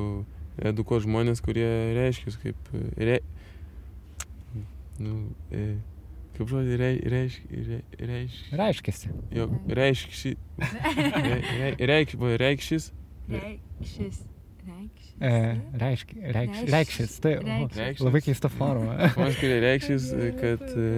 [0.72, 2.74] edukuoti žmonės, kurie reiškia, kaip...
[3.00, 3.20] Re,
[5.02, 5.76] nu, e,
[6.38, 9.14] kaip žodį rei, reiš, re, reiš, Reiškiasi.
[9.36, 10.34] Jo, reiškši.
[10.62, 12.92] Re, re, reikš, va, reikšis.
[13.32, 14.22] Reikšis.
[14.62, 15.12] Reikšis.
[15.22, 15.32] E,
[15.82, 17.36] reišk, reikš, reikšis, tai
[18.02, 18.96] labai keista forma.
[19.40, 20.10] Kurie reikšis,
[20.40, 20.90] kad e,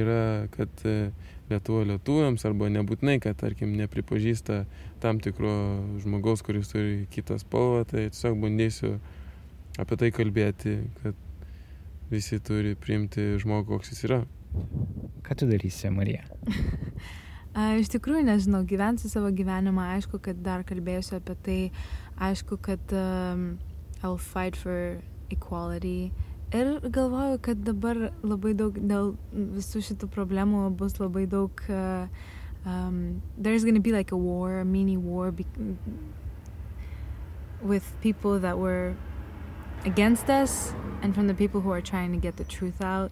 [0.00, 0.22] yra,
[0.54, 1.10] kad e,
[1.50, 4.60] Lietuva lietuviams arba nebūtinai, kad, tarkim, nepripažįsta
[5.02, 5.50] tam tikro
[5.98, 8.92] žmogaus, kuris turi kitą spalvą, tai tiesiog bandysiu
[9.80, 11.18] apie tai kalbėti, kad
[12.12, 14.20] visi turi priimti žmogų, koks jis yra.
[15.22, 16.24] Ką tu darysi, Marija?
[17.80, 21.60] Iš tikrųjų nežinau, gyvensiu savo gyvenimą, aišku, kad dar kalbėsiu apie tai,
[22.22, 23.58] aišku, kad um,
[24.02, 25.00] I'll fight for
[25.30, 26.12] equality.
[26.54, 31.62] Ir galvoju, kad dabar labai daug dėl visų šitų problemų bus labai daug.
[31.68, 32.06] Uh,
[32.66, 35.34] um, there's gonna be like a war, a mini war
[37.62, 38.96] with people that were
[39.84, 40.72] against us
[41.02, 43.10] and from the people who are trying to get the truth out.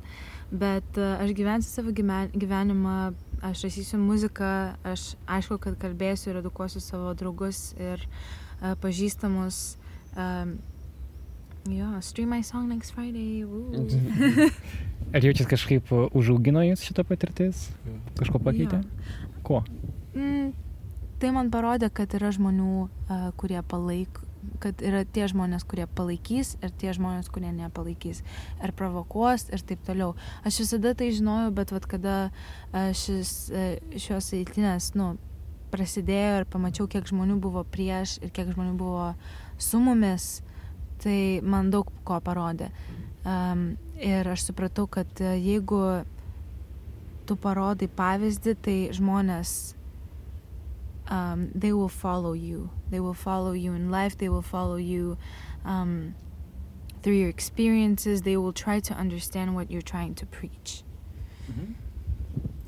[0.50, 3.12] Bet uh, aš gyvensiu savo gyven- gyvenimą,
[3.44, 9.76] aš rašysiu muziką, aš aišku, kad kalbėsiu ir edukuosiu savo draugus ir uh, pažįstamus.
[10.16, 10.56] Um,
[11.68, 13.44] jo, stream my song next Friday.
[15.14, 17.68] Ar jaučiat kažkaip uh, užaugino jūs šitą patirtis?
[18.16, 18.80] Kažko pakeitė?
[19.44, 19.60] Kuo?
[20.16, 20.54] Mm,
[21.20, 24.20] tai man parodė, kad yra žmonių, uh, kurie palaik,
[24.62, 28.22] kad yra tie žmonės, kurie palaikys ir tie žmonės, kurie nepalaikys.
[28.64, 30.14] Ir provokuos ir taip toliau.
[30.48, 35.14] Aš visada tai žinojau, bet vat, kada uh, šis, uh, šios eitinės, nu,
[35.72, 39.10] prasidėjo ir pamačiau, kiek žmonių buvo prieš ir kiek žmonių buvo
[39.60, 40.38] su mumis,
[41.02, 42.70] tai man daug ko parodė.
[43.28, 45.82] Um, ir aš supratau, kad uh, jeigu
[47.28, 49.56] tu parodai pavyzdį, tai žmonės,
[51.08, 52.70] um, they will follow you.
[52.90, 55.18] They will follow you in life, they will follow you
[55.64, 56.14] um,
[57.02, 60.84] through your experiences, they will try to understand what you're trying to preach.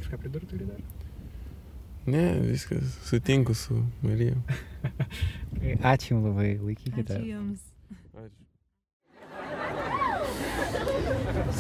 [0.01, 0.81] Kažką pridurti turi dar?
[2.07, 4.35] Ne, viskas, sutinku su Marija.
[5.93, 7.19] Ačiū jums labai, laikykite.
[7.19, 7.61] Ačiū Jums.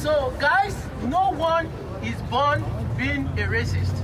[0.02, 0.74] So, guys,
[1.04, 1.66] no one
[2.02, 2.64] is born
[2.96, 3.99] being a racist.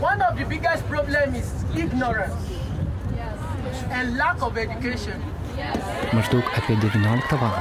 [0.00, 2.34] One of the biggest problems is ignorance
[3.90, 5.16] and lack of education.
[6.12, 7.56] Maždaug apie 19 val.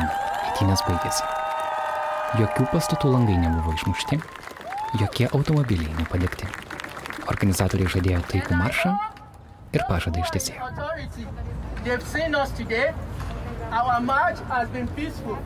[0.49, 1.23] eitynės baigėsi.
[2.39, 4.19] Jokių pastatų langai nebuvo išmušti,
[4.99, 6.47] jokie automobiliai nepadegti.
[7.31, 8.91] Organizatoriai žadėjo taikų maršą
[9.71, 10.59] ir pažadą ištesėjo.
[10.67, 11.23] Authority,
[11.83, 12.91] they've seen us today.
[13.71, 15.39] Our march has been peaceful.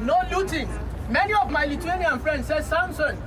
[0.00, 0.70] No looting.
[1.10, 3.18] Many of my Lithuanian friends said, Samson,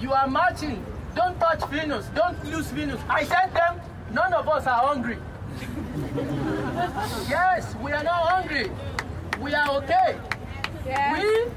[0.00, 0.78] you are marching.
[1.14, 2.06] Don't touch Venus.
[2.14, 3.00] Don't lose Venus.
[3.08, 3.80] I said them,
[4.12, 5.18] none of us are hungry.
[7.28, 8.70] yes, we are not hungry.
[9.40, 10.18] We are okay.
[10.84, 11.50] We,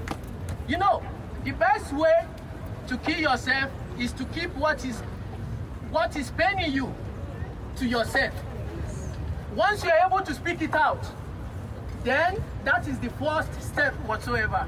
[0.68, 1.04] you know,
[1.44, 2.26] the best way
[2.88, 5.02] to kill yourself is to keep what is
[5.92, 6.94] what is paining you
[7.78, 8.34] to yourself.
[9.56, 11.06] Once you are able to speak it out,
[12.04, 14.68] then that is the first step whatsoever.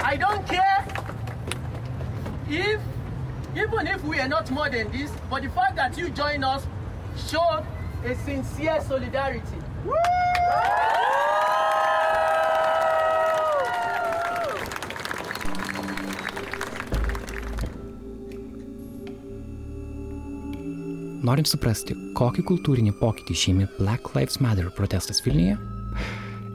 [0.00, 0.86] I don't care
[2.48, 2.80] if,
[3.56, 6.66] even if we are not more than this, but the fact that you join us
[7.28, 7.64] show
[8.04, 9.56] a sincere solidarity.
[21.26, 25.56] Norint suprasti, kokį kultūrinį pokytį šeimi Black Lives Matter protestas Vilniuje,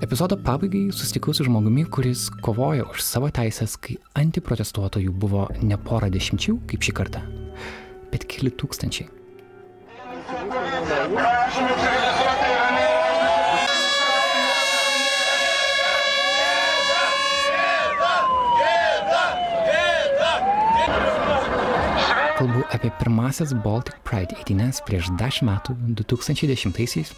[0.02, 6.10] epizodo pabaigai susitikau su žmogumi, kuris kovojo už savo teisės, kai antiprotestuotojų buvo ne pora
[6.10, 7.22] dešimčių, kaip šį kartą,
[8.10, 9.10] bet keli tūkstančiai.
[22.42, 27.14] Kalbu apie pirmasias Baltic Pride eitynes prieš 10 metų 2010-aisiais.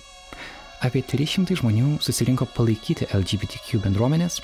[0.84, 4.42] Apie 300 žmonių susirinko palaikyti LGBTQ bendruomenės,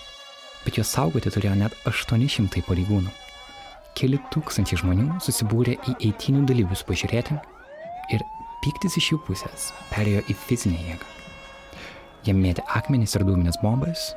[0.64, 3.12] bet juos saugoti turėjo net 800 pareigūnų.
[4.00, 7.36] keli tūkstančiai žmonių susibūrė į eitinių dalyvius pažiūrėti
[8.16, 8.24] ir
[8.64, 11.12] pyktis iš jų pusės perėjo į fizinę jėgą.
[12.24, 14.14] Jie mėtė akmenis ir dūminės bombas,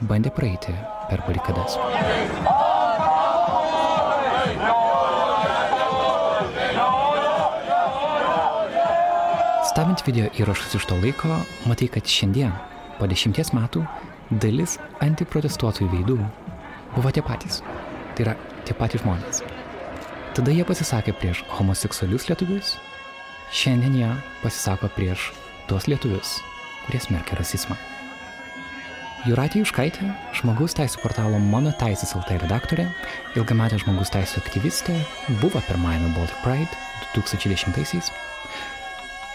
[0.00, 0.72] bandė praeiti
[1.10, 1.76] per barikadas.
[9.76, 11.34] Stebint video įrašus iš to laiko,
[11.68, 12.48] matai, kad šiandien,
[12.96, 13.82] po dešimties metų,
[14.40, 16.14] dalis antiprotestuotojų veidų
[16.94, 17.58] buvo tie patys.
[18.16, 18.32] Tai yra
[18.64, 19.42] tie patys žmonės.
[20.32, 22.70] Tada jie pasisakė prieš homoseksualius lietuvius,
[23.52, 24.08] šiandien jie
[24.40, 25.26] pasisako prieš
[25.68, 26.38] tuos lietuvius,
[26.86, 27.76] kurie smerkia rasizmą.
[29.28, 30.08] Juratė Juškaitė,
[30.40, 32.88] žmogaus teisų portalo Mano teisės LT redaktorė,
[33.36, 34.96] ilgametė žmogaus teisų aktyvistė,
[35.44, 36.80] buvo pirmajame Baltic Pride
[37.12, 38.08] 2010-aisiais.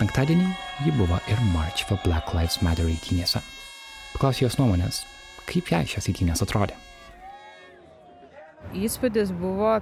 [0.01, 0.47] Penktadienį
[0.81, 3.37] ji buvo ir March for Black Lives Matter eitynėse.
[4.15, 5.03] Paklausiu jos nuomonės,
[5.45, 6.73] kaip jai šios eitynės atrodė.
[8.73, 9.75] Įspūdis buvo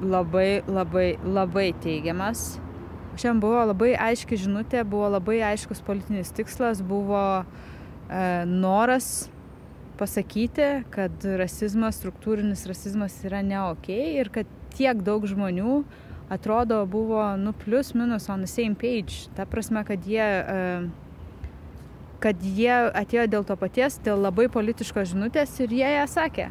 [0.00, 2.54] labai, labai, labai teigiamas.
[3.12, 9.26] Šiandien buvo labai aiški žinutė, buvo labai aiškus politinis tikslas, buvo e, noras
[10.00, 15.82] pasakyti, kad rasizmas, struktūrinis rasizmas yra ne ok ir kad tiek daug žmonių
[16.32, 19.28] atrodo buvo, nu, plus minus on the same page.
[19.36, 20.56] Ta prasme, kad jie, e,
[22.24, 22.72] kad jie
[23.02, 26.50] atėjo dėl to paties, dėl labai politiškos žinutės ir jie ją sakė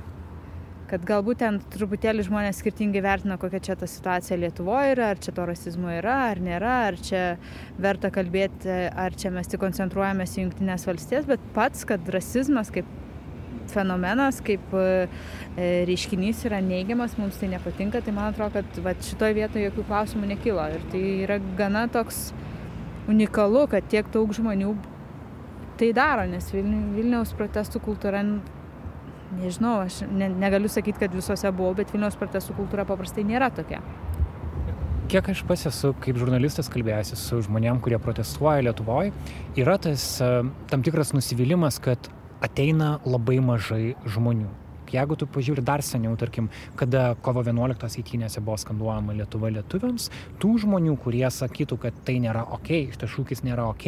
[0.91, 5.31] kad galbūt ten truputėlį žmonės skirtingai vertina, kokia čia ta situacija Lietuvoje yra, ar čia
[5.37, 7.21] to rasizmo yra, ar nėra, ar čia
[7.79, 12.89] verta kalbėti, ar čia mes tik koncentruojamės į Junktinės valstijas, bet pats, kad rasizmas kaip
[13.73, 15.07] fenomenas, kaip e,
[15.89, 20.31] reiškinys yra neigiamas, mums tai nepatinka, tai man atrodo, kad va, šitoje vietoje jokių klausimų
[20.35, 20.67] nekilo.
[20.75, 22.29] Ir tai yra gana toks
[23.11, 24.75] unikalu, kad tiek daug žmonių
[25.81, 28.21] tai daro, nes Vilniaus protestų kultūra
[29.39, 33.81] nežinau, aš ne, negaliu sakyti, kad visose buvau, bet Vilniaus protestų kultūra paprastai nėra tokia.
[35.11, 39.11] Kiek aš pats esu kaip žurnalistas kalbėjęs su žmonėm, kurie protestuoja Lietuvoje,
[39.59, 40.05] yra tas
[40.71, 42.07] tam tikras nusivylimas, kad
[42.41, 44.49] ateina labai mažai žmonių.
[44.91, 50.09] Jeigu tu pažiūri dar seniau, tarkim, kada kovo 11 eitynėse buvo skanduojama Lietuva lietuviams,
[50.41, 53.87] tų žmonių, kurie sakytų, kad tai nėra ok, šitas šūkis nėra ok,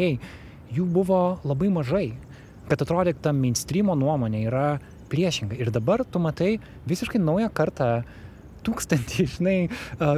[0.71, 2.07] jų buvo labai mažai.
[2.69, 4.67] Kad atrodė, ta mainstreamo nuomonė yra
[5.11, 5.59] priešingai.
[5.59, 6.55] Ir dabar tu matai
[6.88, 7.89] visiškai naują kartą
[8.65, 9.57] tūkstantį, žinai,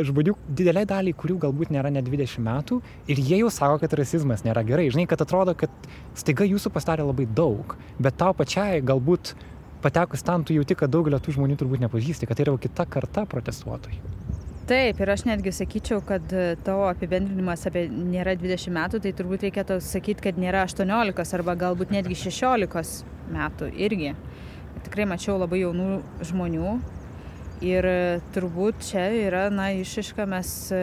[0.07, 2.79] žmonių dideliai daliai, kurių galbūt nėra net 20 metų
[3.11, 4.87] ir jie jau sako, kad rasizmas nėra gerai.
[4.93, 5.73] Žinai, kad atrodo, kad
[6.17, 9.35] staiga jūsų pastarė labai daug, bet tau pačiai galbūt
[9.85, 12.87] patekus ten tu jauti, kad daugelio tų žmonių turbūt nepažįsti, kad tai yra jau kita
[12.89, 14.13] karta protestuotojų.
[14.65, 16.31] Taip, ir aš netgi sakyčiau, kad
[16.65, 21.93] tavo apibendrinimas apie nėra 20 metų, tai turbūt reikėtų sakyti, kad nėra 18 arba galbūt
[21.93, 23.05] netgi 16
[23.35, 24.15] metų irgi
[24.85, 25.89] tikrai mačiau labai jaunų
[26.29, 26.73] žmonių.
[27.63, 27.85] Ir
[28.35, 30.79] turbūt čia yra, na, išiška, mes e,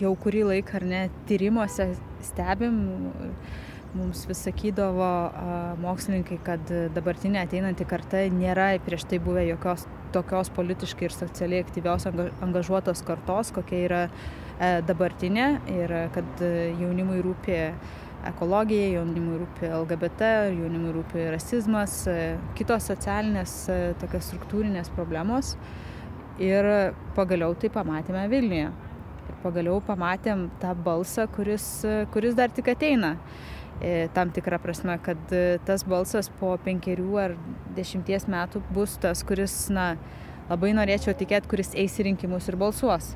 [0.00, 1.92] jau kurį laiką ar ne tyrimuose
[2.26, 2.80] stebim,
[3.94, 5.12] mums vis sakydavo
[5.80, 12.08] mokslininkai, kad dabartinė ateinanti karta nėra prieš tai buvę jokios tokios politiškai ir socialiai aktyvios
[12.10, 16.44] angažuotos kartos, kokia yra e, dabartinė ir kad
[16.82, 17.58] jaunimui rūpi
[18.26, 25.54] ekologija, jaunimui rūpi LGBT, jaunimui rūpi rasizmas, e, kitos socialinės e, tokios struktūrinės problemos.
[26.38, 26.68] Ir
[27.16, 28.70] pagaliau tai pamatėme Vilniuje.
[29.28, 33.16] Ir pagaliau pamatėm tą balsą, kuris, e, kuris dar tik ateina.
[34.10, 35.20] Tam tikrą prasme, kad
[35.62, 37.34] tas balsas po penkerių ar
[37.76, 39.92] dešimties metų bus tas, kuris, na,
[40.48, 43.12] labai norėčiau tikėti, kuris eis į rinkimus ir balsuos.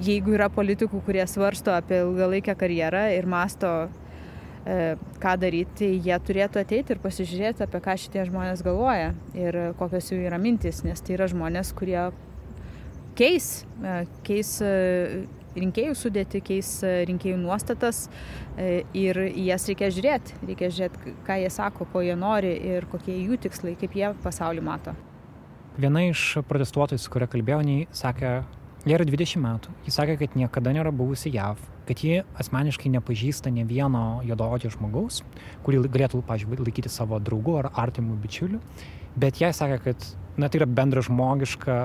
[0.00, 3.74] Jeigu yra politikų, kurie svarsto apie ilgalaikę karjerą ir masto
[4.64, 10.08] E, ką daryti, jie turėtų ateiti ir pasižiūrėti, apie ką šitie žmonės galvoja ir kokios
[10.08, 11.98] jų yra mintis, nes tai yra žmonės, kurie
[13.18, 13.48] keis,
[13.82, 13.96] e,
[14.26, 14.74] keis e,
[15.54, 18.08] rinkėjų sudėti, keis rinkėjų nuostatas
[18.58, 20.40] ir į jas reikia žiūrėti.
[20.48, 24.64] Reikia žiūrėti, ką jie sako, ko jie nori ir kokie jų tikslai, kaip jie pasaulį
[24.66, 24.96] mato.
[25.78, 27.62] Viena iš protestuotojų, su kuria kalbėjau,
[27.94, 28.32] sakė,
[28.84, 29.72] jie yra 20 metų.
[29.86, 35.22] Jis sakė, kad niekada nėra buvusi JAV, kad ji asmeniškai nepažįsta ne vieno juodaodžio žmogaus,
[35.64, 38.60] kurį galėtų, pažiūrėjau, laikyti savo draugu ar artimu bičiuliu,
[39.18, 41.78] bet jai sakė, kad na, tai yra bendražmogiška,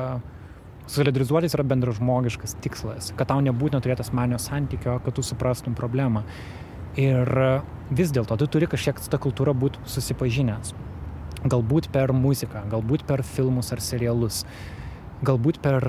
[0.89, 6.25] solidarizuotis yra bendražmogiškas tikslas, kad tau nebūtina turėti asmenio santykio, kad tu suprastum problemą.
[6.99, 7.29] Ir
[7.93, 10.73] vis dėlto tu turi kažkiek su ta kultūra būti susipažinęs.
[11.49, 14.43] Galbūt per muziką, galbūt per filmus ar serialus
[15.25, 15.83] galbūt per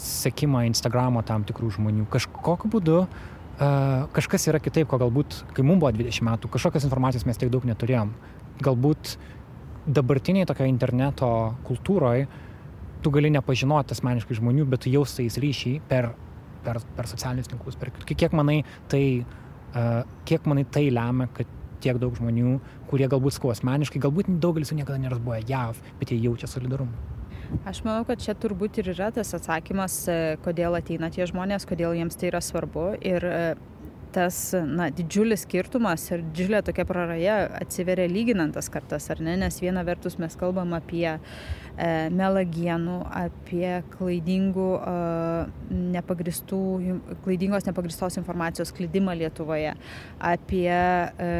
[0.00, 2.06] sekimą Instagramo tam tikrų žmonių.
[2.12, 3.02] Kažkokiu būdu
[4.14, 7.66] kažkas yra kitaip, ko galbūt, kai mums buvo 20 metų, kažkokios informacijos mes tiek daug
[7.68, 8.10] neturėjom.
[8.64, 9.14] Galbūt
[9.86, 11.28] dabartiniai tokio interneto
[11.68, 12.26] kultūroje
[13.04, 16.12] tu gali nepažinoti asmeniškai žmonių, bet tu jaus su jais ryšį per,
[16.64, 17.76] per, per socialinius tinklus.
[17.80, 18.62] Per, kiek, manai,
[18.92, 19.04] tai,
[19.74, 21.50] uh, kiek manai tai lemia, kad
[21.84, 22.58] tiek daug žmonių,
[22.88, 27.12] kurie galbūt skau asmeniškai, galbūt daugelis jų niekada nėra buvę JAV, bet jie jaučia solidarumą.
[27.68, 31.92] Aš manau, kad čia turbūt ir yra tas atsakymas, e, kodėl ateina tie žmonės, kodėl
[31.94, 32.86] jiems tai yra svarbu.
[33.04, 33.42] Ir e,
[34.14, 39.36] tas na, didžiulis skirtumas ir didžiulė tokia praraja atsiveria lyginant tas kartas, ar ne?
[39.40, 41.18] Nes viena vertus mes kalbam apie e,
[42.14, 44.94] melagienų, apie klaidingų, e,
[45.96, 46.60] nepagristų,
[47.26, 49.74] klaidingos nepagristos informacijos klydimą Lietuvoje,
[50.32, 51.30] apie e,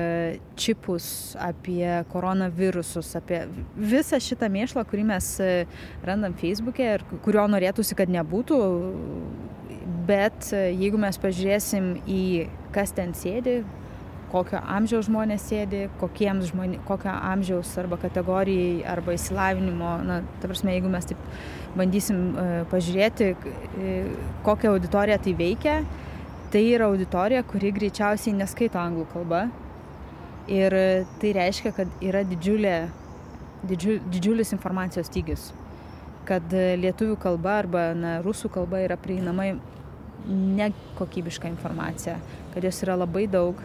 [0.59, 1.09] čipus,
[1.41, 3.45] apie koronavirusus, apie
[3.79, 5.53] visą šitą mėšlą, kurį mes e,
[6.07, 8.63] randam Facebook'e ir kurio norėtųsi, kad nebūtų
[10.09, 12.21] bet e, jeigu mes pažiūrėsim į
[12.75, 13.63] kas ten sėdi,
[14.33, 20.75] kokio amžiaus žmonės sėdi, kokiems žmonė, kokio amžiaus arba kategorijai arba įsilavinimo, na, ta prasme,
[20.75, 21.21] jeigu mes taip
[21.79, 24.17] bandysim uh, pažiūrėti, uh,
[24.47, 25.77] kokią auditoriją tai veikia,
[26.51, 29.45] tai yra auditorija, kuri greičiausiai neskaito anglų kalba.
[30.51, 30.75] Ir
[31.23, 32.75] tai reiškia, kad yra didžiulė,
[33.71, 35.53] didžiu, didžiulis informacijos stygius
[36.29, 39.51] kad lietuvių kalba arba na, rusų kalba yra prieinama
[40.29, 42.19] nekokybiška informacija,
[42.55, 43.61] kad jos yra labai daug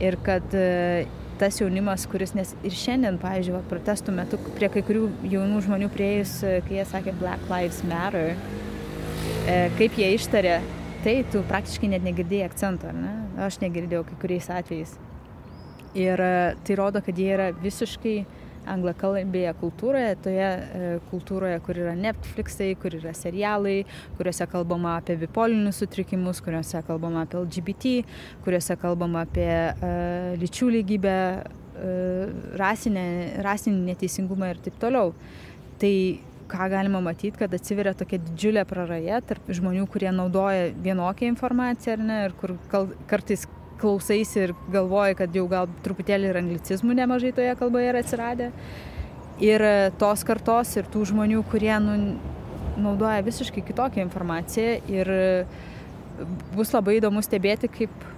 [0.00, 1.06] ir kad e,
[1.38, 5.90] tas jaunimas, kuris, nes ir šiandien, pavyzdžiui, va, protestų metu prie kai kurių jaunų žmonių
[5.94, 10.58] prieėjus, e, kai jie sakė Black Lives Matter, e, kaip jie ištarė,
[11.04, 13.14] tai tu praktiškai net negirdėjai akcento, ne?
[13.46, 14.96] Aš negirdėjau kai kuriais atvejais.
[15.98, 16.20] Ir
[16.66, 18.16] tai rodo, kad jie yra visiškai
[18.72, 23.80] anglakalbėje kultūroje, toje e, kultūroje, kur yra Netflixai, kur yra serialai,
[24.18, 27.94] kuriuose kalbama apie bipolinius sutrikimus, kuriuose kalbama apie LGBT,
[28.46, 33.04] kuriuose kalbama apie uh, lyčių lygybę, uh, rasinę,
[33.44, 35.12] rasinį neteisingumą ir taip toliau.
[35.78, 35.94] Tai
[36.48, 42.22] ką galima matyti, kad atsiveria tokia didžiulė praraja tarp žmonių, kurie naudoja vienokią informaciją ne,
[42.28, 42.56] ir kur
[43.10, 43.44] kartais
[43.80, 48.50] klausaisi ir galvoji, kad jau gal truputėlį ir anglicizmų nemažai toje kalboje yra atsiradę.
[49.44, 51.96] Ir e, tos kartos ir tų žmonių, kurie nu,
[52.78, 55.26] naudoja visiškai kitokią informaciją ir e,
[56.56, 58.08] bus labai įdomu stebėti, kaip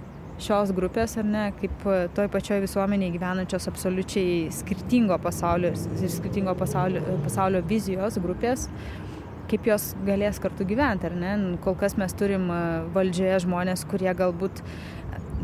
[0.41, 6.57] šios grupės, ar ne, kaip e, toj pačioj visuomenėje gyvenančios absoliučiai skirtingo pasaulio ir skirtingo
[6.57, 8.65] pasaulio, pasaulio vizijos grupės,
[9.51, 11.35] kaip jos galės kartu gyventi, ar ne.
[11.61, 12.49] Kol kas mes turim
[12.95, 14.63] valdžioje žmonės, kurie galbūt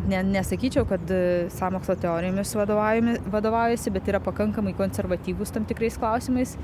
[0.08, 6.56] ne, nesakyčiau, kad e, sąmokslo teorijomis vadovaujasi, bet yra pakankamai konservatyvus tam tikrais klausimais.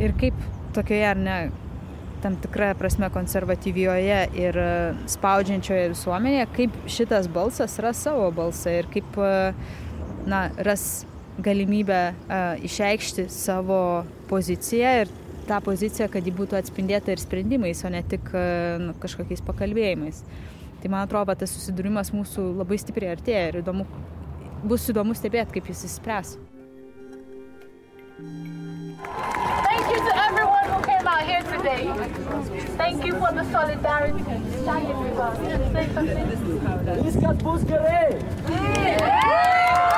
[0.00, 0.38] Ir kaip
[0.76, 1.36] tokioje ar ne
[2.20, 4.72] tam tikrą prasme konservatyvioje ir e,
[5.10, 9.32] spaudžiančioje visuomenėje, kaip šitas balsas ras savo balsą ir kaip e,
[10.28, 11.06] na, ras
[11.40, 15.12] galimybę uh, išreikšti savo poziciją ir
[15.48, 20.20] tą poziciją, kad ji būtų atspindėta ir sprendimais, o ne tik uh, nu, kažkokiais pakalbėjimais.
[20.20, 23.84] Uh, Tai man atrodo, tas susidūrimas mūsų labai stipriai artėja ir įdomu,
[24.64, 26.38] bus įdomu stebėti, kaip jis įspręs.
[28.20, 31.84] Thank you to everyone who came out here today.
[32.76, 34.24] Thank you for the solidarity.
[35.74, 36.26] Say something.
[37.04, 38.16] Viskas bus gerai.
[38.48, 39.89] Yeah.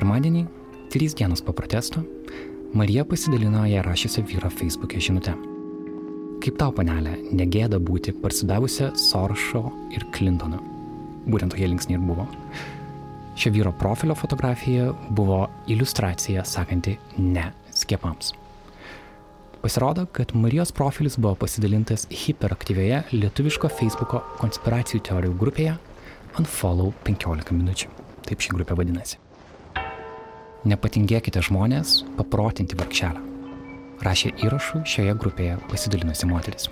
[0.00, 0.46] Pirmadienį,
[0.88, 2.00] trys dienos po protesto,
[2.72, 5.34] Marija pasidalino ją rašysią vyro Facebook'e žinutę.
[6.40, 9.60] Kaip tau, panelė, negėda būti parsidavusią Soršo
[9.92, 10.62] ir Clintoną.
[11.28, 12.24] Būtent tokie linksniai ir buvo.
[13.36, 18.32] Šio vyro profilio fotografija buvo iliustracija sakanti ne skiepams.
[19.60, 25.80] Pasirodo, kad Marijos profilis buvo pasidalintas hiperaktyvioje lietuviško Facebook'o konspiracijų teorijų grupėje
[26.40, 27.98] Unfollow 15 minučių.
[28.24, 29.26] Taip ši grupė vadinasi.
[30.68, 33.20] Nepatingėkite žmonės paprotinti vargšelę,
[34.04, 36.68] rašė įrašų šioje grupėje pasidalinusi moteris.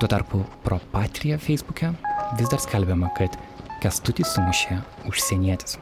[0.00, 1.94] Tuo tarpu pro Patriją Facebook'e
[2.36, 3.38] vis dar skelbiama, kad
[3.80, 4.76] Kestutį sumušė
[5.08, 5.78] užsienietis.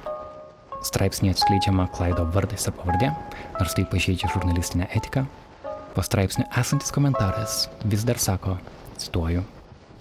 [0.86, 3.10] Straipsnė atskleidžiama Klaido vardas ir pavardė,
[3.58, 5.26] nors tai pažeidžia žurnalistinę etiką.
[5.98, 8.54] Po straipsniu esantis komentaras vis dar sako,
[9.02, 9.42] cituoju,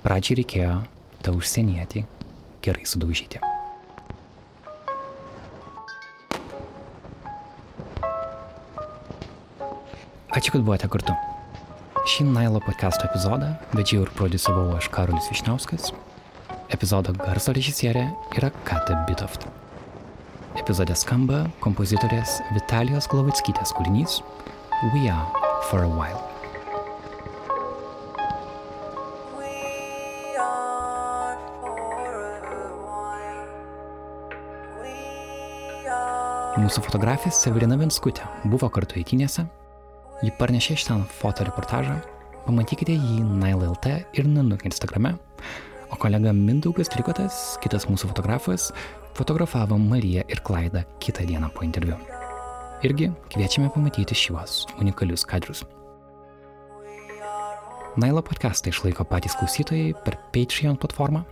[0.06, 0.80] pradžiai reikėjo
[1.26, 2.06] tą užsienietį
[2.62, 3.57] gerai sudaužyti.
[10.38, 11.14] Ačiū, kad buvote kartu.
[12.06, 15.88] Šį Nailo podcast'o epizodą vedžiau ir prodiusavau aš Karolis Višniauskas.
[16.70, 18.04] Epizodo garso režisierė
[18.38, 19.48] yra Kata Bitoft.
[20.62, 24.22] Epizode skamba kompozitorės Vitalijos Glavitskytės kūrinys
[24.94, 25.26] We Are
[25.72, 26.22] For A While.
[36.62, 39.50] Mūsų fotografė Severina Venskutė buvo kartu eitinėse
[40.26, 42.00] Ji parnešė ten fotoreportažą.
[42.48, 43.86] Pamatykite jį NileLT
[44.18, 45.12] ir Nanuk Instagrame.
[45.94, 48.72] O kolega Mindaugas Trikotas, kitas mūsų fotografas,
[49.14, 52.00] fotografavo Mariją ir Klaidą kitą dieną po interviu.
[52.82, 55.62] Irgi kviečiame pamatyti šiuos unikalius kadrus.
[58.02, 61.28] Nailo podcastą išlaiko patys klausytojai per Patreon platformą.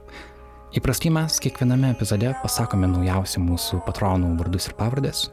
[0.78, 5.26] Įprastai mes kiekviename epizode pasakome naujausių mūsų patronų vardus ir pavardės.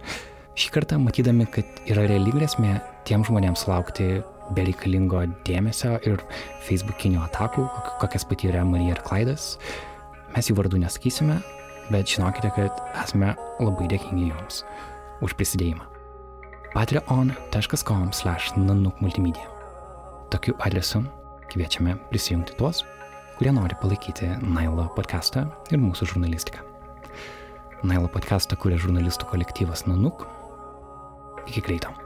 [0.56, 4.22] Šį kartą matydami, kad yra reali grėsmė tiem žmonėms laukti
[4.56, 6.22] bereikalingo dėmesio ir
[6.66, 7.64] facebookinių atakų,
[8.02, 9.56] kokias patyrė Marija ir Klaidas,
[10.34, 11.38] mes jų vardų nesakysime,
[11.92, 14.62] bet žinokite, kad esame labai dėkingi jums
[15.22, 15.88] už prisidėjimą.
[16.72, 19.44] patreon.com slash nanukmultimedia.
[20.32, 21.02] Tokiu adresu
[21.52, 22.80] kviečiame prisijungti tuos,
[23.36, 26.64] kurie nori palaikyti Nailo podcastą ir mūsų žurnalistiką.
[27.82, 30.24] Nailo podcastą kuria žurnalistų kolektyvas Nanuk.
[31.50, 32.01] Iki greito.